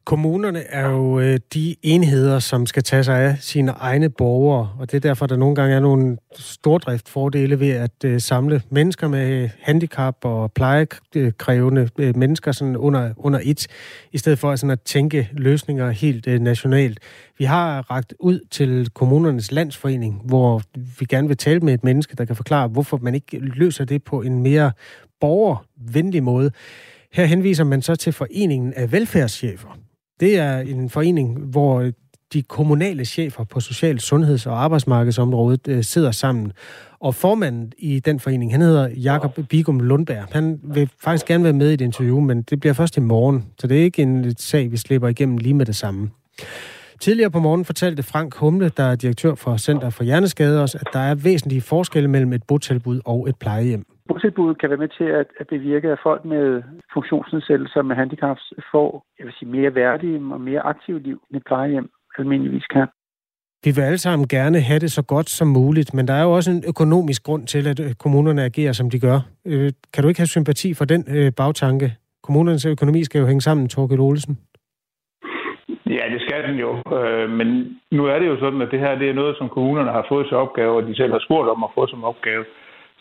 Kommunerne 0.08 0.58
er 0.58 0.88
jo 0.88 1.20
øh, 1.20 1.38
de 1.54 1.76
enheder, 1.82 2.38
som 2.38 2.66
skal 2.66 2.82
tage 2.82 3.04
sig 3.04 3.20
af 3.20 3.36
sine 3.40 3.70
egne 3.70 4.10
borgere, 4.10 4.70
og 4.78 4.90
det 4.90 4.96
er 4.96 5.00
derfor, 5.00 5.26
der 5.26 5.36
nogle 5.36 5.54
gange 5.54 5.76
er 5.76 5.80
nogle 5.80 6.16
stordriftfordele 6.38 7.60
ved 7.60 7.70
at 7.70 8.04
øh, 8.04 8.20
samle 8.20 8.62
mennesker 8.70 9.08
med 9.08 9.42
øh, 9.42 9.50
handicap 9.60 10.16
og 10.24 10.52
plejekrævende 10.52 11.88
øh, 11.98 12.16
mennesker 12.16 12.52
sådan 12.52 12.76
under, 12.76 13.12
under 13.16 13.40
et, 13.42 13.66
i 14.12 14.18
stedet 14.18 14.38
for 14.38 14.56
sådan 14.56 14.70
at 14.70 14.80
tænke 14.80 15.28
løsninger 15.32 15.90
helt 15.90 16.26
øh, 16.26 16.40
nationalt. 16.40 17.00
Vi 17.38 17.44
har 17.44 17.90
ragt 17.90 18.14
ud 18.20 18.40
til 18.50 18.90
kommunernes 18.94 19.52
landsforening, 19.52 20.22
hvor 20.24 20.62
vi 21.00 21.04
gerne 21.04 21.28
vil 21.28 21.36
tale 21.36 21.60
med 21.60 21.74
et 21.74 21.84
menneske, 21.84 22.16
der 22.16 22.24
kan 22.24 22.36
forklare, 22.36 22.68
hvorfor 22.68 22.98
man 23.02 23.14
ikke 23.14 23.38
løser 23.38 23.84
det 23.84 24.04
på 24.04 24.22
en 24.22 24.42
mere 24.42 24.72
borgervenlig 25.20 26.22
måde. 26.22 26.50
Her 27.12 27.24
henviser 27.24 27.64
man 27.64 27.82
så 27.82 27.96
til 27.96 28.12
Foreningen 28.12 28.74
af 28.74 28.92
Velfærdschefer. 28.92 29.78
Det 30.20 30.38
er 30.38 30.58
en 30.58 30.90
forening, 30.90 31.38
hvor 31.38 31.90
de 32.32 32.42
kommunale 32.42 33.04
chefer 33.04 33.44
på 33.44 33.60
social, 33.60 34.00
sundheds- 34.00 34.46
og 34.46 34.64
arbejdsmarkedsområdet 34.64 35.68
øh, 35.68 35.84
sidder 35.84 36.10
sammen. 36.10 36.52
Og 37.00 37.14
formanden 37.14 37.72
i 37.78 38.00
den 38.00 38.20
forening, 38.20 38.52
han 38.52 38.60
hedder 38.60 38.88
Jakob 38.88 39.38
Bigum 39.48 39.80
Lundberg. 39.80 40.24
Han 40.32 40.60
vil 40.62 40.90
faktisk 41.00 41.26
gerne 41.26 41.44
være 41.44 41.52
med 41.52 41.70
i 41.70 41.74
et 41.74 41.80
interview, 41.80 42.20
men 42.20 42.42
det 42.42 42.60
bliver 42.60 42.72
først 42.72 42.96
i 42.96 43.00
morgen, 43.00 43.46
så 43.60 43.66
det 43.66 43.78
er 43.78 43.82
ikke 43.82 44.02
en 44.02 44.36
sag, 44.36 44.72
vi 44.72 44.76
slipper 44.76 45.08
igennem 45.08 45.38
lige 45.38 45.54
med 45.54 45.66
det 45.66 45.76
samme. 45.76 46.10
Tidligere 47.00 47.30
på 47.30 47.38
morgen 47.38 47.64
fortalte 47.64 48.02
Frank 48.02 48.34
Humle, 48.34 48.70
der 48.76 48.82
er 48.82 48.94
direktør 48.94 49.34
for 49.34 49.56
Center 49.56 49.90
for 49.90 50.04
Hjerneskader, 50.04 50.62
os, 50.62 50.74
at 50.74 50.86
der 50.92 50.98
er 50.98 51.14
væsentlige 51.14 51.60
forskelle 51.60 52.08
mellem 52.08 52.32
et 52.32 52.42
botilbud 52.42 53.00
og 53.04 53.28
et 53.28 53.36
plejehjem. 53.36 53.86
Botilbuddet 54.08 54.60
kan 54.60 54.70
være 54.70 54.84
med 54.84 54.88
til 54.98 55.04
at, 55.04 55.26
at 55.40 55.46
bevirke, 55.46 55.88
at 55.88 55.98
folk 56.02 56.24
med 56.24 56.62
funktionsnedsættelser 56.94 57.82
med 57.82 57.96
handicaps 57.96 58.52
får 58.72 59.04
jeg 59.18 59.26
vil 59.26 59.34
sige, 59.38 59.48
mere 59.48 59.74
værdige 59.74 60.16
og 60.34 60.40
mere 60.40 60.60
aktive 60.60 60.98
liv, 60.98 61.22
end 61.30 61.36
et 61.36 61.46
plejehjem 61.46 61.88
almindeligvis 62.18 62.66
kan. 62.66 62.86
Vi 63.64 63.70
vil 63.74 63.82
alle 63.82 63.98
sammen 63.98 64.28
gerne 64.28 64.60
have 64.60 64.78
det 64.78 64.92
så 64.92 65.02
godt 65.02 65.28
som 65.28 65.48
muligt, 65.48 65.94
men 65.94 66.08
der 66.08 66.14
er 66.14 66.22
jo 66.22 66.32
også 66.32 66.50
en 66.50 66.64
økonomisk 66.68 67.22
grund 67.24 67.46
til, 67.46 67.68
at 67.68 67.80
øh, 67.80 67.94
kommunerne 67.94 68.42
agerer, 68.44 68.72
som 68.72 68.90
de 68.90 68.98
gør. 69.00 69.18
Øh, 69.46 69.72
kan 69.92 70.02
du 70.02 70.08
ikke 70.08 70.20
have 70.20 70.36
sympati 70.36 70.74
for 70.74 70.84
den 70.84 71.04
øh, 71.16 71.32
bagtanke? 71.36 71.92
Kommunernes 72.22 72.66
økonomi 72.66 73.04
skal 73.04 73.20
jo 73.20 73.26
hænge 73.26 73.40
sammen, 73.40 73.68
Torgild 73.68 74.00
Olsen. 74.00 74.38
Ja, 75.86 76.04
det 76.14 76.20
skal 76.20 76.42
den 76.48 76.56
jo. 76.64 76.70
Men 77.38 77.48
nu 77.90 78.06
er 78.06 78.18
det 78.18 78.26
jo 78.26 78.36
sådan, 78.40 78.62
at 78.62 78.70
det 78.70 78.80
her 78.80 78.98
det 78.98 79.08
er 79.10 79.20
noget, 79.20 79.36
som 79.38 79.48
kommunerne 79.48 79.90
har 79.90 80.06
fået 80.08 80.26
til 80.28 80.36
opgave, 80.36 80.76
og 80.76 80.82
de 80.82 80.96
selv 80.96 81.12
har 81.12 81.22
spurgt 81.26 81.48
om 81.48 81.64
at 81.64 81.70
få 81.74 81.86
som 81.86 82.04
opgave. 82.04 82.44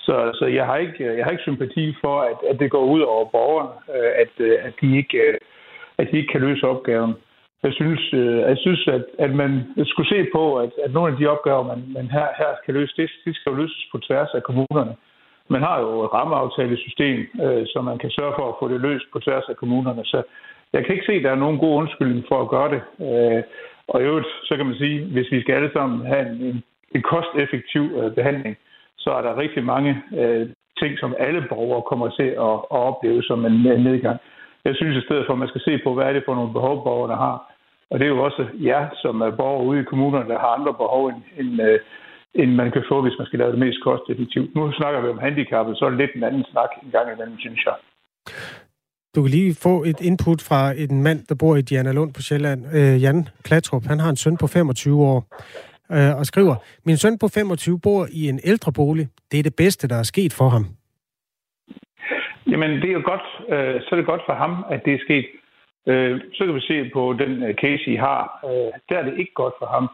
Så, 0.08 0.16
så 0.40 0.46
jeg, 0.46 0.66
har 0.66 0.78
ikke, 0.78 1.18
jeg 1.18 1.24
har 1.26 1.32
ikke 1.32 1.50
sympati 1.50 1.96
for, 2.04 2.16
at, 2.22 2.40
at 2.50 2.60
det 2.60 2.72
går 2.72 2.86
ud 2.96 3.02
over 3.02 3.26
borgerne, 3.36 3.74
øh, 3.96 4.12
at, 4.24 4.34
øh, 4.48 4.58
at, 4.68 4.74
de 4.82 4.98
ikke, 4.98 5.18
øh, 5.18 5.38
at 5.98 6.08
de 6.12 6.18
ikke 6.18 6.32
kan 6.32 6.42
løse 6.42 6.68
opgaven. 6.68 7.14
Jeg 7.64 7.74
synes, 7.74 8.02
jeg 8.50 8.58
synes 8.58 8.88
at, 8.88 9.06
at 9.20 9.32
man 9.42 9.52
skulle 9.86 10.10
se 10.10 10.20
på, 10.36 10.44
at, 10.64 10.72
at 10.86 10.94
nogle 10.94 11.12
af 11.12 11.18
de 11.18 11.28
opgaver, 11.28 11.64
man, 11.72 11.84
man 11.98 12.08
her, 12.16 12.28
her 12.38 12.52
skal 12.62 12.74
løse, 12.74 12.94
det, 12.98 13.10
det 13.26 13.36
skal 13.36 13.50
jo 13.50 13.56
løses 13.56 13.88
på 13.92 13.98
tværs 14.08 14.32
af 14.34 14.44
kommunerne. 14.44 14.96
Man 15.50 15.62
har 15.62 15.80
jo 15.82 16.04
et 16.06 16.14
rammeaftalesystem, 16.14 17.18
så 17.72 17.82
man 17.90 17.98
kan 17.98 18.12
sørge 18.12 18.34
for 18.38 18.46
at 18.50 18.56
få 18.60 18.68
det 18.74 18.82
løst 18.82 19.06
på 19.14 19.20
tværs 19.20 19.48
af 19.50 19.56
kommunerne. 19.56 20.06
Så 20.06 20.24
jeg 20.74 20.86
kan 20.86 20.96
ikke 20.96 21.06
se, 21.06 21.14
at 21.14 21.24
der 21.24 21.32
er 21.32 21.44
nogen 21.46 21.58
god 21.58 21.74
undskyldning 21.82 22.26
for 22.28 22.42
at 22.42 22.50
gøre 22.50 22.70
det. 22.76 22.82
Og 23.88 24.02
i 24.02 24.06
øvrigt, 24.06 24.28
så 24.44 24.58
kan 24.58 24.66
man 24.66 24.76
sige, 24.76 25.06
hvis 25.06 25.32
vi 25.32 25.42
skal 25.42 25.56
alle 25.56 25.72
sammen 25.74 26.06
have 26.06 26.26
en, 26.30 26.64
en 26.96 27.02
kosteffektiv 27.02 27.84
behandling, 28.16 28.58
så 29.08 29.14
er 29.18 29.24
der 29.28 29.42
rigtig 29.44 29.64
mange 29.74 29.92
øh, 30.22 30.46
ting, 30.82 30.92
som 31.02 31.12
alle 31.26 31.42
borgere 31.52 31.88
kommer 31.92 32.08
til 32.20 32.30
at, 32.48 32.58
at 32.78 32.82
opleve 32.90 33.22
som 33.30 33.40
en, 33.46 33.56
en 33.78 33.84
nedgang. 33.90 34.18
Jeg 34.68 34.74
synes 34.76 34.96
i 34.98 35.06
stedet 35.08 35.24
for, 35.26 35.34
at 35.34 35.40
man 35.44 35.52
skal 35.52 35.66
se 35.68 35.74
på, 35.84 35.90
hvad 35.94 36.06
er 36.06 36.14
det 36.14 36.24
for 36.26 36.36
nogle 36.36 36.56
behov, 36.58 36.76
borgerne 36.88 37.18
har. 37.26 37.38
Og 37.92 37.96
det 38.00 38.06
er 38.06 38.14
jo 38.16 38.24
også 38.28 38.44
jer, 38.70 38.84
som 39.04 39.22
er 39.22 39.32
borgere 39.42 39.66
ude 39.68 39.80
i 39.82 39.90
kommunerne, 39.92 40.30
der 40.32 40.40
har 40.40 40.52
andre 40.58 40.74
behov, 40.84 41.04
end, 41.12 41.22
end, 41.40 41.52
øh, 41.68 41.80
end 42.42 42.52
man 42.62 42.72
kan 42.76 42.84
få, 42.92 43.02
hvis 43.02 43.18
man 43.20 43.28
skal 43.28 43.40
lave 43.40 43.52
det 43.52 43.64
mest 43.66 43.80
kosteffektivt. 43.88 44.56
Nu 44.56 44.72
snakker 44.80 45.02
vi 45.02 45.08
om 45.16 45.24
handicappet, 45.28 45.78
så 45.78 45.86
er 45.86 45.90
det 45.90 46.00
lidt 46.00 46.16
en 46.16 46.24
anden 46.30 46.46
snak 46.52 46.72
en 46.84 46.92
gang 46.92 47.08
imellem, 47.14 47.38
synes 47.40 47.62
jeg. 47.68 47.76
Du 49.16 49.22
kan 49.22 49.32
lige 49.32 49.56
få 49.68 49.84
et 49.84 50.00
input 50.10 50.42
fra 50.50 50.62
en 50.84 51.04
mand, 51.04 51.20
der 51.30 51.36
bor 51.42 51.56
i 51.56 51.62
Diana 51.62 51.92
Lund 51.92 52.14
på 52.14 52.22
Sjælland, 52.22 52.62
øh, 52.78 53.04
Jan 53.04 53.28
Klatrup. 53.44 53.86
Han 53.86 54.00
har 54.00 54.10
en 54.10 54.22
søn 54.24 54.38
på 54.38 54.48
25 54.48 55.02
år 55.12 55.20
øh, 55.92 56.18
og 56.20 56.26
skriver, 56.26 56.56
Min 56.86 56.98
søn 56.98 57.18
på 57.18 57.28
25 57.28 57.80
bor 57.80 58.08
i 58.12 58.30
en 58.30 58.40
ældre 58.44 58.72
bolig. 58.74 59.08
Det 59.32 59.40
er 59.40 59.44
det 59.44 59.56
bedste, 59.56 59.88
der 59.88 59.96
er 59.96 60.04
sket 60.04 60.34
for 60.34 60.50
ham. 60.50 60.66
Jamen, 62.52 62.72
det 62.82 62.90
er 62.90 62.98
jo 63.00 63.04
godt. 63.12 63.28
Øh, 63.54 63.82
så 63.82 63.88
er 63.92 63.96
det 63.96 64.06
godt 64.06 64.22
for 64.26 64.34
ham, 64.34 64.66
at 64.70 64.82
det 64.86 64.94
er 64.94 65.06
sket. 65.08 65.26
Øh, 65.88 66.22
så 66.34 66.46
kan 66.46 66.56
vi 66.56 66.62
se 66.62 66.90
på 66.94 67.02
den 67.22 67.44
øh, 67.44 67.56
case, 67.64 67.86
I 67.94 67.96
har. 67.96 68.22
Øh, 68.50 68.72
der 68.90 68.96
er 68.98 69.04
det 69.04 69.20
ikke 69.20 69.34
godt 69.34 69.54
for 69.60 69.66
ham. 69.76 69.86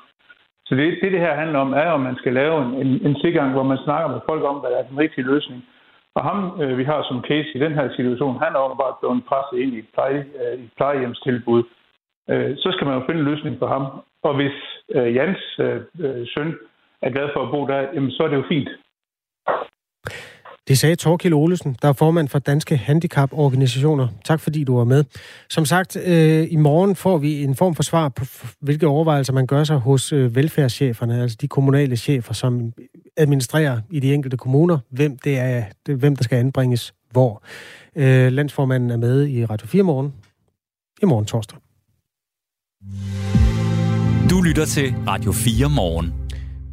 Så 0.65 0.75
det, 0.75 0.97
det, 1.01 1.11
det 1.11 1.19
her 1.19 1.35
handler 1.35 1.59
om, 1.59 1.73
er, 1.73 1.89
om 1.97 2.01
man 2.01 2.15
skal 2.15 2.33
lave 2.33 2.55
en, 2.65 2.71
en, 2.83 2.91
en 3.07 3.15
tilgang, 3.23 3.51
hvor 3.51 3.63
man 3.63 3.83
snakker 3.85 4.07
med 4.07 4.19
folk 4.29 4.43
om, 4.43 4.57
hvad 4.59 4.69
der 4.71 4.77
er 4.77 4.87
den 4.91 4.97
rigtige 4.97 5.29
løsning. 5.31 5.61
Og 6.15 6.21
ham, 6.29 6.61
øh, 6.61 6.77
vi 6.77 6.83
har 6.83 7.03
som 7.03 7.23
case 7.29 7.49
i 7.55 7.59
den 7.59 7.73
her 7.73 7.87
situation, 7.95 8.41
han 8.43 8.53
er 8.55 8.65
åbenbart 8.65 8.95
blevet 8.99 9.25
presset 9.29 9.57
ind 9.63 9.73
i 9.73 9.79
et, 9.79 9.89
pleje, 9.93 10.25
øh, 10.39 10.63
et 10.63 10.71
plejehjemstilbud. 10.77 11.63
Øh, 12.29 12.51
så 12.57 12.67
skal 12.71 12.87
man 12.87 12.95
jo 12.97 13.05
finde 13.05 13.19
en 13.21 13.29
løsning 13.31 13.55
for 13.59 13.67
ham. 13.67 13.83
Og 14.23 14.35
hvis 14.35 14.57
øh, 14.95 15.15
Jans 15.15 15.59
øh, 15.59 15.81
øh, 15.99 16.27
søn 16.27 16.53
er 17.01 17.09
glad 17.09 17.29
for 17.33 17.41
at 17.43 17.51
bo 17.51 17.67
der, 17.67 17.79
jamen, 17.93 18.11
så 18.11 18.23
er 18.23 18.27
det 18.27 18.37
jo 18.37 18.45
fint. 18.49 18.69
Det 20.67 20.77
sagde 20.77 20.95
Torkil 20.95 21.33
Olesen, 21.33 21.75
der 21.81 21.87
er 21.87 21.93
formand 21.93 22.27
for 22.27 22.39
Danske 22.39 22.77
Handicaporganisationer. 22.77 24.07
Tak 24.25 24.39
fordi 24.39 24.63
du 24.63 24.77
var 24.77 24.83
med. 24.83 25.03
Som 25.49 25.65
sagt, 25.65 25.97
øh, 26.07 26.47
i 26.51 26.55
morgen 26.55 26.95
får 26.95 27.17
vi 27.17 27.43
en 27.43 27.55
form 27.55 27.75
for 27.75 27.83
svar 27.83 28.09
på, 28.09 28.25
hvilke 28.61 28.87
overvejelser 28.87 29.33
man 29.33 29.47
gør 29.47 29.63
sig 29.63 29.77
hos 29.77 30.13
øh, 30.13 30.35
velfærdscheferne, 30.35 31.21
altså 31.21 31.37
de 31.41 31.47
kommunale 31.47 31.95
chefer, 31.95 32.33
som 32.33 32.73
administrerer 33.17 33.81
i 33.91 33.99
de 33.99 34.13
enkelte 34.13 34.37
kommuner, 34.37 34.79
hvem, 34.89 35.17
det 35.17 35.39
er, 35.39 35.63
det, 35.85 35.99
hvem 35.99 36.15
der 36.15 36.23
skal 36.23 36.37
anbringes 36.37 36.93
hvor. 37.11 37.43
Øh, 37.95 38.31
landsformanden 38.31 38.91
er 38.91 38.97
med 38.97 39.27
i 39.27 39.45
Radio 39.45 39.67
4 39.67 39.83
morgen 39.83 40.13
i 41.01 41.05
morgen 41.05 41.25
torsdag. 41.25 41.57
Lytter 44.45 44.65
til 44.65 44.95
Radio 45.07 45.31
4 45.31 45.69
morgen. 45.69 46.13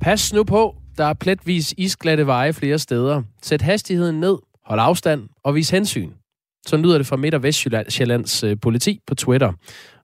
Pas 0.00 0.32
nu 0.32 0.44
på, 0.44 0.76
der 0.98 1.04
er 1.04 1.14
pletvis 1.14 1.74
isglatte 1.78 2.26
veje 2.26 2.52
flere 2.52 2.78
steder. 2.78 3.22
Sæt 3.42 3.62
hastigheden 3.62 4.20
ned, 4.20 4.38
hold 4.64 4.80
afstand 4.80 5.28
og 5.44 5.54
vis 5.54 5.70
hensyn. 5.70 6.10
Så 6.66 6.76
lyder 6.76 6.98
det 6.98 7.06
fra 7.06 7.16
Midt- 7.16 7.34
og 7.34 7.42
Vestjyllands 7.42 8.44
øh, 8.44 8.56
politi 8.62 9.00
på 9.06 9.14
Twitter. 9.14 9.52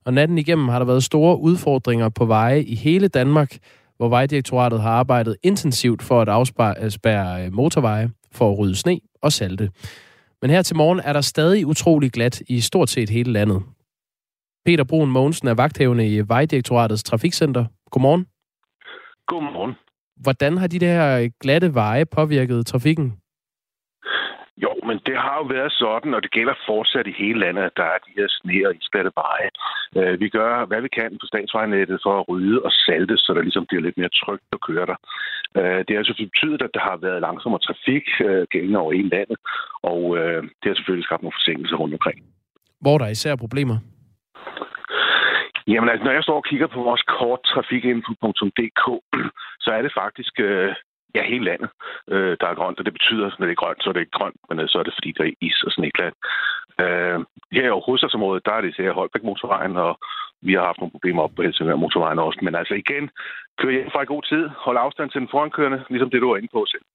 Og 0.05 0.13
natten 0.13 0.37
igennem 0.37 0.67
har 0.67 0.79
der 0.79 0.85
været 0.85 1.03
store 1.03 1.39
udfordringer 1.39 2.09
på 2.09 2.25
veje 2.25 2.61
i 2.61 2.75
hele 2.75 3.07
Danmark, 3.07 3.57
hvor 3.97 4.09
Vejdirektoratet 4.09 4.81
har 4.81 4.91
arbejdet 4.91 5.35
intensivt 5.43 6.01
for 6.01 6.21
at 6.21 6.29
afspærre 6.29 7.39
øh, 7.39 7.45
øh, 7.45 7.53
motorveje, 7.53 8.09
for 8.31 8.51
at 8.51 8.59
rydde 8.59 8.75
sne 8.75 8.99
og 9.21 9.31
salte. 9.31 9.69
Men 10.41 10.51
her 10.51 10.61
til 10.61 10.75
morgen 10.75 10.99
er 10.99 11.13
der 11.13 11.21
stadig 11.21 11.65
utrolig 11.65 12.11
glat 12.11 12.41
i 12.47 12.59
stort 12.59 12.89
set 12.89 13.09
hele 13.09 13.31
landet. 13.31 13.61
Peter 14.67 14.83
Brun 14.91 15.11
Mogensen 15.11 15.47
er 15.47 15.55
vagthævende 15.63 16.05
i 16.13 16.15
Vejdirektoratets 16.33 17.03
Trafikcenter. 17.03 17.65
Godmorgen. 17.91 18.23
Godmorgen. 19.27 19.73
Hvordan 20.23 20.57
har 20.57 20.67
de 20.67 20.79
der 20.79 21.29
glatte 21.43 21.73
veje 21.73 22.05
påvirket 22.05 22.65
trafikken? 22.65 23.07
Jo, 24.63 24.71
men 24.87 24.97
det 25.07 25.17
har 25.25 25.35
jo 25.41 25.45
været 25.55 25.71
sådan, 25.71 26.13
og 26.13 26.21
det 26.23 26.31
gælder 26.31 26.55
fortsat 26.69 27.07
i 27.07 27.15
hele 27.23 27.39
landet, 27.39 27.63
at 27.63 27.77
der 27.77 27.87
er 27.93 27.99
de 28.05 28.11
her 28.17 28.27
sne- 28.37 28.67
og 28.67 28.75
isglatte 28.79 29.11
veje. 29.21 29.49
Øh, 29.97 30.19
vi 30.19 30.27
gør, 30.29 30.65
hvad 30.65 30.81
vi 30.81 30.89
kan 30.99 31.11
på 31.21 31.25
statsvejnettet 31.31 31.99
for 32.05 32.13
at 32.19 32.27
rydde 32.29 32.57
og 32.67 32.71
salte, 32.87 33.17
så 33.17 33.29
der 33.35 33.41
ligesom 33.41 33.65
bliver 33.67 33.83
lidt 33.83 33.97
mere 33.97 34.13
trygt 34.23 34.49
at 34.55 34.61
køre 34.67 34.85
der. 34.91 34.99
Øh, 35.57 35.79
det 35.85 35.91
har 35.93 36.01
altså 36.03 36.15
betydet, 36.25 36.61
at 36.61 36.73
der 36.73 36.83
har 36.89 36.97
været 37.05 37.21
langsommere 37.27 37.61
trafik 37.67 38.05
øh, 38.27 38.43
gældende 38.53 38.79
over 38.83 38.91
hele 38.97 39.09
landet, 39.17 39.37
og 39.91 40.01
det 40.59 40.67
har 40.69 40.77
selvfølgelig 40.77 41.07
skabt 41.07 41.23
nogle 41.23 41.37
forsinkelser 41.39 41.77
rundt 41.81 41.93
omkring. 41.97 42.17
Hvor 42.81 42.93
er 42.93 42.97
der 42.97 43.15
især 43.17 43.35
problemer? 43.35 43.77
Jamen 45.67 45.89
altså, 45.89 46.05
når 46.05 46.11
jeg 46.11 46.23
står 46.23 46.35
og 46.41 46.47
kigger 46.49 46.67
på 46.67 46.81
vores 46.89 47.03
kort 47.17 47.41
trafikinfo.dk, 47.51 48.83
så 49.63 49.69
er 49.77 49.81
det 49.81 49.93
faktisk 50.01 50.33
øh, 50.39 50.75
ja, 51.15 51.23
hele 51.31 51.45
landet, 51.45 51.69
øh, 52.13 52.37
der 52.41 52.47
er 52.47 52.59
grønt, 52.59 52.79
og 52.79 52.85
det 52.85 52.93
betyder, 52.93 53.25
at 53.27 53.35
når 53.39 53.45
det 53.45 53.55
er 53.55 53.63
grønt, 53.63 53.83
så 53.83 53.89
er 53.89 53.93
det 53.93 54.03
ikke 54.03 54.17
grønt, 54.19 54.39
men 54.49 54.59
øh, 54.59 54.67
så 54.69 54.75
er 54.79 54.83
det 54.83 54.97
fordi, 54.97 55.11
der 55.17 55.23
er 55.23 55.33
is 55.47 55.63
og 55.67 55.71
sneklat. 55.71 56.13
Øh, 56.83 57.19
her 57.55 57.65
i 57.67 57.81
hovedstadsområdet, 57.85 58.45
der 58.45 58.53
er 58.53 58.61
det 58.61 58.69
især 58.69 58.97
Holbæk 58.99 59.23
motorvejen, 59.23 59.75
og 59.85 59.93
vi 60.47 60.53
har 60.53 60.65
haft 60.69 60.79
nogle 60.79 60.95
problemer 60.95 61.21
op 61.23 61.33
på 61.35 61.41
Helsingør 61.41 61.83
motorvejen 61.83 62.19
også. 62.19 62.39
Men 62.41 62.55
altså 62.55 62.73
igen, 62.73 63.05
kør 63.59 63.71
hjem 63.71 63.91
fra 63.93 64.01
i 64.03 64.11
god 64.13 64.23
tid, 64.31 64.43
hold 64.65 64.77
afstand 64.85 65.09
til 65.09 65.21
den 65.21 65.33
forankørende, 65.33 65.79
ligesom 65.89 66.09
det, 66.09 66.21
du 66.21 66.29
er 66.31 66.37
inde 66.37 66.53
på 66.53 66.65
selv. 66.73 66.85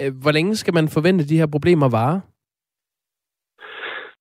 Øh, 0.00 0.12
hvor 0.22 0.32
længe 0.32 0.56
skal 0.56 0.74
man 0.74 0.88
forvente, 0.96 1.22
at 1.22 1.28
de 1.28 1.40
her 1.42 1.50
problemer 1.56 1.88
varer? 1.98 2.20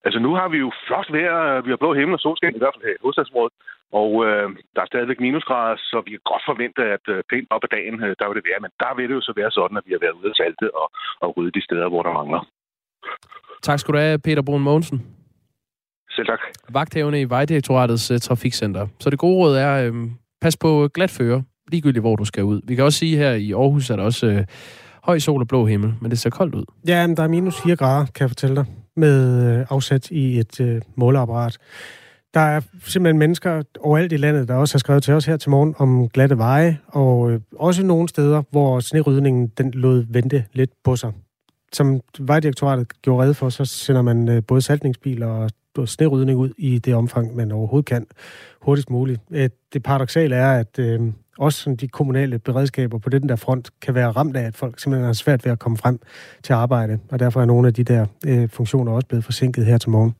Altså 0.08 0.20
nu 0.26 0.32
har 0.40 0.48
vi 0.54 0.58
jo 0.66 0.70
flot 0.88 1.10
vejr, 1.16 1.62
vi 1.66 1.70
har 1.74 1.82
blå 1.84 1.92
himmel 2.00 2.14
og 2.18 2.22
solskin, 2.24 2.56
i 2.58 2.62
hvert 2.62 2.76
fald 2.76 2.88
her 2.88 2.98
i 2.98 3.04
hovedstadsområdet, 3.04 3.54
og 4.00 4.12
øh, 4.26 4.48
der 4.76 4.82
er 4.84 4.92
stadigvæk 4.92 5.20
minusgrader, 5.26 5.76
så 5.92 5.98
vi 6.06 6.12
kan 6.16 6.24
godt 6.32 6.44
forvente, 6.50 6.82
at 6.96 7.06
øh, 7.14 7.18
pænt 7.32 7.50
op 7.56 7.64
ad 7.68 7.72
dagen, 7.78 7.96
øh, 8.06 8.12
der 8.20 8.26
vil 8.28 8.38
det 8.40 8.50
være. 8.50 8.62
Men 8.66 8.72
der 8.84 8.92
vil 8.98 9.08
det 9.10 9.16
jo 9.20 9.24
så 9.28 9.34
være 9.42 9.52
sådan, 9.58 9.78
at 9.80 9.86
vi 9.88 9.94
har 9.96 10.02
været 10.06 10.20
ude 10.20 10.32
at 10.34 10.38
salte 10.42 10.66
og, 10.82 10.88
og 11.24 11.30
rydde 11.36 11.54
de 11.58 11.64
steder, 11.68 11.88
hvor 11.92 12.04
der 12.04 12.18
mangler. 12.20 12.42
Tak 13.68 13.80
skal 13.80 13.94
du 13.94 14.00
have, 14.06 14.20
Peter 14.26 14.44
Brun 14.48 14.64
Mogensen. 14.70 14.98
Selv 16.16 16.28
tak. 16.34 16.42
Vagthævende 16.78 17.20
i 17.22 17.30
Vejdirektoratets 17.36 18.06
uh, 18.12 18.18
Trafikcenter. 18.18 18.84
Så 19.04 19.08
det 19.10 19.20
gode 19.26 19.38
råd 19.42 19.54
er, 19.68 19.74
øh, 19.86 19.94
pas 20.44 20.58
på 20.64 20.70
glat 20.96 21.12
føre, 21.20 21.40
ligegyldigt 21.72 22.04
hvor 22.04 22.16
du 22.16 22.26
skal 22.26 22.44
ud. 22.44 22.60
Vi 22.68 22.76
kan 22.76 22.84
også 22.84 23.00
sige 23.00 23.18
her 23.18 23.34
i 23.48 23.50
Aarhus, 23.52 23.90
at 23.92 23.98
der 23.98 24.06
også 24.12 24.26
øh, 24.28 24.42
høj 25.04 25.18
sol 25.20 25.42
og 25.42 25.48
blå 25.48 25.66
himmel, 25.66 25.92
men 26.02 26.12
det 26.12 26.20
ser 26.20 26.30
koldt 26.30 26.56
ud. 26.56 26.66
Ja, 26.88 27.08
men 27.08 27.18
der 27.18 27.24
er 27.24 27.28
minus 27.28 27.62
4 27.64 27.76
grader, 27.76 28.06
kan 28.16 28.22
jeg 28.24 28.30
fortælle 28.30 28.56
dig 28.56 28.66
med 28.98 29.44
øh, 29.44 29.66
afsat 29.70 30.12
i 30.12 30.40
et 30.40 30.60
øh, 30.60 30.82
måleapparat. 30.96 31.58
Der 32.34 32.40
er 32.40 32.62
simpelthen 32.84 33.20
mennesker 33.20 33.62
overalt 33.80 34.12
i 34.12 34.18
landet, 34.18 34.48
der 34.48 34.56
også 34.56 34.74
har 34.74 34.80
skrevet 34.80 35.04
til 35.04 35.14
os 35.14 35.26
her 35.26 35.38
til 35.38 35.50
morgen 35.50 35.76
om 35.78 36.10
glatte 36.10 36.38
veje, 36.38 36.78
og 36.88 37.32
øh, 37.32 37.40
også 37.56 37.84
nogle 37.84 38.10
steder, 38.10 38.44
hvor 38.52 38.80
snerydningen 38.80 39.48
den 39.48 39.72
lod 39.72 40.06
vente 40.10 40.46
lidt 40.54 40.72
på 40.84 40.96
sig. 40.96 41.12
Som 41.74 42.02
Vejdirektoratet 42.20 43.02
gjorde 43.02 43.28
red 43.28 43.34
for, 43.34 43.50
så 43.50 43.66
sender 43.66 44.02
man 44.02 44.30
øh, 44.30 44.44
både 44.48 44.62
saltningsbiler 44.62 45.28
og 45.28 45.50
snerydning 45.86 46.40
ud 46.40 46.50
i 46.58 46.80
det 46.80 46.96
omfang, 46.96 47.36
man 47.36 47.52
overhovedet 47.52 47.86
kan, 47.86 48.06
hurtigst 48.62 48.90
muligt. 48.90 49.22
Øh, 49.32 49.50
det 49.74 49.84
paradoxale 49.84 50.36
er, 50.36 50.60
at 50.60 50.80
øh, 50.80 51.02
også 51.38 51.60
sådan 51.60 51.76
de 51.76 51.88
kommunale 51.88 52.40
beredskaber 52.40 52.98
på 52.98 53.10
den 53.10 53.30
der 53.30 53.36
front 53.36 53.70
kan 53.82 53.96
være 53.96 54.12
ramt 54.12 54.38
af, 54.38 54.44
at 54.44 54.56
folk 54.56 54.80
simpelthen 54.80 55.06
har 55.06 55.14
svært 55.14 55.46
ved 55.46 55.52
at 55.52 55.60
komme 55.60 55.78
frem 55.78 56.00
til 56.44 56.54
arbejde, 56.54 57.00
og 57.10 57.20
derfor 57.20 57.42
er 57.42 57.46
nogle 57.46 57.68
af 57.68 57.74
de 57.74 57.84
der 57.84 58.06
øh, 58.28 58.50
funktioner 58.50 58.92
også 58.92 59.08
blevet 59.08 59.26
forsinket 59.26 59.66
her 59.66 59.78
til 59.78 59.90
morgen. 59.90 60.16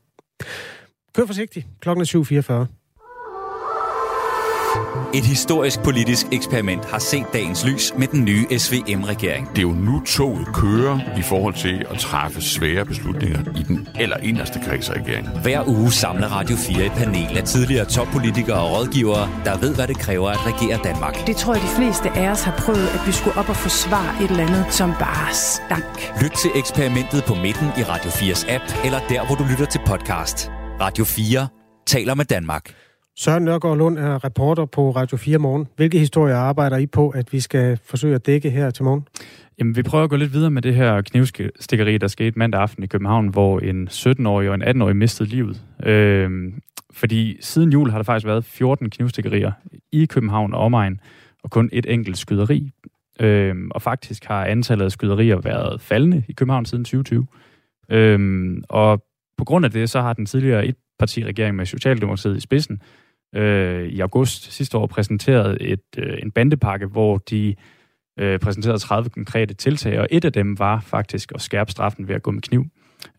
Kør 1.14 1.26
forsigtigt. 1.26 1.66
Klokken 1.80 2.02
er 2.02 2.66
7.44. 2.66 2.77
Et 5.14 5.24
historisk 5.24 5.80
politisk 5.82 6.26
eksperiment 6.32 6.84
har 6.84 6.98
set 6.98 7.26
dagens 7.32 7.64
lys 7.64 7.92
med 7.98 8.06
den 8.06 8.24
nye 8.24 8.58
SVM-regering. 8.58 9.48
Det 9.50 9.58
er 9.58 9.62
jo 9.62 9.72
nu 9.72 10.02
toget 10.06 10.46
kører 10.54 11.18
i 11.18 11.22
forhold 11.22 11.54
til 11.54 11.86
at 11.90 11.98
træffe 11.98 12.42
svære 12.42 12.84
beslutninger 12.84 13.40
i 13.60 13.62
den 13.62 13.88
eller 14.00 14.16
inderste 14.16 14.60
kreds 14.64 14.90
af 14.90 14.94
regeringen. 14.94 15.42
Hver 15.42 15.68
uge 15.68 15.92
samler 15.92 16.28
Radio 16.28 16.56
4 16.56 16.86
et 16.86 16.92
panel 16.92 17.38
af 17.38 17.44
tidligere 17.44 17.84
toppolitikere 17.84 18.60
og 18.60 18.78
rådgivere, 18.78 19.30
der 19.44 19.58
ved, 19.58 19.74
hvad 19.74 19.88
det 19.88 19.98
kræver 19.98 20.28
at 20.30 20.46
regere 20.46 20.78
Danmark. 20.84 21.26
Det 21.26 21.36
tror 21.36 21.54
jeg, 21.54 21.62
de 21.62 21.76
fleste 21.76 22.10
af 22.10 22.30
os 22.30 22.42
har 22.42 22.54
prøvet, 22.58 22.88
at 22.88 23.00
vi 23.06 23.12
skulle 23.12 23.36
op 23.36 23.48
og 23.48 23.56
forsvare 23.56 24.24
et 24.24 24.30
eller 24.30 24.46
andet, 24.46 24.66
som 24.74 24.90
bare 24.98 25.34
stank. 25.34 26.12
Lyt 26.22 26.32
til 26.42 26.50
eksperimentet 26.54 27.24
på 27.24 27.34
midten 27.34 27.68
i 27.78 27.82
Radio 27.82 28.10
4's 28.10 28.52
app, 28.54 28.64
eller 28.84 29.00
der, 29.08 29.26
hvor 29.26 29.34
du 29.34 29.44
lytter 29.50 29.66
til 29.66 29.80
podcast. 29.86 30.50
Radio 30.80 31.04
4 31.04 31.48
taler 31.86 32.14
med 32.14 32.24
Danmark. 32.24 32.64
Søren 33.20 33.44
Nørgaard 33.44 33.78
Lund 33.78 33.98
er 33.98 34.24
reporter 34.24 34.64
på 34.64 34.90
Radio 34.90 35.16
4 35.16 35.38
Morgen. 35.38 35.66
Hvilke 35.76 35.98
historier 35.98 36.36
arbejder 36.36 36.76
I 36.76 36.86
på, 36.86 37.10
at 37.10 37.32
vi 37.32 37.40
skal 37.40 37.78
forsøge 37.84 38.14
at 38.14 38.26
dække 38.26 38.50
her 38.50 38.70
til 38.70 38.84
morgen? 38.84 39.06
Jamen, 39.58 39.76
vi 39.76 39.82
prøver 39.82 40.04
at 40.04 40.10
gå 40.10 40.16
lidt 40.16 40.32
videre 40.32 40.50
med 40.50 40.62
det 40.62 40.74
her 40.74 41.02
knivstikkeri, 41.02 41.98
der 41.98 42.08
skete 42.08 42.38
mandag 42.38 42.60
aften 42.60 42.84
i 42.84 42.86
København, 42.86 43.28
hvor 43.28 43.60
en 43.60 43.88
17-årig 43.88 44.48
og 44.48 44.54
en 44.54 44.62
18-årig 44.62 44.96
mistede 44.96 45.28
livet. 45.28 45.62
Øhm, 45.86 46.60
fordi 46.92 47.36
siden 47.40 47.72
jul 47.72 47.90
har 47.90 47.98
der 47.98 48.02
faktisk 48.02 48.26
været 48.26 48.44
14 48.44 48.90
knivstikkerier 48.90 49.52
i 49.92 50.06
København 50.06 50.54
og 50.54 50.60
omegn, 50.60 51.00
og 51.42 51.50
kun 51.50 51.70
et 51.72 51.86
enkelt 51.88 52.18
skyderi. 52.18 52.70
Øhm, 53.20 53.70
og 53.70 53.82
faktisk 53.82 54.24
har 54.24 54.44
antallet 54.44 54.84
af 54.84 54.92
skyderier 54.92 55.40
været 55.40 55.80
faldende 55.80 56.24
i 56.28 56.32
København 56.32 56.64
siden 56.64 56.84
2020. 56.84 57.26
Øhm, 57.90 58.62
og 58.68 59.02
på 59.38 59.44
grund 59.44 59.64
af 59.64 59.70
det, 59.70 59.90
så 59.90 60.00
har 60.00 60.12
den 60.12 60.26
tidligere 60.26 60.66
etpartiregering 60.66 61.56
med 61.56 61.66
Socialdemokratiet 61.66 62.36
i 62.36 62.40
spidsen 62.40 62.80
øh, 63.34 63.88
i 63.88 64.00
august 64.00 64.52
sidste 64.52 64.78
år 64.78 64.86
præsenterede 64.86 65.62
et, 65.62 65.80
øh, 65.98 66.18
en 66.22 66.30
bandepakke, 66.30 66.86
hvor 66.86 67.18
de 67.18 67.54
øh, 68.18 68.38
præsenterede 68.38 68.78
30 68.78 69.10
konkrete 69.10 69.54
tiltag, 69.54 70.00
og 70.00 70.08
et 70.10 70.24
af 70.24 70.32
dem 70.32 70.58
var 70.58 70.80
faktisk 70.80 71.32
at 71.34 71.40
skærpe 71.40 71.70
straffen 71.70 72.08
ved 72.08 72.14
at 72.14 72.22
gå 72.22 72.30
med 72.30 72.42
kniv. 72.42 72.64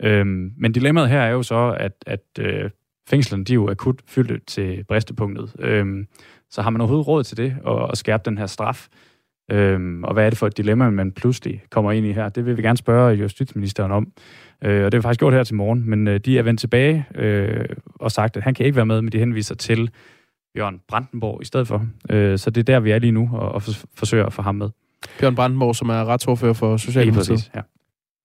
Øh, 0.04 0.26
men 0.58 0.72
dilemmaet 0.72 1.10
her 1.10 1.22
er 1.22 1.32
jo 1.32 1.44
så, 1.44 1.76
at, 1.80 1.94
at 2.06 2.26
øh, 2.40 2.70
fængslerne 3.10 3.44
de 3.44 3.54
er 3.54 3.56
jo 3.56 3.70
akut 3.70 4.02
fyldt 4.08 4.48
til 4.48 4.84
bristepunktet. 4.88 5.56
Øh, 5.60 6.06
så 6.50 6.62
har 6.62 6.70
man 6.70 6.82
overhovedet 6.82 7.08
råd 7.08 7.24
til 7.24 7.38
det, 7.38 7.56
at, 7.68 7.92
at 7.92 7.98
skærpe 7.98 8.24
den 8.26 8.38
her 8.38 8.46
straf? 8.46 8.88
Øh, 9.52 10.00
og 10.04 10.14
hvad 10.14 10.26
er 10.26 10.30
det 10.30 10.40
for 10.40 10.48
et 10.48 10.58
dilemma, 10.58 10.90
man 10.90 11.12
pludselig 11.12 11.64
kommer 11.72 11.92
ind 11.92 12.06
i 12.06 12.12
her? 12.12 12.30
Det 12.30 12.46
vil 12.46 12.58
vi 12.58 12.62
gerne 12.62 12.78
spørge 12.78 13.14
justitsministeren 13.14 13.92
om. 13.92 14.12
Øh, 14.64 14.86
og 14.86 14.92
det 14.92 14.94
har 14.94 15.00
vi 15.00 15.02
faktisk 15.02 15.20
gjort 15.20 15.34
her 15.34 15.44
til 15.44 15.56
morgen, 15.56 15.90
men 15.90 16.08
øh, 16.08 16.20
de 16.20 16.38
er 16.38 16.44
vendt 16.44 16.60
tilbage 16.60 17.06
øh, 17.16 17.66
og 17.96 18.12
sagt, 18.12 18.38
at 18.38 18.44
han 18.44 18.54
kan 18.54 18.66
ikke 18.66 18.76
være 18.76 18.86
med, 18.86 19.02
men 19.02 19.12
de 19.12 19.20
henviser 19.20 19.56
til 19.56 19.90
Bjørn 20.56 20.82
Brandenborg 20.88 21.42
i 21.42 21.46
stedet 21.46 21.68
for. 21.68 21.88
Øh, 22.10 22.38
så 22.38 22.50
det 22.50 22.62
er 22.62 22.74
der, 22.74 22.80
vi 22.80 22.92
er 22.92 23.00
lige 23.00 23.12
nu, 23.12 23.30
og, 23.34 23.52
og 23.52 23.62
forsøger 23.96 24.26
at 24.26 24.34
få 24.34 24.42
ham 24.42 24.56
med. 24.56 24.70
Bjørn 25.20 25.36
Brandenborg, 25.36 25.76
som 25.76 25.90
er 25.90 26.06
retsordfører 26.06 26.54
for 26.54 26.78
Socialdemokratiet. 26.78 27.52
ja. 27.56 27.62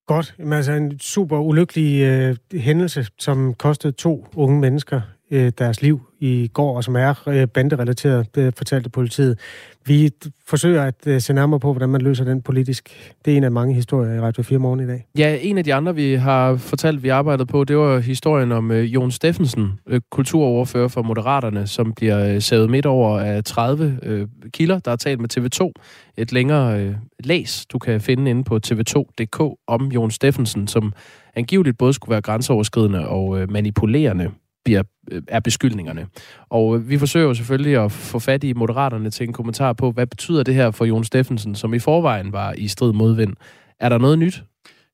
Godt. 0.06 0.34
Men 0.38 0.52
altså 0.52 0.72
en 0.72 0.98
super 0.98 1.38
ulykkelig 1.38 2.02
øh, 2.02 2.36
hændelse, 2.60 3.06
som 3.18 3.54
kostede 3.54 3.92
to 3.92 4.26
unge 4.36 4.60
mennesker 4.60 5.00
øh, 5.30 5.52
deres 5.58 5.82
liv 5.82 6.00
i 6.20 6.50
går, 6.52 6.76
og 6.76 6.84
som 6.84 6.96
er 6.96 7.28
øh, 7.28 7.48
banderelateret, 7.48 8.34
det 8.34 8.56
fortalte 8.56 8.90
politiet. 8.90 9.38
Vi 9.86 10.10
forsøger 10.46 10.82
at 10.82 11.06
øh, 11.06 11.20
se 11.20 11.32
nærmere 11.32 11.60
på, 11.60 11.72
hvordan 11.72 11.88
man 11.88 12.00
løser 12.00 12.24
den 12.24 12.42
politisk. 12.42 13.12
Det 13.24 13.32
er 13.32 13.36
en 13.36 13.44
af 13.44 13.50
mange 13.52 13.74
historier 13.74 14.14
i 14.14 14.20
Radio 14.20 14.42
4 14.42 14.58
morgen 14.58 14.80
i 14.80 14.86
dag. 14.86 15.06
Ja, 15.18 15.38
en 15.40 15.58
af 15.58 15.64
de 15.64 15.74
andre, 15.74 15.94
vi 15.94 16.14
har 16.14 16.56
fortalt, 16.56 17.02
vi 17.02 17.08
arbejdede 17.08 17.46
på, 17.46 17.64
det 17.64 17.76
var 17.76 17.98
historien 17.98 18.52
om 18.52 18.70
øh, 18.70 18.94
Jon 18.94 19.10
Steffensen, 19.10 19.72
øh, 19.86 20.00
kulturoverfører 20.10 20.88
for 20.88 21.02
Moderaterne, 21.02 21.66
som 21.66 21.92
bliver 21.92 22.34
øh, 22.34 22.42
savet 22.42 22.70
midt 22.70 22.86
over 22.86 23.18
af 23.18 23.44
30 23.44 23.98
øh, 24.02 24.28
kilder, 24.52 24.78
der 24.78 24.90
har 24.90 24.96
talt 24.96 25.20
med 25.20 25.38
TV2. 25.38 25.72
Et 26.16 26.32
længere 26.32 26.80
øh, 26.80 26.94
læs, 27.24 27.66
du 27.66 27.78
kan 27.78 28.00
finde 28.00 28.30
inde 28.30 28.44
på 28.44 28.60
tv2.dk 28.66 29.40
om 29.66 29.86
Jon 29.86 30.10
Steffensen, 30.10 30.68
som 30.68 30.92
angiveligt 31.34 31.78
både 31.78 31.92
skulle 31.92 32.10
være 32.12 32.22
grænseoverskridende 32.22 33.08
og 33.08 33.40
øh, 33.40 33.50
manipulerende 33.50 34.30
bliver, 34.64 34.82
øh, 35.12 35.22
er 35.28 35.40
beskyldningerne. 35.40 36.06
Og 36.50 36.76
øh, 36.76 36.88
vi 36.88 36.98
forsøger 36.98 37.26
jo 37.26 37.34
selvfølgelig 37.34 37.84
at 37.84 37.92
få 37.92 38.18
fat 38.18 38.44
i 38.44 38.52
moderaterne 38.52 39.10
til 39.10 39.26
en 39.26 39.32
kommentar 39.32 39.72
på, 39.72 39.90
hvad 39.90 40.06
betyder 40.06 40.42
det 40.42 40.54
her 40.54 40.70
for 40.70 40.84
Jon 40.84 41.04
Steffensen, 41.04 41.54
som 41.54 41.74
i 41.74 41.78
forvejen 41.78 42.32
var 42.32 42.52
i 42.52 42.68
strid 42.68 42.92
modvind. 42.92 43.32
Er 43.80 43.88
der 43.88 43.98
noget 43.98 44.18
nyt? 44.18 44.42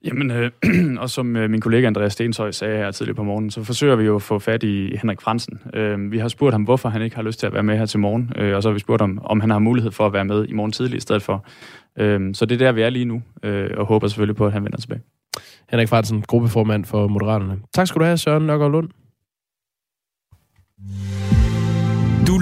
Jamen, 0.04 0.30
øh, 0.30 0.50
og 1.02 1.10
som 1.10 1.36
øh, 1.36 1.50
min 1.50 1.60
kollega 1.60 1.86
Andreas 1.86 2.12
Stenshøj 2.12 2.50
sagde 2.50 2.76
her 2.76 2.90
tidligere 2.90 3.16
på 3.16 3.22
morgen, 3.22 3.50
så 3.50 3.64
forsøger 3.64 3.96
vi 3.96 4.04
jo 4.04 4.16
at 4.16 4.22
få 4.22 4.38
fat 4.38 4.62
i 4.62 4.96
Henrik 4.96 5.20
Fransen. 5.20 5.60
Øh, 5.74 6.12
vi 6.12 6.18
har 6.18 6.28
spurgt 6.28 6.54
ham, 6.54 6.62
hvorfor 6.62 6.88
han 6.88 7.02
ikke 7.02 7.16
har 7.16 7.22
lyst 7.22 7.38
til 7.40 7.46
at 7.46 7.52
være 7.52 7.62
med 7.62 7.78
her 7.78 7.86
til 7.86 8.00
morgen, 8.00 8.32
øh, 8.36 8.56
og 8.56 8.62
så 8.62 8.68
har 8.68 8.74
vi 8.74 8.80
spurgt 8.80 9.02
ham, 9.02 9.20
om 9.24 9.40
han 9.40 9.50
har 9.50 9.58
mulighed 9.58 9.90
for 9.90 10.06
at 10.06 10.12
være 10.12 10.24
med 10.24 10.46
i 10.48 10.52
morgen 10.52 10.72
tidlig 10.72 10.96
i 10.96 11.00
stedet 11.00 11.22
for. 11.22 11.46
Øh, 11.98 12.34
så 12.34 12.46
det 12.46 12.54
er 12.54 12.66
der, 12.66 12.72
vi 12.72 12.82
er 12.82 12.90
lige 12.90 13.04
nu, 13.04 13.22
øh, 13.42 13.70
og 13.76 13.86
håber 13.86 14.08
selvfølgelig 14.08 14.36
på, 14.36 14.46
at 14.46 14.52
han 14.52 14.64
vender 14.64 14.78
tilbage. 14.78 15.00
Henrik 15.70 15.88
Fransen, 15.88 16.22
gruppeformand 16.22 16.84
for 16.84 17.08
Moderaterne. 17.08 17.58
Tak 17.74 17.86
skal 17.86 18.00
du 18.00 18.04
have, 18.04 18.18
Søren 18.18 18.46
Nørgaard 18.46 18.72
Lund. 18.72 18.88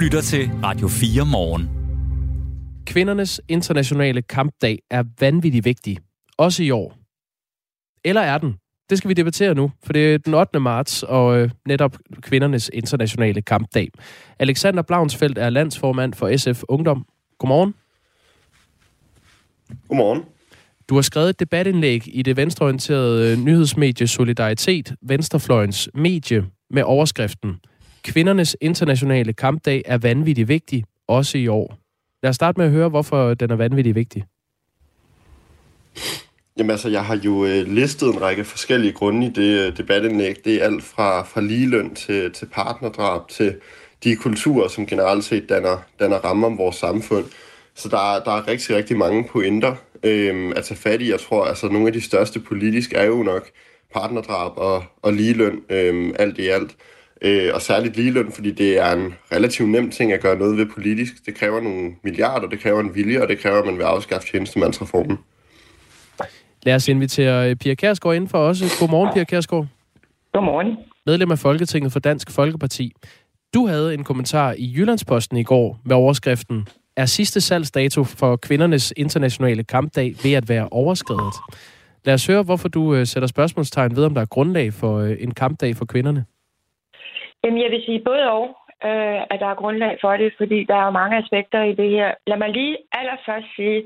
Lytter 0.09 0.21
til 0.21 0.51
Radio 0.63 0.87
4 0.87 1.25
morgen. 1.25 1.69
Kvindernes 2.85 3.41
internationale 3.47 4.21
kampdag 4.21 4.79
er 4.89 5.03
vanvittigt 5.19 5.65
vigtig. 5.65 5.97
Også 6.37 6.63
i 6.63 6.71
år. 6.71 6.97
Eller 8.03 8.21
er 8.21 8.37
den? 8.37 8.55
Det 8.89 8.97
skal 8.97 9.09
vi 9.09 9.13
debattere 9.13 9.55
nu, 9.55 9.71
for 9.83 9.93
det 9.93 10.13
er 10.13 10.17
den 10.17 10.33
8. 10.33 10.59
marts, 10.59 11.03
og 11.03 11.37
øh, 11.37 11.49
netop 11.65 11.97
kvindernes 12.21 12.69
internationale 12.73 13.41
kampdag. 13.41 13.89
Alexander 14.39 14.81
Blaunsfeldt 14.81 15.37
er 15.37 15.49
landsformand 15.49 16.13
for 16.13 16.37
SF 16.37 16.63
Ungdom. 16.67 17.05
Godmorgen. 17.37 17.73
Godmorgen. 19.87 20.23
Du 20.89 20.95
har 20.95 21.01
skrevet 21.01 21.29
et 21.29 21.39
debatindlæg 21.39 22.01
i 22.15 22.21
det 22.21 22.37
venstreorienterede 22.37 23.43
nyhedsmedie 23.43 24.07
Solidaritet, 24.07 24.95
Venstrefløjens 25.01 25.89
medie, 25.93 26.45
med 26.69 26.83
overskriften 26.83 27.59
Kvindernes 28.03 28.57
internationale 28.61 29.33
kampdag 29.33 29.81
er 29.85 29.97
vanvittigt 29.97 30.47
vigtig, 30.47 30.83
også 31.07 31.37
i 31.37 31.47
år. 31.47 31.77
Lad 32.23 32.29
os 32.29 32.35
starte 32.35 32.59
med 32.59 32.65
at 32.65 32.71
høre, 32.71 32.89
hvorfor 32.89 33.33
den 33.33 33.51
er 33.51 33.55
vanvittigt 33.55 33.95
vigtig. 33.95 34.25
Jamen 36.57 36.71
altså, 36.71 36.89
jeg 36.89 37.05
har 37.05 37.15
jo 37.15 37.45
øh, 37.45 37.67
listet 37.67 38.13
en 38.13 38.21
række 38.21 38.43
forskellige 38.43 38.93
grunde 38.93 39.27
i 39.27 39.29
det 39.29 39.67
øh, 39.67 39.77
debatindlæg. 39.77 40.35
Det 40.45 40.55
er 40.55 40.65
alt 40.65 40.83
fra, 40.83 41.23
fra 41.23 41.41
ligeløn 41.41 41.95
til, 41.95 42.31
til 42.31 42.45
partnerdrab 42.45 43.27
til 43.29 43.55
de 44.03 44.15
kulturer, 44.15 44.67
som 44.67 44.85
generelt 44.85 45.23
set 45.23 45.49
danner, 45.49 45.77
danner 45.99 46.17
rammer 46.17 46.47
om 46.47 46.57
vores 46.57 46.75
samfund. 46.75 47.25
Så 47.75 47.89
der, 47.89 48.23
der 48.25 48.31
er 48.31 48.47
rigtig, 48.47 48.75
rigtig 48.75 48.97
mange 48.97 49.27
pointer 49.31 49.75
øh, 50.03 50.53
at 50.55 50.63
tage 50.63 50.77
fat 50.77 51.01
i. 51.01 51.11
Jeg 51.11 51.19
tror, 51.19 51.45
altså 51.45 51.67
nogle 51.67 51.87
af 51.87 51.93
de 51.93 52.01
største 52.01 52.39
politisk 52.39 52.93
er 52.95 53.03
jo 53.03 53.23
nok 53.23 53.49
partnerdrab 53.93 54.51
og, 54.55 54.83
og 55.01 55.13
ligeløn, 55.13 55.61
øh, 55.69 56.13
alt 56.19 56.37
i 56.37 56.47
alt. 56.47 56.75
Øh, 57.21 57.51
og 57.53 57.61
særligt 57.61 57.95
ligeløn, 57.95 58.31
fordi 58.31 58.51
det 58.51 58.79
er 58.79 58.91
en 58.91 59.13
relativt 59.31 59.69
nem 59.69 59.91
ting 59.91 60.13
at 60.13 60.21
gøre 60.21 60.37
noget 60.37 60.57
ved 60.57 60.65
politisk. 60.65 61.13
Det 61.25 61.35
kræver 61.35 61.61
nogle 61.61 61.91
milliarder, 62.03 62.47
det 62.47 62.59
kræver 62.59 62.79
en 62.79 62.95
vilje, 62.95 63.21
og 63.21 63.27
det 63.27 63.39
kræver, 63.39 63.59
at 63.59 63.65
man 63.65 63.77
vil 63.77 63.83
afskaffe 63.83 64.27
tjenestemandsreformen. 64.31 65.17
Lad 66.63 66.75
os 66.75 66.87
invitere 66.87 67.55
Pia 67.55 67.73
Kærsgaard 67.73 68.15
ind 68.15 68.27
for 68.27 68.37
os. 68.37 68.79
Godmorgen, 68.79 69.13
Pia 69.13 69.23
Kærsgaard. 69.23 69.67
Godmorgen. 70.33 70.77
Medlem 71.05 71.31
af 71.31 71.39
Folketinget 71.39 71.91
for 71.91 71.99
Dansk 71.99 72.31
Folkeparti. 72.31 72.93
Du 73.53 73.67
havde 73.67 73.93
en 73.93 74.03
kommentar 74.03 74.55
i 74.57 74.73
Jyllandsposten 74.75 75.37
i 75.37 75.43
går 75.43 75.79
med 75.85 75.95
overskriften 75.95 76.67
Er 76.95 77.05
sidste 77.05 77.41
salgsdato 77.41 78.03
for 78.03 78.35
kvindernes 78.35 78.93
internationale 78.97 79.63
kampdag 79.63 80.15
ved 80.23 80.33
at 80.33 80.49
være 80.49 80.69
overskrevet? 80.71 81.33
Lad 82.05 82.13
os 82.13 82.27
høre, 82.27 82.43
hvorfor 82.43 82.67
du 82.67 82.95
øh, 82.95 83.07
sætter 83.07 83.27
spørgsmålstegn 83.27 83.95
ved, 83.95 84.05
om 84.05 84.13
der 84.13 84.21
er 84.21 84.25
grundlag 84.25 84.73
for 84.73 84.97
øh, 84.97 85.17
en 85.19 85.33
kampdag 85.33 85.75
for 85.75 85.85
kvinderne. 85.85 86.25
Jamen, 87.43 87.61
jeg 87.63 87.71
vil 87.71 87.83
sige 87.85 88.01
både 88.09 88.23
og, 88.31 88.45
øh, 88.87 89.21
at 89.31 89.39
der 89.39 89.49
er 89.49 89.61
grundlag 89.61 89.97
for 90.01 90.13
det, 90.17 90.31
fordi 90.37 90.59
der 90.63 90.75
er 90.75 90.97
mange 90.99 91.17
aspekter 91.17 91.61
i 91.63 91.73
det 91.81 91.89
her. 91.89 92.09
Lad 92.27 92.37
mig 92.37 92.49
lige 92.49 92.77
allerførst 92.99 93.49
sige, 93.55 93.79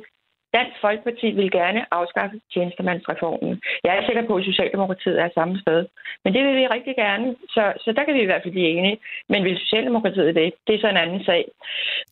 Dansk 0.58 0.78
Folkeparti 0.86 1.28
vil 1.40 1.52
gerne 1.52 1.82
afskaffe 2.00 2.38
tjenestemandsreformen. 2.54 3.62
Jeg 3.84 3.92
er 3.98 4.06
sikker 4.06 4.24
på, 4.28 4.34
at 4.36 4.46
Socialdemokratiet 4.46 5.18
er 5.22 5.30
samme 5.38 5.56
sted. 5.64 5.80
Men 6.24 6.34
det 6.34 6.42
vil 6.46 6.56
vi 6.56 6.68
rigtig 6.76 6.96
gerne, 6.96 7.36
så, 7.56 7.64
så 7.84 7.90
der 7.96 8.04
kan 8.04 8.16
vi 8.16 8.22
i 8.22 8.30
hvert 8.30 8.44
fald 8.44 8.58
blive 8.58 8.70
enige. 8.78 8.98
Men 9.30 9.44
vil 9.44 9.58
Socialdemokratiet 9.58 10.36
det? 10.36 10.54
Det 10.68 10.76
er 10.76 10.82
så 10.82 10.90
en 10.90 11.04
anden 11.04 11.24
sag. 11.30 11.44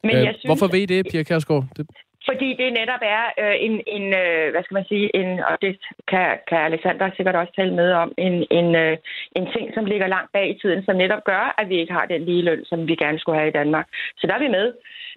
Men 0.03 0.15
øh, 0.15 0.23
jeg 0.27 0.33
synes, 0.33 0.49
hvorfor 0.51 0.71
ved 0.73 0.81
I 0.85 0.85
det, 0.93 1.07
Pia 1.11 1.23
Kærsgaard? 1.23 1.65
Det... 1.77 1.83
Fordi 2.27 2.49
det 2.61 2.73
netop 2.73 3.03
er 3.17 3.23
øh, 3.41 3.55
en, 3.67 3.81
en 3.87 4.05
øh, 4.21 4.51
hvad 4.51 4.63
skal 4.63 4.75
man 4.75 4.85
sige, 4.91 5.15
en, 5.15 5.39
og 5.39 5.55
det 5.61 5.73
kan, 6.07 6.27
kan 6.49 6.57
Alexander 6.57 7.09
sikkert 7.15 7.35
også 7.35 7.53
tale 7.55 7.73
med 7.73 7.91
om, 7.91 8.11
en, 8.17 8.45
en, 8.51 8.75
øh, 8.75 8.97
en 9.35 9.45
ting, 9.55 9.73
som 9.73 9.85
ligger 9.85 10.07
langt 10.07 10.31
bag 10.31 10.49
i 10.49 10.59
tiden, 10.61 10.85
som 10.85 10.95
netop 10.95 11.23
gør, 11.23 11.55
at 11.57 11.69
vi 11.69 11.75
ikke 11.79 11.93
har 11.93 12.05
den 12.05 12.25
lige 12.25 12.41
løn, 12.41 12.65
som 12.65 12.87
vi 12.87 12.95
gerne 12.95 13.19
skulle 13.19 13.37
have 13.37 13.49
i 13.49 13.57
Danmark. 13.59 13.87
Så 14.17 14.27
der 14.27 14.33
er 14.33 14.39
vi 14.39 14.47
med. 14.47 14.73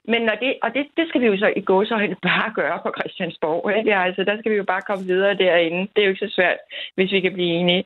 Men 0.08 0.22
når 0.22 0.34
det, 0.34 0.54
og 0.62 0.74
det, 0.74 0.86
det 0.96 1.08
skal 1.08 1.20
vi 1.20 1.26
jo 1.26 1.38
så 1.38 1.52
i 1.56 1.60
gåsøjne 1.60 2.16
bare 2.28 2.52
gøre 2.54 2.78
på 2.82 2.90
Christiansborg. 2.98 3.76
Ikke? 3.76 3.90
Ja, 3.90 4.04
Altså, 4.04 4.24
der 4.24 4.38
skal 4.38 4.52
vi 4.52 4.56
jo 4.56 4.64
bare 4.64 4.82
komme 4.88 5.04
videre 5.04 5.34
derinde. 5.34 5.80
Det 5.80 6.00
er 6.00 6.06
jo 6.06 6.10
ikke 6.10 6.26
så 6.26 6.34
svært, 6.34 6.58
hvis 6.94 7.12
vi 7.12 7.20
kan 7.20 7.32
blive 7.32 7.54
enige. 7.60 7.84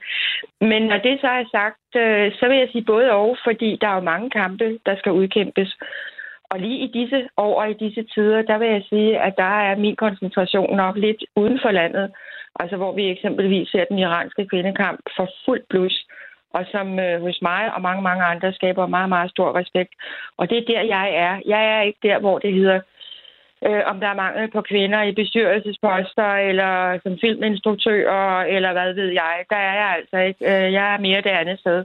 Men 0.60 0.82
når 0.82 0.98
det 0.98 1.20
så 1.20 1.26
er 1.26 1.44
sagt, 1.50 1.90
øh, 1.96 2.32
så 2.38 2.48
vil 2.48 2.58
jeg 2.58 2.68
sige 2.72 2.84
både 2.84 3.12
og, 3.12 3.36
fordi 3.44 3.78
der 3.80 3.88
er 3.88 3.94
jo 3.94 4.10
mange 4.12 4.30
kampe, 4.30 4.78
der 4.86 4.96
skal 4.96 5.12
udkæmpes. 5.12 5.76
Og 6.50 6.58
lige 6.58 6.78
i 6.78 6.86
disse 6.86 7.28
år 7.36 7.60
og 7.60 7.70
i 7.70 7.74
disse 7.84 8.02
tider, 8.14 8.42
der 8.42 8.58
vil 8.58 8.68
jeg 8.68 8.82
sige, 8.88 9.20
at 9.20 9.34
der 9.36 9.52
er 9.68 9.76
min 9.76 9.96
koncentration 9.96 10.76
nok 10.76 10.96
lidt 10.96 11.24
uden 11.36 11.58
for 11.62 11.70
landet. 11.70 12.10
Altså 12.60 12.76
hvor 12.76 12.92
vi 12.92 13.10
eksempelvis 13.10 13.68
ser 13.68 13.84
den 13.84 13.98
iranske 13.98 14.46
kvindekamp 14.46 15.00
for 15.16 15.28
fuld 15.44 15.62
blus, 15.68 16.06
og 16.52 16.64
som 16.72 16.98
øh, 16.98 17.20
hos 17.20 17.38
mig 17.42 17.74
og 17.74 17.82
mange, 17.82 18.02
mange 18.02 18.24
andre 18.24 18.52
skaber 18.52 18.86
meget, 18.86 19.08
meget 19.08 19.30
stor 19.30 19.56
respekt. 19.56 19.92
Og 20.36 20.50
det 20.50 20.58
er 20.58 20.66
der, 20.66 20.82
jeg 20.82 21.14
er. 21.14 21.40
Jeg 21.46 21.62
er 21.76 21.82
ikke 21.82 21.98
der, 22.02 22.18
hvor 22.18 22.38
det 22.38 22.52
hedder, 22.54 22.80
øh, 23.66 23.82
om 23.86 24.00
der 24.00 24.08
er 24.08 24.14
mangel 24.14 24.50
på 24.50 24.60
kvinder 24.60 25.02
i 25.02 25.12
bestyrelsesposter, 25.12 26.30
eller 26.34 26.98
som 27.02 27.18
filminstruktører, 27.20 28.40
eller 28.40 28.72
hvad 28.72 28.94
ved 28.94 29.08
jeg. 29.08 29.44
Der 29.50 29.56
er 29.56 29.74
jeg 29.74 29.94
altså 29.98 30.16
ikke. 30.16 30.44
Øh, 30.44 30.72
jeg 30.72 30.94
er 30.94 30.98
mere 30.98 31.20
det 31.20 31.30
andet 31.40 31.58
sted. 31.60 31.84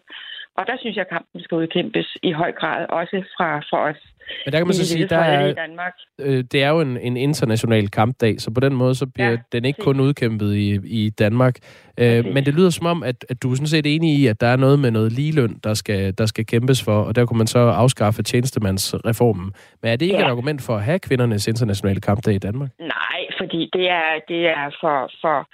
Og 0.57 0.63
der 0.67 0.75
synes 0.79 0.95
jeg, 0.95 1.01
at 1.01 1.09
kampen 1.09 1.41
skal 1.41 1.55
udkæmpes 1.55 2.17
i 2.23 2.31
høj 2.31 2.51
grad, 2.51 2.85
også 2.89 3.23
fra, 3.37 3.59
fra 3.59 3.89
os. 3.89 4.01
Men 4.45 4.51
der 4.51 4.59
kan 4.59 4.67
man 4.67 4.73
så 4.73 4.87
sige, 4.87 5.07
der 5.07 5.17
er, 5.17 5.47
i 5.47 5.53
Danmark. 5.53 5.93
Øh, 6.19 6.43
det 6.51 6.63
er 6.63 6.69
jo 6.69 6.81
en, 6.81 6.97
en 6.97 7.17
international 7.17 7.89
kampdag, 7.89 8.41
så 8.41 8.51
på 8.51 8.59
den 8.59 8.73
måde 8.73 8.95
så 8.95 9.05
bliver 9.05 9.29
ja, 9.29 9.37
den 9.51 9.65
ikke 9.65 9.81
kun 9.81 9.99
udkæmpet 9.99 10.55
i, 10.55 10.79
i 10.83 11.09
Danmark. 11.09 11.55
Øh, 11.99 12.25
men 12.25 12.45
det 12.45 12.53
lyder 12.53 12.69
som 12.69 12.85
om, 12.85 13.03
at, 13.03 13.25
at 13.29 13.43
du 13.43 13.51
er 13.51 13.55
sådan 13.55 13.67
set 13.67 13.95
enig 13.95 14.19
i, 14.19 14.27
at 14.27 14.41
der 14.41 14.47
er 14.47 14.55
noget 14.55 14.79
med 14.79 14.91
noget 14.91 15.11
ligeløn, 15.11 15.59
der 15.63 15.73
skal, 15.73 16.17
der 16.17 16.25
skal 16.25 16.45
kæmpes 16.45 16.83
for, 16.83 17.03
og 17.03 17.15
der 17.15 17.25
kunne 17.25 17.37
man 17.37 17.47
så 17.47 17.59
afskaffe 17.59 18.23
tjenestemandsreformen. 18.23 19.53
Men 19.81 19.91
er 19.91 19.95
det 19.95 20.05
ikke 20.05 20.17
ja. 20.17 20.25
et 20.25 20.31
argument 20.31 20.61
for 20.61 20.75
at 20.75 20.83
have 20.83 20.99
kvindernes 20.99 21.47
internationale 21.47 22.01
kampdag 22.01 22.33
i 22.33 22.37
Danmark? 22.37 22.69
Nej, 22.79 23.19
fordi 23.39 23.69
det 23.73 23.89
er, 23.89 24.19
det 24.27 24.47
er 24.47 24.69
for, 24.81 25.11
for 25.21 25.47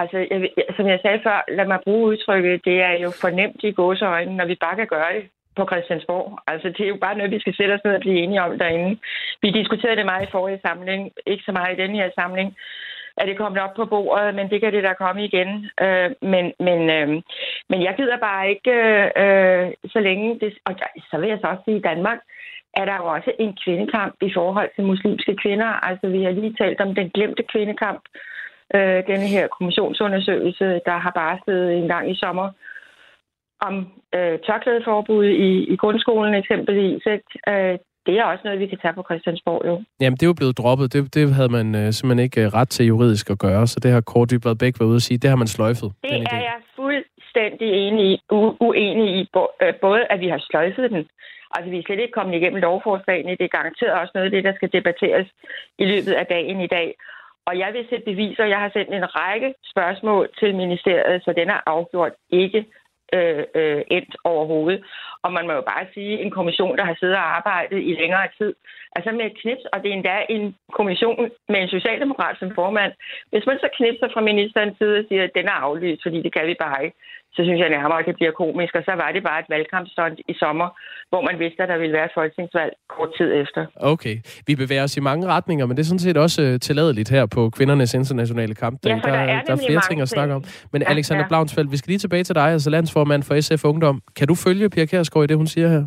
Altså, 0.00 0.18
jeg, 0.30 0.50
som 0.76 0.86
jeg 0.92 0.98
sagde 1.02 1.20
før, 1.26 1.38
lad 1.58 1.66
mig 1.66 1.80
bruge 1.84 2.08
udtrykket, 2.10 2.64
det 2.64 2.76
er 2.82 2.96
jo 3.04 3.10
fornemt 3.24 3.60
i 3.62 3.72
gåseøjne, 3.72 4.36
når 4.36 4.46
vi 4.46 4.56
bare 4.64 4.76
kan 4.76 4.86
gøre 4.86 5.12
det 5.16 5.24
på 5.56 5.64
Christiansborg. 5.70 6.38
Altså, 6.52 6.68
det 6.68 6.82
er 6.84 6.92
jo 6.94 7.00
bare 7.04 7.16
noget, 7.16 7.34
vi 7.34 7.40
skal 7.40 7.56
sætte 7.56 7.74
os 7.74 7.84
ned 7.84 7.94
og 7.94 8.00
blive 8.00 8.18
enige 8.22 8.42
om 8.42 8.58
derinde. 8.58 8.98
Vi 9.42 9.48
diskuterede 9.50 9.96
det 9.96 10.10
meget 10.10 10.26
i 10.26 10.34
forrige 10.36 10.60
samling, 10.66 11.00
ikke 11.26 11.44
så 11.46 11.52
meget 11.52 11.72
i 11.72 11.80
denne 11.82 11.96
her 12.00 12.10
samling, 12.20 12.48
at 13.18 13.28
det 13.28 13.38
kommet 13.38 13.62
op 13.62 13.74
på 13.76 13.84
bordet, 13.84 14.34
men 14.34 14.50
det 14.50 14.60
kan 14.60 14.72
det 14.72 14.84
da 14.84 14.92
komme 14.92 15.24
igen. 15.24 15.50
Øh, 15.84 16.10
men, 16.32 16.44
men, 16.66 16.80
øh, 16.96 17.08
men 17.70 17.78
jeg 17.86 17.94
gider 17.96 18.18
bare 18.28 18.48
ikke, 18.52 18.70
øh, 18.70 19.06
øh 19.22 19.66
så 19.92 20.00
længe 20.00 20.28
det... 20.40 20.50
Og 20.64 20.72
så 21.10 21.18
vil 21.18 21.28
jeg 21.28 21.38
så 21.40 21.46
også 21.48 21.62
sige, 21.64 21.76
i 21.76 21.88
Danmark 21.90 22.18
er 22.80 22.84
der 22.84 22.96
jo 22.96 23.06
også 23.16 23.32
en 23.38 23.56
kvindekamp 23.64 24.16
i 24.28 24.30
forhold 24.34 24.70
til 24.74 24.84
muslimske 24.84 25.36
kvinder. 25.42 25.70
Altså, 25.88 26.06
vi 26.08 26.22
har 26.22 26.30
lige 26.30 26.54
talt 26.60 26.80
om 26.80 26.94
den 26.94 27.10
glemte 27.10 27.42
kvindekamp, 27.52 28.02
øh, 28.76 28.98
denne 29.10 29.26
her 29.34 29.46
kommissionsundersøgelse, 29.56 30.64
der 30.88 30.96
har 31.04 31.12
bare 31.22 31.38
siddet 31.44 31.76
en 31.78 31.88
gang 31.88 32.10
i 32.10 32.16
sommer 32.24 32.48
om 33.60 33.74
øh, 34.14 34.38
tørklædeforbud 34.46 35.24
i, 35.24 35.50
i 35.72 35.76
grundskolen 35.76 36.34
eksempelvis. 36.34 37.02
Øh, 37.06 37.78
det 38.06 38.18
er 38.18 38.24
også 38.24 38.42
noget, 38.44 38.60
vi 38.60 38.66
kan 38.66 38.78
tage 38.82 38.94
på 38.94 39.04
Christiansborg, 39.08 39.62
jo. 39.66 39.82
Jamen, 40.00 40.16
det 40.16 40.22
er 40.22 40.32
jo 40.32 40.40
blevet 40.40 40.58
droppet. 40.58 40.92
Det, 40.92 41.14
det 41.14 41.34
havde 41.34 41.52
man 41.58 41.74
øh, 41.80 41.92
simpelthen 41.92 42.24
ikke 42.24 42.40
øh, 42.44 42.54
ret 42.58 42.68
til 42.68 42.86
juridisk 42.86 43.30
at 43.30 43.38
gøre, 43.38 43.66
så 43.66 43.80
det 43.80 43.90
har 43.90 44.00
Kåre 44.00 44.26
Dybvad 44.26 44.56
Bæk 44.60 44.74
været 44.80 44.88
ude 44.88 45.02
at 45.02 45.06
sige, 45.08 45.18
det 45.18 45.30
har 45.30 45.36
man 45.36 45.46
sløjfet. 45.46 45.92
Det 46.02 46.22
er 46.36 46.42
jeg 46.50 46.58
fuldstændig 46.76 47.68
enig 47.86 48.04
i, 48.12 48.16
u- 48.32 48.56
uenig 48.66 49.08
i, 49.18 49.20
øh, 49.62 49.74
både 49.80 50.02
at 50.10 50.20
vi 50.20 50.28
har 50.28 50.40
sløjfet 50.50 50.90
den, 50.90 51.02
altså 51.54 51.70
vi 51.70 51.78
er 51.78 51.82
slet 51.86 52.00
ikke 52.00 52.18
kommet 52.18 52.34
igennem 52.36 52.60
lovforslagene, 52.60 53.36
det 53.40 53.44
er 53.46 53.56
garanteret 53.58 54.00
også 54.00 54.12
noget 54.14 54.28
af 54.28 54.30
det, 54.30 54.44
der 54.44 54.54
skal 54.54 54.72
debatteres 54.72 55.28
i 55.78 55.84
løbet 55.84 56.12
af 56.12 56.26
dagen 56.26 56.60
i 56.60 56.66
dag. 56.66 56.88
Og 57.48 57.58
jeg 57.58 57.70
vil 57.72 57.86
sætte 57.90 58.04
beviser, 58.04 58.44
jeg 58.44 58.60
har 58.64 58.70
sendt 58.72 58.94
en 58.94 59.14
række 59.16 59.54
spørgsmål 59.72 60.28
til 60.38 60.54
ministeriet, 60.54 61.24
så 61.24 61.32
den 61.32 61.48
er 61.48 61.60
afgjort 61.66 62.12
ikke 62.30 62.60
øh, 63.14 63.44
øh, 63.54 63.82
endt 63.96 64.16
overhovedet. 64.24 64.84
Og 65.24 65.32
man 65.32 65.46
må 65.46 65.52
jo 65.52 65.64
bare 65.72 65.86
sige, 65.94 66.20
en 66.24 66.30
kommission, 66.30 66.78
der 66.78 66.84
har 66.84 66.96
siddet 67.00 67.16
og 67.16 67.36
arbejdet 67.36 67.78
i 67.90 67.92
længere 68.00 68.28
tid, 68.38 68.54
altså 68.96 69.10
med 69.12 69.26
et 69.26 69.38
knips, 69.42 69.64
og 69.72 69.82
det 69.82 69.88
er 69.90 69.94
endda 69.94 70.16
en 70.28 70.54
kommission 70.72 71.30
med 71.48 71.60
en 71.62 71.68
socialdemokrat 71.68 72.36
som 72.38 72.54
formand. 72.54 72.92
Hvis 73.30 73.46
man 73.46 73.58
så 73.58 73.68
knipser 73.76 74.08
fra 74.12 74.20
ministerens 74.20 74.78
side 74.78 74.98
og 74.98 75.04
siger, 75.08 75.24
at 75.24 75.36
den 75.38 75.46
er 75.46 75.58
aflyst, 75.66 76.02
fordi 76.02 76.22
det 76.22 76.32
kan 76.32 76.46
vi 76.46 76.54
bare 76.64 76.84
ikke, 76.84 76.96
så 77.34 77.40
synes 77.46 77.60
jeg 77.60 77.70
nærmere, 77.78 77.98
at 78.02 78.06
det 78.06 78.16
bliver 78.20 78.32
komisk. 78.42 78.72
Og 78.78 78.82
så 78.88 78.92
var 79.02 79.12
det 79.12 79.22
bare 79.28 79.38
et 79.40 79.48
valgkampstånd 79.54 80.14
i 80.32 80.34
sommer, 80.42 80.68
hvor 81.10 81.22
man 81.28 81.38
vidste, 81.38 81.62
at 81.62 81.68
der 81.68 81.78
ville 81.78 81.94
være 81.98 82.04
et 82.04 82.14
folketingsvalg 82.14 82.72
kort 82.94 83.10
tid 83.18 83.28
efter. 83.42 83.66
Okay. 83.92 84.16
Vi 84.46 84.54
bevæger 84.62 84.82
os 84.82 84.96
i 84.96 85.00
mange 85.00 85.26
retninger, 85.26 85.66
men 85.66 85.76
det 85.76 85.82
er 85.82 85.86
sådan 85.92 86.06
set 86.06 86.16
også 86.16 86.40
uh, 86.42 86.60
tilladeligt 86.66 87.10
her 87.10 87.26
på 87.26 87.50
kvindernes 87.50 87.94
internationale 87.94 88.54
kamp. 88.54 88.76
Ja, 88.84 88.88
der, 88.88 89.00
der, 89.00 89.12
er, 89.12 89.42
der 89.42 89.52
er 89.52 89.62
flere 89.68 89.82
ting 89.88 90.00
at 90.00 90.08
snakke 90.08 90.34
om. 90.34 90.44
Men 90.72 90.82
ja, 90.82 90.90
Alexander 90.90 91.24
ja. 91.24 91.28
Blaunsfeldt, 91.28 91.72
vi 91.72 91.76
skal 91.76 91.90
lige 91.90 91.98
tilbage 91.98 92.24
til 92.24 92.34
dig, 92.34 92.48
altså 92.56 92.70
landsformand 92.70 93.22
for 93.22 93.40
SF 93.40 93.64
Ungdom. 93.64 94.02
Kan 94.16 94.28
du 94.28 94.34
følge 94.34 94.70
Pia 94.70 94.86
Kærsgaard 94.86 95.24
i 95.24 95.26
det, 95.26 95.36
hun 95.36 95.46
siger 95.46 95.68
her? 95.68 95.84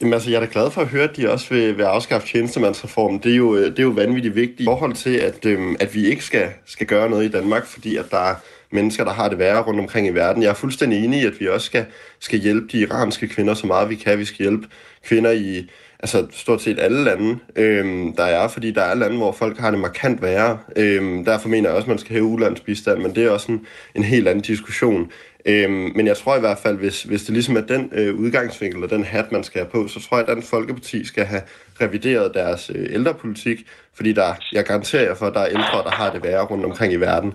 Jamen 0.00 0.14
altså, 0.14 0.30
jeg 0.30 0.36
er 0.36 0.40
da 0.40 0.52
glad 0.52 0.70
for 0.70 0.80
at 0.80 0.88
høre, 0.88 1.04
at 1.04 1.16
de 1.16 1.30
også 1.30 1.54
vil, 1.54 1.76
vil 1.76 1.82
afskaffe 1.82 2.28
tjenestemandsreformen. 2.28 3.18
Det 3.18 3.32
er 3.32 3.36
jo, 3.36 3.56
det 3.56 3.78
er 3.78 3.82
jo 3.82 3.88
vanvittigt 3.88 4.34
vigtigt 4.34 4.60
i 4.60 4.64
forhold 4.64 4.92
til, 4.92 5.16
at, 5.16 5.46
øhm, 5.46 5.76
at 5.80 5.94
vi 5.94 6.06
ikke 6.06 6.24
skal, 6.24 6.48
skal 6.66 6.86
gøre 6.86 7.10
noget 7.10 7.24
i 7.24 7.30
Danmark, 7.30 7.66
fordi 7.66 7.96
at 7.96 8.04
der 8.10 8.18
er 8.18 8.34
mennesker, 8.74 9.04
der 9.04 9.12
har 9.12 9.28
det 9.28 9.38
værre 9.38 9.62
rundt 9.62 9.80
omkring 9.80 10.06
i 10.06 10.10
verden. 10.10 10.42
Jeg 10.42 10.50
er 10.50 10.54
fuldstændig 10.54 11.04
enig 11.04 11.22
i, 11.22 11.26
at 11.26 11.40
vi 11.40 11.48
også 11.48 11.66
skal, 11.66 11.84
skal 12.20 12.38
hjælpe 12.38 12.66
de 12.72 12.78
iranske 12.78 13.28
kvinder 13.28 13.54
så 13.54 13.66
meget 13.66 13.90
vi 13.90 13.94
kan. 13.94 14.18
Vi 14.18 14.24
skal 14.24 14.42
hjælpe 14.42 14.68
kvinder 15.04 15.30
i 15.30 15.70
altså, 16.04 16.26
stort 16.30 16.62
set 16.62 16.78
alle 16.78 17.04
lande, 17.04 17.38
øhm, 17.56 18.12
der 18.16 18.24
er, 18.24 18.48
fordi 18.48 18.70
der 18.70 18.82
er 18.82 18.94
lande, 18.94 19.16
hvor 19.16 19.32
folk 19.32 19.58
har 19.58 19.70
det 19.70 19.80
markant 19.80 20.22
værre. 20.22 20.58
Øhm, 20.76 21.24
derfor 21.24 21.48
mener 21.48 21.68
jeg 21.68 21.76
også, 21.76 21.84
at 21.84 21.88
man 21.88 21.98
skal 21.98 22.12
have 22.12 22.24
ulandsbistand, 22.24 22.98
men 22.98 23.14
det 23.14 23.24
er 23.24 23.30
også 23.30 23.52
en, 23.52 23.66
en 23.94 24.04
helt 24.04 24.28
anden 24.28 24.42
diskussion. 24.42 25.10
Øhm, 25.46 25.92
men 25.96 26.06
jeg 26.06 26.16
tror 26.16 26.36
i 26.36 26.40
hvert 26.40 26.58
fald, 26.58 26.76
hvis, 26.76 27.02
hvis 27.02 27.22
det 27.22 27.32
ligesom 27.32 27.56
er 27.56 27.60
den 27.60 27.90
øh, 27.92 28.14
udgangsvinkel 28.14 28.84
og 28.84 28.90
den 28.90 29.04
hat, 29.04 29.32
man 29.32 29.44
skal 29.44 29.60
have 29.60 29.70
på, 29.70 29.88
så 29.88 30.00
tror 30.08 30.16
jeg, 30.16 30.28
at 30.28 30.36
den 30.36 30.42
Folkeparti 30.42 31.04
skal 31.06 31.24
have 31.24 31.42
revideret 31.80 32.34
deres 32.34 32.70
øh, 32.74 32.86
ældrepolitik, 32.90 33.58
fordi 33.94 34.12
der, 34.12 34.34
jeg 34.52 34.64
garanterer 34.64 35.02
jer 35.02 35.14
for, 35.14 35.26
at 35.26 35.34
der 35.34 35.40
er 35.40 35.48
ældre, 35.48 35.82
der 35.84 35.90
har 35.90 36.12
det 36.12 36.22
værre 36.22 36.44
rundt 36.44 36.64
omkring 36.64 36.92
i 36.92 36.96
verden. 36.96 37.32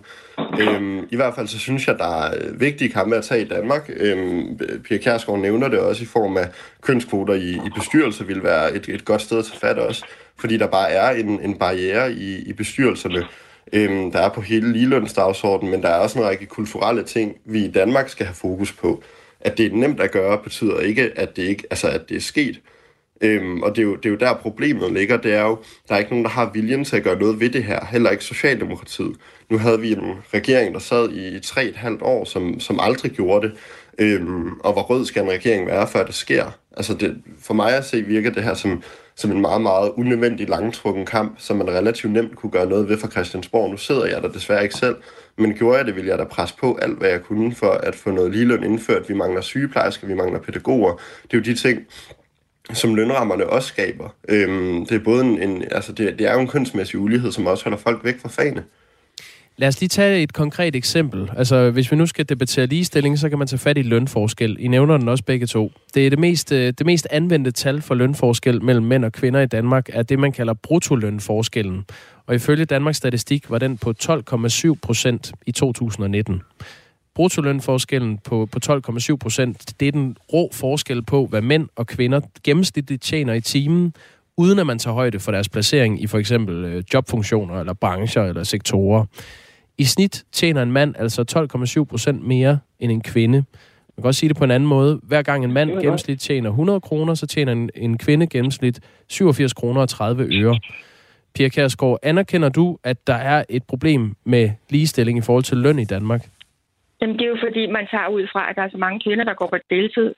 Øhm, 0.59 1.07
I 1.11 1.15
hvert 1.15 1.35
fald 1.35 1.47
så 1.47 1.59
synes 1.59 1.87
jeg, 1.87 1.97
der 1.97 2.23
er 2.23 2.53
vigtige 2.53 2.89
kampe 2.89 3.15
at 3.15 3.23
tage 3.23 3.41
i 3.41 3.47
Danmark. 3.47 3.89
Øhm, 3.95 4.59
Pia 4.83 4.97
Kjærsgaard 4.97 5.39
nævner 5.39 5.67
det 5.67 5.79
også 5.79 6.03
i 6.03 6.05
form 6.05 6.37
af 6.37 6.49
kønskvoter 6.81 7.33
i, 7.33 7.51
i 7.51 7.69
bestyrelser 7.75 8.25
vil 8.25 8.43
være 8.43 8.75
et, 8.75 8.89
et 8.89 9.05
godt 9.05 9.21
sted 9.21 9.39
at 9.39 9.45
tage 9.45 9.59
fat 9.59 9.77
også, 9.77 10.05
fordi 10.37 10.57
der 10.57 10.67
bare 10.67 10.91
er 10.91 11.09
en, 11.09 11.41
en 11.43 11.57
barriere 11.57 12.13
i, 12.13 12.49
i 12.49 12.53
bestyrelserne, 12.53 13.25
øhm, 13.73 14.11
der 14.11 14.19
er 14.19 14.29
på 14.29 14.41
hele 14.41 14.73
ligelønsdagsordenen, 14.73 15.71
men 15.71 15.83
der 15.83 15.89
er 15.89 15.99
også 15.99 16.19
en 16.19 16.25
række 16.25 16.45
kulturelle 16.45 17.03
ting, 17.03 17.35
vi 17.45 17.65
i 17.65 17.71
Danmark 17.71 18.09
skal 18.09 18.25
have 18.25 18.35
fokus 18.35 18.71
på. 18.71 19.03
At 19.41 19.57
det 19.57 19.65
er 19.65 19.75
nemt 19.75 19.99
at 19.99 20.11
gøre, 20.11 20.37
betyder 20.43 20.79
ikke, 20.79 21.11
at 21.15 21.35
det, 21.35 21.43
ikke, 21.43 21.63
altså, 21.69 21.87
at 21.87 22.09
det 22.09 22.17
er 22.17 22.21
sket. 22.21 22.59
Øhm, 23.21 23.63
og 23.63 23.75
det 23.75 23.81
er, 23.81 23.85
jo, 23.85 23.95
det 23.95 24.05
er 24.05 24.09
jo 24.09 24.15
der 24.15 24.33
problemet 24.33 24.93
ligger, 24.93 25.17
det 25.17 25.33
er 25.33 25.41
jo, 25.41 25.57
der 25.89 25.95
er 25.95 25.99
ikke 25.99 26.11
nogen, 26.11 26.25
der 26.25 26.31
har 26.31 26.51
viljen 26.53 26.85
til 26.85 26.97
at 26.97 27.03
gøre 27.03 27.19
noget 27.19 27.39
ved 27.39 27.49
det 27.49 27.63
her, 27.63 27.85
heller 27.85 28.09
ikke 28.09 28.23
Socialdemokratiet. 28.23 29.15
Nu 29.49 29.57
havde 29.57 29.79
vi 29.79 29.91
en 29.91 30.13
regering, 30.33 30.73
der 30.73 30.79
sad 30.79 31.09
i 31.11 31.39
tre 31.39 31.65
et 31.65 31.75
halvt 31.75 32.01
år, 32.01 32.25
som, 32.25 32.59
som 32.59 32.79
aldrig 32.81 33.11
gjorde 33.11 33.47
det, 33.47 33.57
øhm, 33.99 34.59
og 34.59 34.73
hvor 34.73 34.81
rød 34.81 35.05
skal 35.05 35.23
en 35.23 35.29
regering 35.29 35.67
være, 35.67 35.87
før 35.87 36.05
det 36.05 36.15
sker? 36.15 36.45
Altså 36.77 36.93
det, 36.93 37.17
for 37.41 37.53
mig 37.53 37.77
at 37.77 37.85
se 37.85 38.01
virker 38.01 38.31
det 38.31 38.43
her 38.43 38.53
som, 38.53 38.83
som 39.15 39.31
en 39.31 39.41
meget, 39.41 39.61
meget 39.61 39.91
unødvendig 39.97 40.49
langtrukken 40.49 41.05
kamp, 41.05 41.33
som 41.37 41.57
man 41.57 41.69
relativt 41.69 42.13
nemt 42.13 42.35
kunne 42.35 42.51
gøre 42.51 42.69
noget 42.69 42.89
ved 42.89 42.97
for 42.97 43.07
Christiansborg. 43.07 43.71
Nu 43.71 43.77
sidder 43.77 44.05
jeg 44.05 44.23
der 44.23 44.29
desværre 44.29 44.63
ikke 44.63 44.75
selv, 44.75 44.95
men 45.37 45.53
gjorde 45.53 45.77
jeg 45.77 45.85
det, 45.85 45.95
ville 45.95 46.09
jeg 46.09 46.19
da 46.19 46.23
presse 46.23 46.55
på 46.59 46.79
alt, 46.81 46.97
hvad 46.97 47.09
jeg 47.09 47.23
kunne 47.23 47.55
for 47.55 47.71
at 47.71 47.95
få 47.95 48.11
noget 48.11 48.31
ligeløn 48.31 48.63
indført. 48.63 49.09
Vi 49.09 49.13
mangler 49.13 49.41
sygeplejersker, 49.41 50.07
vi 50.07 50.13
mangler 50.13 50.39
pædagoger. 50.39 50.93
Det 51.23 51.33
er 51.33 51.37
jo 51.37 51.43
de 51.43 51.53
ting, 51.53 51.79
som 52.73 52.95
lønrammerne 52.95 53.47
også 53.49 53.67
skaber. 53.67 54.09
Øhm, 54.29 54.85
det 54.85 54.95
er 54.95 55.03
både 55.03 55.25
en, 55.25 55.41
en 55.41 55.63
altså 55.71 55.91
det, 55.91 56.19
det 56.19 56.27
er 56.27 56.33
jo 56.33 56.39
en 56.39 56.47
kønsmæssig 56.47 56.99
ulighed, 56.99 57.31
som 57.31 57.45
også 57.45 57.63
holder 57.63 57.77
folk 57.77 58.03
væk 58.03 58.21
fra 58.21 58.29
fagene. 58.29 58.63
Lad 59.57 59.67
os 59.67 59.79
lige 59.79 59.89
tage 59.89 60.23
et 60.23 60.33
konkret 60.33 60.75
eksempel. 60.75 61.31
Altså, 61.37 61.71
hvis 61.71 61.91
vi 61.91 61.95
nu 61.97 62.05
skal 62.05 62.29
debattere 62.29 62.65
ligestilling, 62.65 63.19
så 63.19 63.29
kan 63.29 63.37
man 63.37 63.47
tage 63.47 63.59
fat 63.59 63.77
i 63.77 63.81
lønforskel. 63.81 64.57
I 64.59 64.67
nævner 64.67 64.97
den 64.97 65.09
også 65.09 65.23
begge 65.23 65.47
to. 65.47 65.71
Det 65.93 66.05
er 66.05 66.09
det 66.09 66.19
mest, 66.19 66.51
øh, 66.51 66.73
det 66.77 66.85
mest 66.85 67.07
anvendte 67.11 67.51
tal 67.51 67.81
for 67.81 67.95
lønforskel 67.95 68.63
mellem 68.63 68.85
mænd 68.85 69.05
og 69.05 69.11
kvinder 69.11 69.41
i 69.41 69.45
Danmark, 69.45 69.89
er 69.93 70.03
det, 70.03 70.19
man 70.19 70.31
kalder 70.31 70.53
bruttolønforskellen. 70.53 71.85
Og 72.27 72.35
ifølge 72.35 72.65
Danmarks 72.65 72.97
Statistik 72.97 73.49
var 73.49 73.59
den 73.59 73.77
på 73.77 73.93
12,7 74.03 74.75
procent 74.81 75.31
i 75.45 75.51
2019 75.51 76.41
bruttolønforskellen 77.15 78.17
på, 78.17 78.47
på 78.51 78.59
12,7 78.65 79.15
procent, 79.15 79.79
det 79.79 79.87
er 79.87 79.91
den 79.91 80.17
rå 80.33 80.49
forskel 80.53 81.01
på, 81.03 81.25
hvad 81.25 81.41
mænd 81.41 81.67
og 81.75 81.87
kvinder 81.87 82.21
gennemsnitligt 82.43 83.03
tjener 83.03 83.33
i 83.33 83.41
timen, 83.41 83.93
uden 84.37 84.59
at 84.59 84.67
man 84.67 84.79
tager 84.79 84.93
højde 84.93 85.19
for 85.19 85.31
deres 85.31 85.49
placering 85.49 86.03
i 86.03 86.07
for 86.07 86.17
eksempel 86.17 86.65
øh, 86.65 86.83
jobfunktioner 86.93 87.59
eller 87.59 87.73
brancher 87.73 88.23
eller 88.23 88.43
sektorer. 88.43 89.05
I 89.77 89.83
snit 89.83 90.25
tjener 90.31 90.63
en 90.63 90.71
mand 90.71 90.95
altså 90.97 91.47
12,7 91.79 91.83
procent 91.83 92.27
mere 92.27 92.59
end 92.79 92.91
en 92.91 93.01
kvinde. 93.01 93.37
Man 93.37 94.03
kan 94.03 94.05
også 94.05 94.19
sige 94.19 94.29
det 94.29 94.37
på 94.37 94.43
en 94.43 94.51
anden 94.51 94.69
måde. 94.69 94.99
Hver 95.03 95.21
gang 95.21 95.43
en 95.43 95.51
mand 95.51 95.71
gennemsnit 95.81 96.19
tjener 96.19 96.49
100 96.49 96.81
kroner, 96.81 97.13
så 97.13 97.27
tjener 97.27 97.51
en, 97.51 97.69
en 97.75 97.97
kvinde 97.97 98.27
gennemsnit 98.27 98.79
87 99.07 99.53
kroner 99.53 99.81
og 99.81 99.89
30 99.89 100.27
øre. 100.43 100.59
Pia 101.33 101.49
Kærsgaard, 101.49 101.99
anerkender 102.03 102.49
du, 102.49 102.77
at 102.83 103.07
der 103.07 103.13
er 103.13 103.43
et 103.49 103.63
problem 103.63 104.15
med 104.25 104.49
ligestilling 104.69 105.17
i 105.17 105.21
forhold 105.21 105.43
til 105.43 105.57
løn 105.57 105.79
i 105.79 105.85
Danmark? 105.85 106.29
Jamen, 107.01 107.15
det 107.17 107.25
er 107.25 107.33
jo 107.35 107.37
fordi, 107.43 107.63
man 107.67 107.87
tager 107.87 108.07
ud 108.07 108.27
fra, 108.33 108.49
at 108.49 108.55
der 108.55 108.61
er 108.61 108.69
så 108.69 108.77
mange 108.77 108.99
kvinder, 109.05 109.25
der 109.25 109.33
går 109.33 109.47
på 109.47 109.57
deltid. 109.69 110.15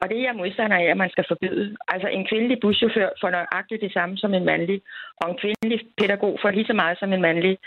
Og 0.00 0.08
det 0.08 0.18
er 0.18 0.22
jeg 0.22 0.36
modstander 0.36 0.76
af, 0.76 0.84
at 0.90 0.96
man 0.96 1.10
skal 1.10 1.24
forbyde. 1.28 1.76
Altså 1.88 2.08
en 2.08 2.26
kvindelig 2.30 2.58
buschauffør 2.60 3.08
får 3.20 3.30
nøjagtigt 3.30 3.82
det 3.82 3.92
samme 3.92 4.16
som 4.16 4.34
en 4.34 4.44
mandlig, 4.44 4.82
og 5.20 5.30
en 5.30 5.38
kvindelig 5.42 5.80
pædagog 5.98 6.38
får 6.42 6.50
lige 6.50 6.66
så 6.66 6.72
meget 6.72 6.98
som 6.98 7.12
en 7.12 7.22
mandlig. 7.22 7.58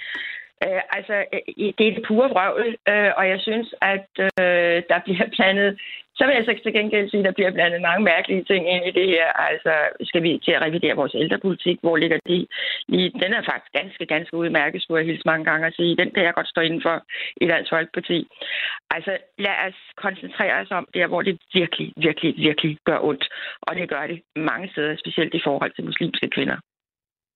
Øh, 0.65 0.81
altså, 0.97 1.15
øh, 1.33 1.39
det 1.77 1.87
er 1.87 1.93
det 1.95 2.05
pure 2.07 2.29
vrøvl, 2.29 2.77
øh, 2.91 3.11
og 3.17 3.29
jeg 3.29 3.39
synes, 3.41 3.75
at 3.81 4.09
øh, 4.21 4.77
der 4.89 4.99
bliver 5.05 5.27
blandet... 5.35 5.79
Så 6.17 6.25
vil 6.25 6.35
jeg 6.35 6.45
så 6.45 6.53
til 6.63 6.73
gengæld 6.73 7.09
sige, 7.09 7.19
at 7.19 7.25
der 7.25 7.37
bliver 7.37 7.51
blandet 7.51 7.81
mange 7.81 8.03
mærkelige 8.03 8.43
ting 8.43 8.63
ind 8.73 8.85
i 8.85 8.91
det 8.99 9.07
her. 9.07 9.27
Altså, 9.49 9.73
skal 10.01 10.23
vi 10.23 10.39
til 10.45 10.51
at 10.51 10.61
revidere 10.61 10.95
vores 10.95 11.15
ældrepolitik? 11.15 11.77
Hvor 11.81 11.97
ligger 11.97 12.17
det 12.25 12.47
lige? 12.87 13.11
Den 13.23 13.33
er 13.33 13.41
faktisk 13.51 13.73
ganske, 13.79 14.05
ganske 14.05 14.37
udmærket, 14.37 14.81
skulle 14.81 14.99
jeg 14.99 15.07
hilse 15.07 15.25
mange 15.25 15.45
gange 15.45 15.67
at 15.67 15.75
sige. 15.75 15.97
Den 15.97 16.11
kan 16.11 16.23
jeg 16.23 16.33
godt 16.33 16.49
stå 16.49 16.61
inden 16.61 16.81
for 16.81 16.95
i 17.41 17.45
Dansk 17.47 17.69
Folkeparti. 17.69 18.27
Altså, 18.95 19.17
lad 19.37 19.57
os 19.67 19.77
koncentrere 19.97 20.61
os 20.61 20.71
om 20.71 20.87
der, 20.93 21.07
hvor 21.07 21.21
det 21.21 21.39
virkelig, 21.53 21.93
virkelig, 21.97 22.33
virkelig 22.37 22.77
gør 22.85 22.99
ondt. 23.09 23.25
Og 23.61 23.75
det 23.75 23.89
gør 23.89 24.07
det 24.07 24.21
mange 24.35 24.67
steder, 24.71 24.95
specielt 24.95 25.33
i 25.33 25.41
forhold 25.43 25.71
til 25.71 25.85
muslimske 25.85 26.29
kvinder. 26.29 26.57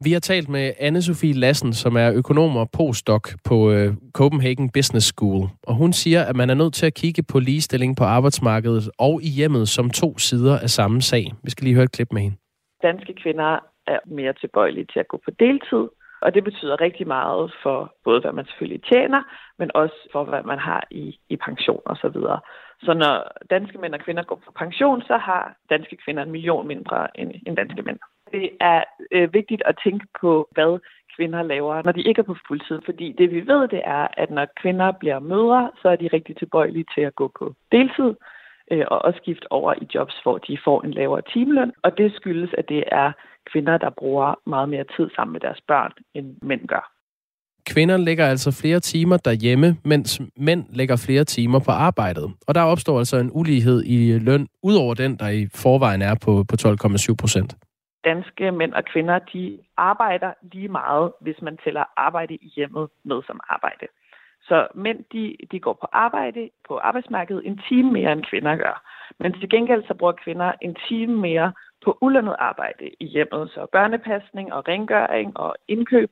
Vi 0.04 0.12
har 0.14 0.20
talt 0.20 0.50
med 0.50 0.74
anne 0.80 1.02
Sofie 1.02 1.34
Lassen, 1.34 1.74
som 1.74 1.96
er 1.96 2.14
økonom 2.14 2.58
og 2.58 2.68
postdoc 2.78 3.24
på 3.50 3.72
øh, 3.72 3.94
Copenhagen 4.14 4.70
Business 4.72 5.08
School. 5.08 5.42
Og 5.68 5.76
hun 5.76 5.94
siger, 5.94 6.22
at 6.30 6.36
man 6.36 6.50
er 6.50 6.54
nødt 6.54 6.74
til 6.74 6.86
at 6.86 6.94
kigge 6.94 7.24
på 7.32 7.40
ligestilling 7.40 7.98
på 7.98 8.04
arbejdsmarkedet 8.04 8.90
og 9.00 9.22
i 9.22 9.30
hjemmet 9.30 9.70
som 9.70 9.90
to 9.90 10.18
sider 10.18 10.60
af 10.60 10.70
samme 10.70 11.02
sag. 11.02 11.26
Vi 11.44 11.50
skal 11.50 11.64
lige 11.64 11.76
høre 11.76 11.84
et 11.84 11.92
klip 11.92 12.12
med 12.12 12.22
hende. 12.22 12.38
Danske 12.84 13.14
kvinder 13.24 13.60
er 13.88 14.00
mere 14.06 14.34
tilbøjelige 14.34 14.88
til 14.94 15.00
at 15.00 15.08
gå 15.08 15.18
på 15.26 15.32
deltid, 15.40 15.88
Og 16.22 16.34
det 16.34 16.44
betyder 16.44 16.82
rigtig 16.82 17.08
meget 17.08 17.54
for 17.64 17.94
både, 18.04 18.22
hvad 18.22 18.32
man 18.32 18.46
selvfølgelig 18.46 18.84
tjener, 18.84 19.22
men 19.60 19.70
også 19.76 20.10
for, 20.12 20.24
hvad 20.24 20.44
man 20.44 20.60
har 20.60 20.84
i, 20.92 21.20
i 21.30 21.36
pension 21.36 21.82
og 21.86 21.96
så 21.98 22.10
videre. 22.10 22.40
Så 22.82 22.94
når 22.94 23.16
danske 23.50 23.78
mænd 23.78 23.94
og 23.94 24.00
kvinder 24.00 24.24
går 24.24 24.42
på 24.46 24.52
pension, 24.52 25.02
så 25.02 25.18
har 25.18 25.56
danske 25.70 25.98
kvinder 26.04 26.24
en 26.24 26.32
million 26.32 26.68
mindre 26.68 27.20
end, 27.20 27.32
end 27.48 27.58
danske 27.58 27.82
mænd. 27.82 28.00
Det 28.32 28.50
er 28.60 28.84
øh, 29.12 29.34
vigtigt 29.34 29.62
at 29.66 29.80
tænke 29.84 30.06
på, 30.22 30.48
hvad 30.52 30.80
kvinder 31.16 31.44
laver, 31.44 31.82
når 31.86 31.92
de 31.92 32.02
ikke 32.02 32.20
er 32.20 32.30
på 32.32 32.36
fuldtid. 32.48 32.80
Fordi 32.86 33.16
det 33.18 33.32
vi 33.32 33.42
ved, 33.48 33.68
det 33.68 33.82
er, 33.86 34.08
at 34.18 34.30
når 34.32 34.48
kvinder 34.62 34.92
bliver 34.92 35.20
mødre, 35.20 35.72
så 35.82 35.90
er 35.90 35.96
de 35.96 36.10
rigtig 36.14 36.38
tilbøjelige 36.38 36.86
til 36.96 37.02
at 37.02 37.16
gå 37.16 37.32
på 37.40 37.54
deltid 37.72 38.12
øh, 38.72 38.86
og 38.88 38.98
også 39.06 39.20
skifte 39.24 39.52
over 39.52 39.74
i 39.82 39.86
jobs, 39.96 40.16
hvor 40.24 40.38
de 40.38 40.58
får 40.66 40.82
en 40.82 40.92
lavere 40.92 41.22
timeløn. 41.34 41.72
Og 41.84 41.98
det 41.98 42.14
skyldes, 42.16 42.52
at 42.58 42.66
det 42.70 42.84
er 42.92 43.12
kvinder, 43.52 43.78
der 43.78 43.90
bruger 43.90 44.40
meget 44.46 44.70
mere 44.70 44.86
tid 44.96 45.10
sammen 45.16 45.34
med 45.34 45.42
deres 45.42 45.62
børn, 45.68 45.92
end 46.16 46.36
mænd 46.42 46.68
gør. 46.68 46.92
Kvinder 47.66 47.98
lægger 47.98 48.26
altså 48.26 48.52
flere 48.62 48.80
timer 48.80 49.18
derhjemme, 49.18 49.78
mens 49.86 50.22
mænd 50.38 50.66
lægger 50.70 51.04
flere 51.06 51.24
timer 51.24 51.60
på 51.60 51.72
arbejdet. 51.72 52.34
Og 52.48 52.56
der 52.56 52.62
opstår 52.62 53.00
altså 53.00 53.18
en 53.18 53.30
ulighed 53.34 53.84
i 53.86 54.20
løn, 54.20 54.48
udover 54.64 54.94
den, 54.94 55.16
der 55.16 55.30
i 55.30 55.48
forvejen 55.56 56.02
er 56.02 56.16
på, 56.26 56.46
på 56.50 56.56
12,7 56.62 57.16
procent. 57.16 57.56
Danske 58.10 58.52
mænd 58.52 58.74
og 58.74 58.86
kvinder, 58.86 59.20
de 59.20 59.60
arbejder 59.78 60.32
lige 60.52 60.68
meget, 60.68 61.12
hvis 61.22 61.42
man 61.42 61.58
tæller 61.64 61.84
arbejde 61.98 62.36
i 62.36 62.52
hjemmet 62.56 62.90
med 63.04 63.22
som 63.28 63.40
arbejde. 63.50 63.88
Så 64.42 64.68
mænd, 64.76 65.00
de, 65.14 65.36
de 65.52 65.60
går 65.60 65.74
på 65.74 65.88
arbejde 65.92 66.50
på 66.68 66.78
arbejdsmarkedet 66.78 67.48
en 67.48 67.62
time 67.70 67.92
mere, 67.92 68.12
end 68.12 68.24
kvinder 68.24 68.56
gør. 68.56 68.76
Men 69.20 69.34
til 69.34 69.50
gengæld 69.50 69.84
så 69.88 69.94
bruger 69.94 70.14
kvinder 70.24 70.52
en 70.62 70.76
time 70.88 71.16
mere 71.28 71.54
på 71.86 71.98
ulønnet 72.02 72.36
arbejde 72.40 72.86
i 73.00 73.06
hjemmet, 73.06 73.50
så 73.50 73.68
børnepasning 73.72 74.54
og 74.54 74.68
rengøring 74.68 75.38
og 75.38 75.56
indkøb 75.68 76.12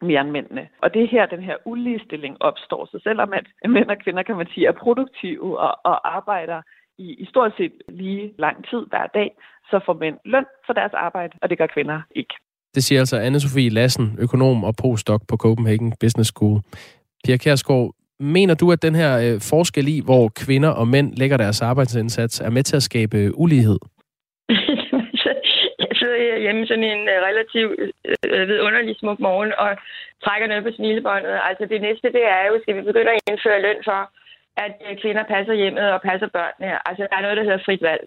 mere 0.00 0.20
end 0.20 0.30
mændene. 0.30 0.68
Og 0.82 0.94
det 0.94 1.02
er 1.02 1.08
her, 1.08 1.26
den 1.26 1.42
her 1.42 1.56
uligestilling 1.64 2.36
opstår. 2.40 2.86
Så 2.86 2.98
selvom 3.02 3.32
at 3.32 3.46
mænd 3.70 3.90
og 3.90 3.98
kvinder, 3.98 4.22
kan 4.22 4.36
man 4.36 4.46
sige, 4.46 4.66
er 4.66 4.72
produktive 4.72 5.58
og, 5.58 5.78
og 5.84 6.16
arbejder 6.16 6.62
i, 6.98 7.14
i 7.22 7.26
stort 7.26 7.52
set 7.56 7.72
lige 7.88 8.32
lang 8.38 8.56
tid 8.70 8.82
hver 8.90 9.06
dag, 9.06 9.30
så 9.70 9.80
får 9.86 9.92
mænd 9.92 10.16
løn 10.24 10.46
for 10.66 10.72
deres 10.72 10.92
arbejde, 10.94 11.32
og 11.42 11.50
det 11.50 11.58
gør 11.58 11.66
kvinder 11.66 12.00
ikke. 12.10 12.34
Det 12.74 12.84
siger 12.84 12.98
altså 13.00 13.16
Anne-Sophie 13.26 13.74
Lassen, 13.78 14.16
økonom 14.20 14.64
og 14.64 14.74
postdoc 14.82 15.20
på 15.28 15.36
Copenhagen 15.36 15.92
Business 16.00 16.30
School. 16.30 16.60
Pia 17.24 17.36
Kærsgaard, 17.36 17.90
mener 18.20 18.54
du, 18.54 18.72
at 18.72 18.82
den 18.82 18.94
her 18.94 19.12
øh, 19.24 19.40
forskel 19.50 19.88
i, 19.88 19.98
hvor 20.08 20.24
kvinder 20.44 20.68
og 20.80 20.88
mænd 20.88 21.08
lægger 21.20 21.36
deres 21.36 21.62
arbejdsindsats, 21.62 22.40
er 22.40 22.50
med 22.50 22.62
til 22.62 22.76
at 22.76 22.82
skabe 22.82 23.38
ulighed? 23.44 23.78
jeg 25.84 25.92
sidder 26.00 26.38
hjemme 26.44 26.66
sådan 26.66 26.84
en 26.94 27.02
øh, 27.14 27.18
relativt 27.28 27.72
øh, 28.24 28.48
vidunderlig 28.48 28.96
smuk 28.98 29.20
morgen 29.20 29.52
og 29.58 29.70
trækker 30.24 30.46
noget 30.48 30.64
på 30.64 30.70
smilebåndet. 30.76 31.34
Altså 31.48 31.64
det 31.72 31.80
næste, 31.86 32.06
det 32.16 32.24
er 32.36 32.44
jo, 32.50 32.54
skal 32.62 32.76
vi 32.76 32.82
begynde 32.82 33.10
at 33.10 33.20
indføre 33.30 33.62
løn 33.66 33.80
for, 33.88 34.00
at 34.64 34.74
øh, 34.90 34.96
kvinder 35.02 35.24
passer 35.34 35.54
hjemmet 35.54 35.92
og 35.92 36.02
passer 36.02 36.28
børnene. 36.36 36.88
Altså 36.88 37.06
der 37.10 37.16
er 37.16 37.22
noget, 37.22 37.36
der 37.36 37.42
hedder 37.42 37.64
frit 37.66 37.82
valg. 37.82 38.04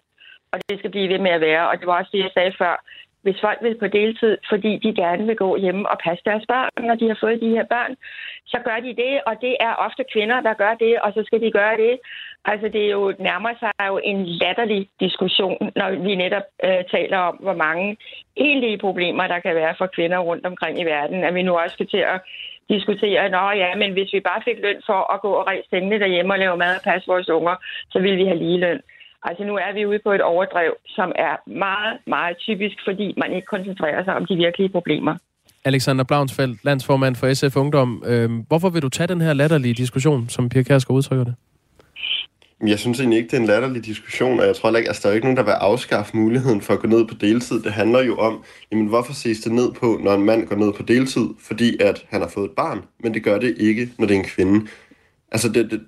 Og 0.52 0.58
det 0.68 0.78
skal 0.78 0.90
blive 0.90 1.08
ved 1.08 1.18
med 1.18 1.30
at 1.30 1.40
være. 1.40 1.68
Og 1.68 1.78
det 1.78 1.86
var 1.86 1.98
også 1.98 2.10
det, 2.12 2.18
jeg 2.18 2.30
sagde 2.34 2.52
før 2.58 2.74
hvis 3.22 3.40
folk 3.40 3.58
vil 3.62 3.78
på 3.78 3.86
deltid, 3.86 4.38
fordi 4.48 4.72
de 4.84 4.94
gerne 4.94 5.26
vil 5.26 5.36
gå 5.36 5.56
hjemme 5.56 5.88
og 5.88 5.98
passe 6.04 6.22
deres 6.24 6.44
børn, 6.48 6.86
når 6.88 6.94
de 6.94 7.08
har 7.08 7.18
fået 7.20 7.40
de 7.40 7.54
her 7.56 7.64
børn, 7.64 7.96
så 8.46 8.58
gør 8.64 8.78
de 8.86 8.96
det, 9.02 9.20
og 9.26 9.34
det 9.40 9.56
er 9.60 9.74
ofte 9.86 10.04
kvinder, 10.12 10.40
der 10.40 10.54
gør 10.54 10.74
det, 10.74 11.00
og 11.00 11.12
så 11.12 11.22
skal 11.26 11.40
de 11.40 11.50
gøre 11.50 11.76
det. 11.76 11.98
Altså 12.44 12.68
det 12.68 12.82
er 12.84 12.90
jo 12.90 13.14
nærmer 13.18 13.52
sig 13.60 13.72
jo 13.86 14.00
en 14.04 14.26
latterlig 14.26 14.88
diskussion, 15.00 15.72
når 15.76 15.90
vi 15.90 16.14
netop 16.14 16.46
øh, 16.64 16.82
taler 16.90 17.18
om, 17.18 17.36
hvor 17.36 17.54
mange 17.54 17.96
egentlige 18.36 18.78
problemer, 18.78 19.26
der 19.26 19.38
kan 19.40 19.54
være 19.54 19.74
for 19.78 19.86
kvinder 19.86 20.18
rundt 20.18 20.46
omkring 20.46 20.80
i 20.80 20.84
verden, 20.84 21.24
at 21.24 21.34
vi 21.34 21.42
nu 21.42 21.58
også 21.58 21.74
skal 21.74 21.88
til 21.88 22.04
at 22.14 22.20
diskutere, 22.74 23.28
nå 23.36 23.44
ja, 23.62 23.70
men 23.82 23.90
hvis 23.92 24.10
vi 24.14 24.20
bare 24.30 24.42
fik 24.48 24.58
løn 24.64 24.80
for 24.90 25.00
at 25.14 25.20
gå 25.24 25.30
og 25.40 25.46
ræse 25.48 25.66
stængene 25.66 25.98
derhjemme 26.02 26.34
og 26.34 26.38
lave 26.38 26.56
mad 26.56 26.72
og 26.78 26.82
passe 26.88 27.06
vores 27.12 27.28
unger, 27.38 27.54
så 27.92 27.98
vil 28.04 28.16
vi 28.20 28.24
have 28.30 28.42
lige 28.44 28.60
løn. 28.64 28.80
Altså 29.28 29.42
nu 29.44 29.54
er 29.56 29.72
vi 29.74 29.86
ude 29.86 30.00
på 30.06 30.12
et 30.12 30.22
overdrev, 30.22 30.72
som 30.86 31.12
er 31.28 31.34
meget, 31.66 31.98
meget 32.06 32.36
typisk, 32.46 32.76
fordi 32.88 33.14
man 33.16 33.32
ikke 33.32 33.46
koncentrerer 33.46 34.04
sig 34.04 34.14
om 34.16 34.26
de 34.26 34.36
virkelige 34.36 34.68
problemer. 34.68 35.14
Alexander 35.64 36.04
Blaunsfeldt, 36.04 36.64
landsformand 36.64 37.16
for 37.16 37.34
SF 37.34 37.56
Ungdom. 37.56 38.02
Øh, 38.06 38.30
hvorfor 38.48 38.70
vil 38.70 38.82
du 38.82 38.88
tage 38.88 39.06
den 39.06 39.20
her 39.20 39.32
latterlige 39.32 39.74
diskussion, 39.74 40.28
som 40.28 40.48
Pia 40.48 40.62
Kærsgaard 40.62 40.96
udtrykker 40.96 41.24
det? 41.24 41.34
Jeg 42.66 42.78
synes 42.78 43.00
egentlig 43.00 43.16
ikke, 43.16 43.30
det 43.30 43.36
er 43.36 43.40
en 43.40 43.46
latterlig 43.46 43.84
diskussion, 43.84 44.40
og 44.40 44.46
jeg 44.46 44.56
tror 44.56 44.68
ikke, 44.68 44.78
at 44.78 44.88
altså, 44.88 45.02
der 45.02 45.08
er 45.08 45.14
ikke 45.14 45.26
nogen, 45.26 45.36
der 45.36 45.42
vil 45.42 45.50
afskaffe 45.50 46.16
muligheden 46.16 46.60
for 46.60 46.74
at 46.74 46.80
gå 46.80 46.86
ned 46.86 47.06
på 47.06 47.14
deltid. 47.14 47.62
Det 47.62 47.72
handler 47.72 48.02
jo 48.02 48.16
om, 48.16 48.44
jamen, 48.72 48.86
hvorfor 48.86 49.12
ses 49.12 49.40
det 49.40 49.52
ned 49.52 49.72
på, 49.72 50.00
når 50.02 50.14
en 50.14 50.24
mand 50.24 50.46
går 50.46 50.56
ned 50.56 50.72
på 50.72 50.82
deltid? 50.82 51.26
Fordi 51.38 51.82
at 51.82 52.06
han 52.08 52.20
har 52.20 52.28
fået 52.28 52.44
et 52.44 52.56
barn, 52.56 52.82
men 53.02 53.14
det 53.14 53.24
gør 53.24 53.38
det 53.38 53.56
ikke, 53.58 53.90
når 53.98 54.06
det 54.06 54.14
er 54.14 54.18
en 54.18 54.24
kvinde. 54.24 54.66
Altså, 55.32 55.48
det, 55.48 55.70
det, 55.70 55.80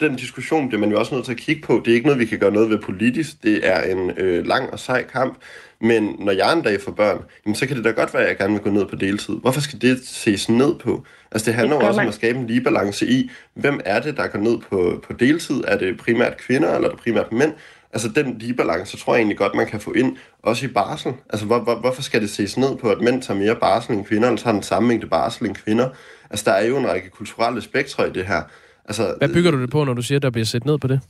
den 0.00 0.16
diskussion 0.16 0.68
bliver 0.68 0.80
man 0.80 0.90
jo 0.90 0.98
også 0.98 1.14
nødt 1.14 1.24
til 1.24 1.32
at 1.32 1.38
kigge 1.38 1.62
på. 1.62 1.82
Det 1.84 1.90
er 1.90 1.94
ikke 1.94 2.06
noget, 2.06 2.20
vi 2.20 2.26
kan 2.26 2.38
gøre 2.38 2.52
noget 2.52 2.70
ved 2.70 2.78
politisk. 2.78 3.42
Det 3.42 3.60
er 3.62 3.82
en 3.82 4.10
øh, 4.16 4.46
lang 4.46 4.70
og 4.70 4.78
sej 4.78 5.06
kamp. 5.06 5.38
Men 5.80 6.16
når 6.18 6.32
jeg 6.32 6.52
en 6.52 6.62
dag 6.62 6.80
får 6.80 6.92
børn, 6.92 7.24
jamen, 7.46 7.54
så 7.54 7.66
kan 7.66 7.76
det 7.76 7.84
da 7.84 7.90
godt 7.90 8.14
være, 8.14 8.22
at 8.22 8.28
jeg 8.28 8.36
gerne 8.38 8.52
vil 8.52 8.62
gå 8.62 8.70
ned 8.70 8.86
på 8.86 8.96
deltid. 8.96 9.34
Hvorfor 9.34 9.60
skal 9.60 9.82
det 9.82 10.00
ses 10.04 10.48
ned 10.48 10.74
på? 10.74 11.04
Altså 11.32 11.46
det 11.46 11.54
handler 11.54 11.76
jo 11.76 11.86
også 11.86 12.00
om 12.00 12.08
at 12.08 12.14
skabe 12.14 12.38
en 12.38 12.46
lige 12.46 12.60
balance 12.60 13.06
i, 13.06 13.30
hvem 13.54 13.80
er 13.84 14.00
det, 14.00 14.16
der 14.16 14.26
går 14.26 14.38
ned 14.38 14.58
på, 14.58 15.04
på 15.06 15.12
deltid? 15.12 15.64
Er 15.66 15.78
det 15.78 15.98
primært 15.98 16.36
kvinder, 16.36 16.74
eller 16.74 16.88
er 16.88 16.92
det 16.92 17.00
primært 17.00 17.32
mænd? 17.32 17.52
Altså 17.92 18.08
den 18.08 18.38
lige 18.38 18.54
balance, 18.54 18.96
tror 18.96 19.14
jeg 19.14 19.18
egentlig 19.18 19.38
godt, 19.38 19.54
man 19.54 19.66
kan 19.66 19.80
få 19.80 19.92
ind, 19.92 20.16
også 20.42 20.66
i 20.66 20.68
barsel. 20.68 21.12
Altså 21.30 21.46
hvor, 21.46 21.58
hvor, 21.58 21.74
hvorfor 21.74 22.02
skal 22.02 22.20
det 22.20 22.30
ses 22.30 22.56
ned 22.56 22.76
på, 22.76 22.90
at 22.90 23.00
mænd 23.00 23.22
tager 23.22 23.38
mere 23.38 23.56
barsel 23.56 23.94
end 23.94 24.04
kvinder, 24.04 24.28
eller 24.28 24.42
tager 24.42 24.54
den 24.54 24.62
samme 24.62 24.88
mængde 24.88 25.06
barsel 25.06 25.46
end 25.46 25.54
kvinder? 25.54 25.88
Altså 26.30 26.44
der 26.50 26.52
er 26.52 26.66
jo 26.66 26.78
en 26.78 26.88
række 26.88 27.10
kulturelle 27.10 27.62
spektre 27.62 28.08
i 28.08 28.12
det 28.12 28.26
her. 28.26 28.42
Altså, 28.84 29.14
Hvad 29.18 29.28
bygger 29.28 29.50
du 29.50 29.62
det 29.62 29.70
på, 29.70 29.84
når 29.84 29.94
du 29.94 30.02
siger, 30.02 30.18
at 30.18 30.22
der 30.22 30.30
bliver 30.30 30.44
set 30.44 30.64
ned 30.64 30.78
på 30.78 30.88
det? 30.88 31.00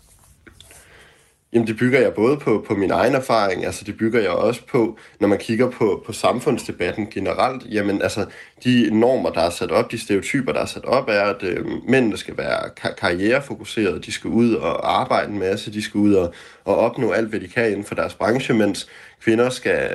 Jamen 1.53 1.66
det 1.66 1.77
bygger 1.77 2.01
jeg 2.01 2.14
både 2.14 2.37
på, 2.37 2.64
på 2.68 2.75
min 2.75 2.91
egen 2.91 3.14
erfaring, 3.14 3.64
altså 3.64 3.85
det 3.85 3.97
bygger 3.97 4.21
jeg 4.21 4.31
også 4.31 4.61
på, 4.66 4.99
når 5.21 5.29
man 5.29 5.39
kigger 5.39 5.71
på, 5.71 6.03
på 6.07 6.12
samfundsdebatten 6.12 7.07
generelt. 7.07 7.62
Jamen 7.71 8.03
altså 8.03 8.27
de 8.64 8.88
normer, 8.92 9.30
der 9.30 9.40
er 9.40 9.50
sat 9.50 9.70
op, 9.70 9.92
de 9.92 9.98
stereotyper, 9.98 10.52
der 10.52 10.61
er 10.61 10.66
sat 10.66 10.84
op, 10.84 11.08
er, 11.08 11.22
at 11.22 11.42
øh, 11.42 11.66
mændene 11.88 12.16
skal 12.16 12.36
være 12.36 12.70
kar- 12.76 12.94
karrierefokuserede, 12.94 14.00
de 14.00 14.12
skal 14.12 14.30
ud 14.30 14.54
og 14.54 15.00
arbejde 15.00 15.32
en 15.32 15.38
masse, 15.38 15.72
de 15.72 15.82
skal 15.82 15.98
ud 15.98 16.14
og, 16.14 16.34
og 16.64 16.76
opnå 16.76 17.11
alt, 17.11 17.28
hvad 17.28 17.40
de 17.40 17.48
kan 17.48 17.70
inden 17.70 17.84
for 17.84 17.94
deres 17.94 18.14
branche, 18.14 18.54
mens 18.54 18.88
kvinder 19.22 19.50
skal, 19.50 19.90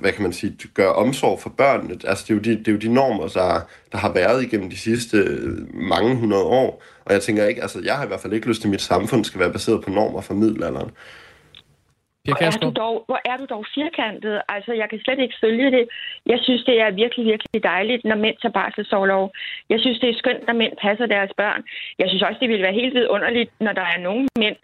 hvad 0.00 0.12
kan 0.12 0.22
man 0.22 0.32
sige, 0.32 0.56
gøre 0.74 0.92
omsorg 0.92 1.40
for 1.40 1.50
børnene. 1.50 1.96
Altså 2.04 2.24
det 2.28 2.30
er 2.30 2.34
jo 2.34 2.40
de, 2.40 2.50
det 2.58 2.68
er 2.68 2.72
jo 2.72 2.78
de 2.78 2.92
normer, 2.94 3.28
der, 3.28 3.60
der 3.92 3.98
har 3.98 4.12
været 4.12 4.42
igennem 4.42 4.70
de 4.70 4.78
sidste 4.78 5.16
øh, 5.16 5.74
mange 5.74 6.16
hundrede 6.16 6.44
år. 6.44 6.82
Og 7.04 7.12
jeg 7.12 7.22
tænker 7.22 7.46
ikke, 7.46 7.62
altså 7.62 7.80
jeg 7.84 7.96
har 7.96 8.04
i 8.04 8.08
hvert 8.08 8.20
fald 8.20 8.32
ikke 8.32 8.48
lyst 8.48 8.60
til, 8.60 8.68
at 8.68 8.70
mit 8.70 8.82
samfund 8.82 9.24
skal 9.24 9.40
være 9.40 9.52
baseret 9.52 9.84
på 9.84 9.90
normer 9.90 10.20
fra 10.20 10.34
middelalderen. 10.34 10.90
Hvor 12.24 12.42
er, 12.46 12.50
du 12.50 12.70
dog, 12.82 13.04
hvor 13.08 13.20
er 13.24 13.36
du 13.36 13.44
dog 13.54 13.64
firkantet? 13.74 14.42
Altså, 14.48 14.72
jeg 14.72 14.90
kan 14.90 15.00
slet 15.04 15.18
ikke 15.18 15.40
følge 15.40 15.70
det. 15.70 15.84
Jeg 16.26 16.38
synes, 16.42 16.62
det 16.64 16.80
er 16.80 16.90
virkelig, 16.90 17.24
virkelig 17.26 17.62
dejligt, 17.62 18.04
når 18.04 18.16
mænd 18.16 18.36
tager 18.42 18.52
barselsårlov. 18.52 19.32
Jeg 19.68 19.80
synes, 19.80 19.98
det 20.00 20.08
er 20.10 20.18
skønt, 20.18 20.46
når 20.46 20.54
mænd 20.54 20.74
passer 20.82 21.06
deres 21.06 21.32
børn. 21.36 21.62
Jeg 21.98 22.08
synes 22.08 22.22
også, 22.22 22.38
det 22.40 22.48
ville 22.48 22.62
være 22.62 22.80
helt 22.80 22.94
vidunderligt, 22.94 23.50
når 23.60 23.72
der 23.72 23.86
er 23.94 23.98
nogle 23.98 24.28
mænd, 24.38 24.56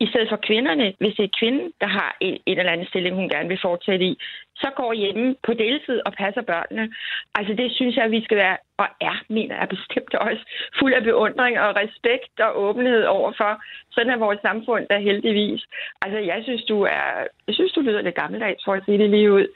i 0.00 0.06
stedet 0.06 0.28
for 0.28 0.36
kvinderne, 0.36 0.94
hvis 1.00 1.14
det 1.18 1.24
er 1.24 1.38
kvinden, 1.40 1.72
der 1.80 1.86
har 1.86 2.16
en, 2.20 2.38
en 2.46 2.58
eller 2.58 2.72
anden 2.72 2.86
stilling, 2.86 3.16
hun 3.16 3.28
gerne 3.28 3.48
vil 3.48 3.58
fortsætte 3.62 4.04
i, 4.04 4.18
så 4.56 4.70
går 4.76 4.92
hjemme 4.92 5.36
på 5.46 5.52
deltid 5.54 6.00
og 6.06 6.12
passer 6.12 6.42
børnene. 6.42 6.94
Altså 7.34 7.54
det 7.54 7.72
synes 7.72 7.96
jeg, 7.96 8.10
vi 8.10 8.24
skal 8.24 8.36
være, 8.36 8.56
og 8.78 8.88
er, 9.00 9.16
mener 9.28 9.56
jeg 9.56 9.68
bestemt 9.68 10.14
også, 10.14 10.42
fuld 10.78 10.94
af 10.94 11.02
beundring 11.02 11.60
og 11.60 11.76
respekt 11.76 12.40
og 12.40 12.62
åbenhed 12.62 13.04
overfor. 13.04 13.62
Sådan 13.90 14.12
er 14.12 14.24
vores 14.26 14.40
samfund 14.42 14.86
der 14.90 14.98
heldigvis. 14.98 15.62
Altså 16.02 16.18
jeg 16.18 16.40
synes, 16.42 16.64
du 16.64 16.82
er, 16.82 17.08
jeg 17.46 17.54
synes, 17.54 17.72
du 17.72 17.80
lyder 17.80 18.02
lidt 18.02 18.14
gammeldags 18.14 18.64
for 18.64 18.72
at 18.72 18.84
sige 18.84 18.98
det 18.98 19.10
lige 19.10 19.32
ud. 19.32 19.46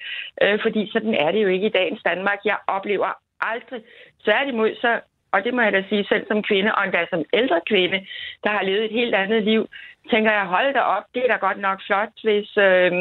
Øh, 0.42 0.58
fordi 0.62 0.90
sådan 0.92 1.14
er 1.14 1.30
det 1.32 1.42
jo 1.42 1.48
ikke 1.48 1.66
i 1.66 1.76
dagens 1.78 2.02
Danmark. 2.02 2.38
Jeg 2.44 2.58
oplever 2.66 3.10
aldrig. 3.40 3.80
Tværtimod, 4.24 4.70
så 4.80 5.00
og 5.32 5.44
det 5.44 5.54
må 5.54 5.60
jeg 5.62 5.72
da 5.72 5.82
sige 5.88 6.04
selv 6.08 6.24
som 6.26 6.42
kvinde, 6.42 6.74
og 6.74 6.84
endda 6.84 7.06
som 7.10 7.22
ældre 7.32 7.60
kvinde, 7.70 7.98
der 8.44 8.50
har 8.50 8.62
levet 8.62 8.84
et 8.84 8.98
helt 9.00 9.14
andet 9.14 9.42
liv, 9.42 9.68
tænker 10.10 10.32
jeg, 10.32 10.44
hold 10.54 10.74
da 10.74 10.80
op, 10.80 11.04
det 11.14 11.22
er 11.22 11.32
da 11.32 11.36
godt 11.46 11.60
nok 11.66 11.78
flot, 11.86 12.14
hvis 12.26 12.48
øh, 12.56 12.92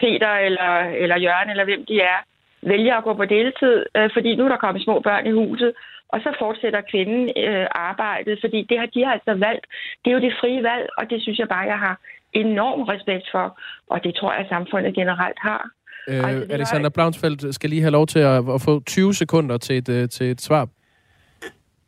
Peter 0.00 0.32
eller, 0.46 0.72
eller 1.02 1.16
Jørgen 1.26 1.50
eller 1.50 1.64
hvem 1.64 1.82
de 1.90 2.00
er, 2.00 2.18
vælger 2.62 2.94
at 2.96 3.04
gå 3.04 3.14
på 3.14 3.24
deltid, 3.24 3.76
øh, 3.96 4.10
fordi 4.12 4.36
nu 4.36 4.44
er 4.44 4.48
der 4.48 4.64
kommet 4.64 4.84
små 4.84 5.00
børn 5.00 5.26
i 5.26 5.30
huset, 5.30 5.72
og 6.08 6.20
så 6.24 6.30
fortsætter 6.38 6.80
kvinden 6.90 7.24
øh, 7.44 7.66
arbejdet, 7.90 8.38
fordi 8.40 8.66
det 8.70 8.78
har 8.78 8.86
de 8.86 9.04
har 9.04 9.12
altså 9.12 9.34
valgt. 9.46 9.66
Det 10.00 10.10
er 10.10 10.14
jo 10.14 10.20
det 10.26 10.38
frie 10.40 10.62
valg, 10.62 10.88
og 10.98 11.10
det 11.10 11.22
synes 11.22 11.38
jeg 11.38 11.48
bare, 11.48 11.66
jeg 11.74 11.78
har 11.78 11.96
enorm 12.32 12.82
respekt 12.82 13.26
for, 13.32 13.60
og 13.90 14.04
det 14.04 14.14
tror 14.14 14.32
jeg, 14.32 14.40
at 14.40 14.48
samfundet 14.48 14.94
generelt 14.94 15.38
har. 15.48 15.70
Øh, 16.08 16.28
altså, 16.28 16.54
Alexander 16.54 16.90
Blaunsfeldt 16.90 17.54
skal 17.54 17.70
lige 17.70 17.82
have 17.82 17.96
lov 17.98 18.06
til 18.06 18.18
at, 18.18 18.36
at 18.54 18.60
få 18.62 18.82
20 18.86 19.14
sekunder 19.14 19.56
til 19.58 19.76
et, 19.76 19.88
øh, 19.88 20.08
til 20.08 20.30
et 20.30 20.40
svar 20.40 20.68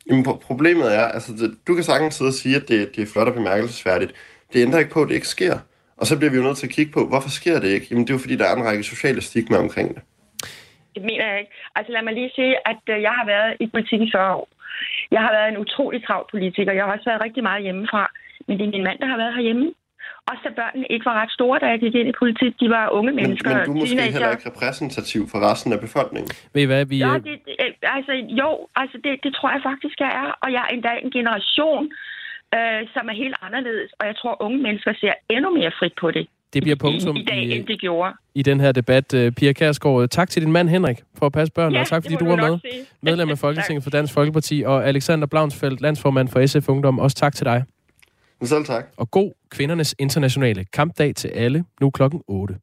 Jamen, 0.07 0.23
problemet 0.23 0.95
er, 0.95 1.05
altså, 1.05 1.31
det, 1.33 1.57
du 1.67 1.73
kan 1.75 1.83
sagtens 1.83 2.15
sidde 2.15 2.29
og 2.29 2.33
sige, 2.33 2.55
at 2.55 2.67
det, 2.67 2.95
det 2.95 3.01
er 3.01 3.11
flot 3.13 3.27
og 3.27 3.33
bemærkelsesværdigt. 3.33 4.13
Det 4.53 4.61
ændrer 4.61 4.79
ikke 4.79 4.91
på, 4.91 5.01
at 5.01 5.09
det 5.09 5.15
ikke 5.15 5.27
sker. 5.27 5.55
Og 5.97 6.05
så 6.07 6.17
bliver 6.17 6.31
vi 6.31 6.37
jo 6.37 6.43
nødt 6.43 6.57
til 6.57 6.67
at 6.67 6.73
kigge 6.73 6.91
på, 6.91 7.01
hvorfor 7.07 7.29
sker 7.29 7.59
det 7.59 7.69
ikke? 7.75 7.87
Jamen, 7.89 8.03
det 8.03 8.09
er 8.09 8.17
jo 8.17 8.25
fordi, 8.25 8.35
der 8.35 8.47
er 8.47 8.55
en 8.55 8.65
række 8.65 8.83
sociale 8.83 9.21
stigma 9.21 9.57
omkring 9.57 9.95
det. 9.95 10.03
det 10.95 11.01
mener 11.09 11.25
jeg 11.29 11.39
ikke. 11.39 11.53
Altså 11.75 11.91
lad 11.93 12.03
mig 12.03 12.13
lige 12.13 12.31
sige, 12.35 12.53
at 12.71 12.83
øh, 12.93 13.01
jeg 13.07 13.13
har 13.19 13.25
været 13.25 13.51
i 13.63 13.65
politik 13.73 14.01
i 14.01 14.11
40 14.15 14.35
år. 14.35 14.47
Jeg 15.11 15.21
har 15.25 15.31
været 15.37 15.49
en 15.49 15.61
utrolig 15.63 15.99
travl 16.07 16.25
politiker. 16.31 16.71
Jeg 16.73 16.83
har 16.83 16.91
også 16.95 17.09
været 17.09 17.25
rigtig 17.27 17.43
meget 17.43 17.63
hjemmefra. 17.63 18.03
Men 18.47 18.57
det 18.57 18.65
er 18.65 18.71
min 18.75 18.87
mand, 18.87 18.99
der 18.99 19.09
har 19.13 19.17
været 19.17 19.35
herhjemme. 19.35 19.67
Også 20.31 20.41
da 20.47 20.51
børnene 20.61 20.85
ikke 20.93 21.05
var 21.09 21.15
ret 21.21 21.31
store, 21.37 21.57
da 21.63 21.65
jeg 21.73 21.79
gik 21.85 21.95
ind 21.99 22.07
i 22.13 22.15
politik. 22.23 22.51
De 22.63 22.67
var 22.77 22.83
unge 22.97 23.11
Men, 23.11 23.15
mennesker. 23.21 23.49
men 23.57 23.65
du 23.67 23.71
er 23.71 23.75
måske 23.81 23.89
teenager. 23.95 24.11
heller 24.15 24.31
ikke 24.35 24.49
repræsentativ 24.51 25.21
for 25.31 25.39
resten 25.49 25.69
af 25.75 25.79
befolkningen. 25.87 26.31
Ved 26.53 26.61
I 26.65 26.65
hvad, 26.71 26.85
vi... 26.91 26.97
Ja, 26.97 27.07
øh, 27.15 27.23
det, 27.27 27.35
det- 27.45 27.57
altså, 27.97 28.13
jo, 28.41 28.49
altså 28.81 28.97
det, 29.03 29.11
det 29.25 29.31
tror 29.37 29.49
jeg 29.55 29.61
faktisk, 29.71 29.95
jeg 30.05 30.11
er. 30.23 30.29
Og 30.43 30.49
jeg 30.55 30.61
er 30.67 30.69
endda 30.75 30.91
en 31.05 31.11
generation, 31.17 31.83
øh, 32.55 32.79
som 32.93 33.03
er 33.11 33.15
helt 33.23 33.35
anderledes. 33.47 33.89
Og 33.99 34.03
jeg 34.09 34.15
tror, 34.19 34.33
unge 34.45 34.57
mennesker 34.67 34.91
ser 35.01 35.13
endnu 35.35 35.49
mere 35.59 35.71
frit 35.79 35.93
på 36.01 36.07
det 36.11 36.25
Det 36.53 36.61
bliver 36.63 36.75
punktum 36.85 37.15
i, 37.15 37.19
i 37.19 37.25
dag, 37.31 37.41
i, 37.43 37.57
end 37.57 37.65
de 37.67 37.77
gjorde. 37.77 38.13
i 38.35 38.41
den 38.49 38.59
her 38.59 38.71
debat. 38.71 39.13
Øh, 39.13 39.31
Pia 39.31 39.53
Kærsgaard, 39.53 40.07
tak 40.09 40.29
til 40.29 40.41
din 40.43 40.51
mand 40.51 40.69
Henrik 40.69 40.99
for 41.17 41.25
at 41.25 41.31
passe 41.33 41.53
børn, 41.53 41.73
Ja, 41.73 41.79
og 41.81 41.87
tak 41.87 42.03
fordi 42.03 42.13
det 42.13 42.19
du 42.19 42.25
var 42.35 42.35
med. 42.49 42.59
sige. 42.59 42.81
Medlem 43.01 43.29
af 43.29 43.37
Folketinget 43.45 43.83
for 43.83 43.89
Dansk 43.89 44.13
Folkeparti, 44.13 44.63
og 44.65 44.87
Alexander 44.87 45.27
Blaunsfeldt, 45.27 45.81
landsformand 45.81 46.27
for 46.27 46.45
SF 46.45 46.69
Ungdom. 46.69 46.99
Også 46.99 47.15
tak 47.17 47.33
til 47.35 47.45
dig. 47.45 47.63
Selv 48.45 48.65
tak. 48.65 48.85
Og 48.97 49.11
god 49.11 49.31
kvindernes 49.49 49.95
internationale 49.99 50.65
kampdag 50.73 51.15
til 51.15 51.27
alle, 51.27 51.65
nu 51.81 51.89
klokken 51.89 52.21
8. 52.27 52.55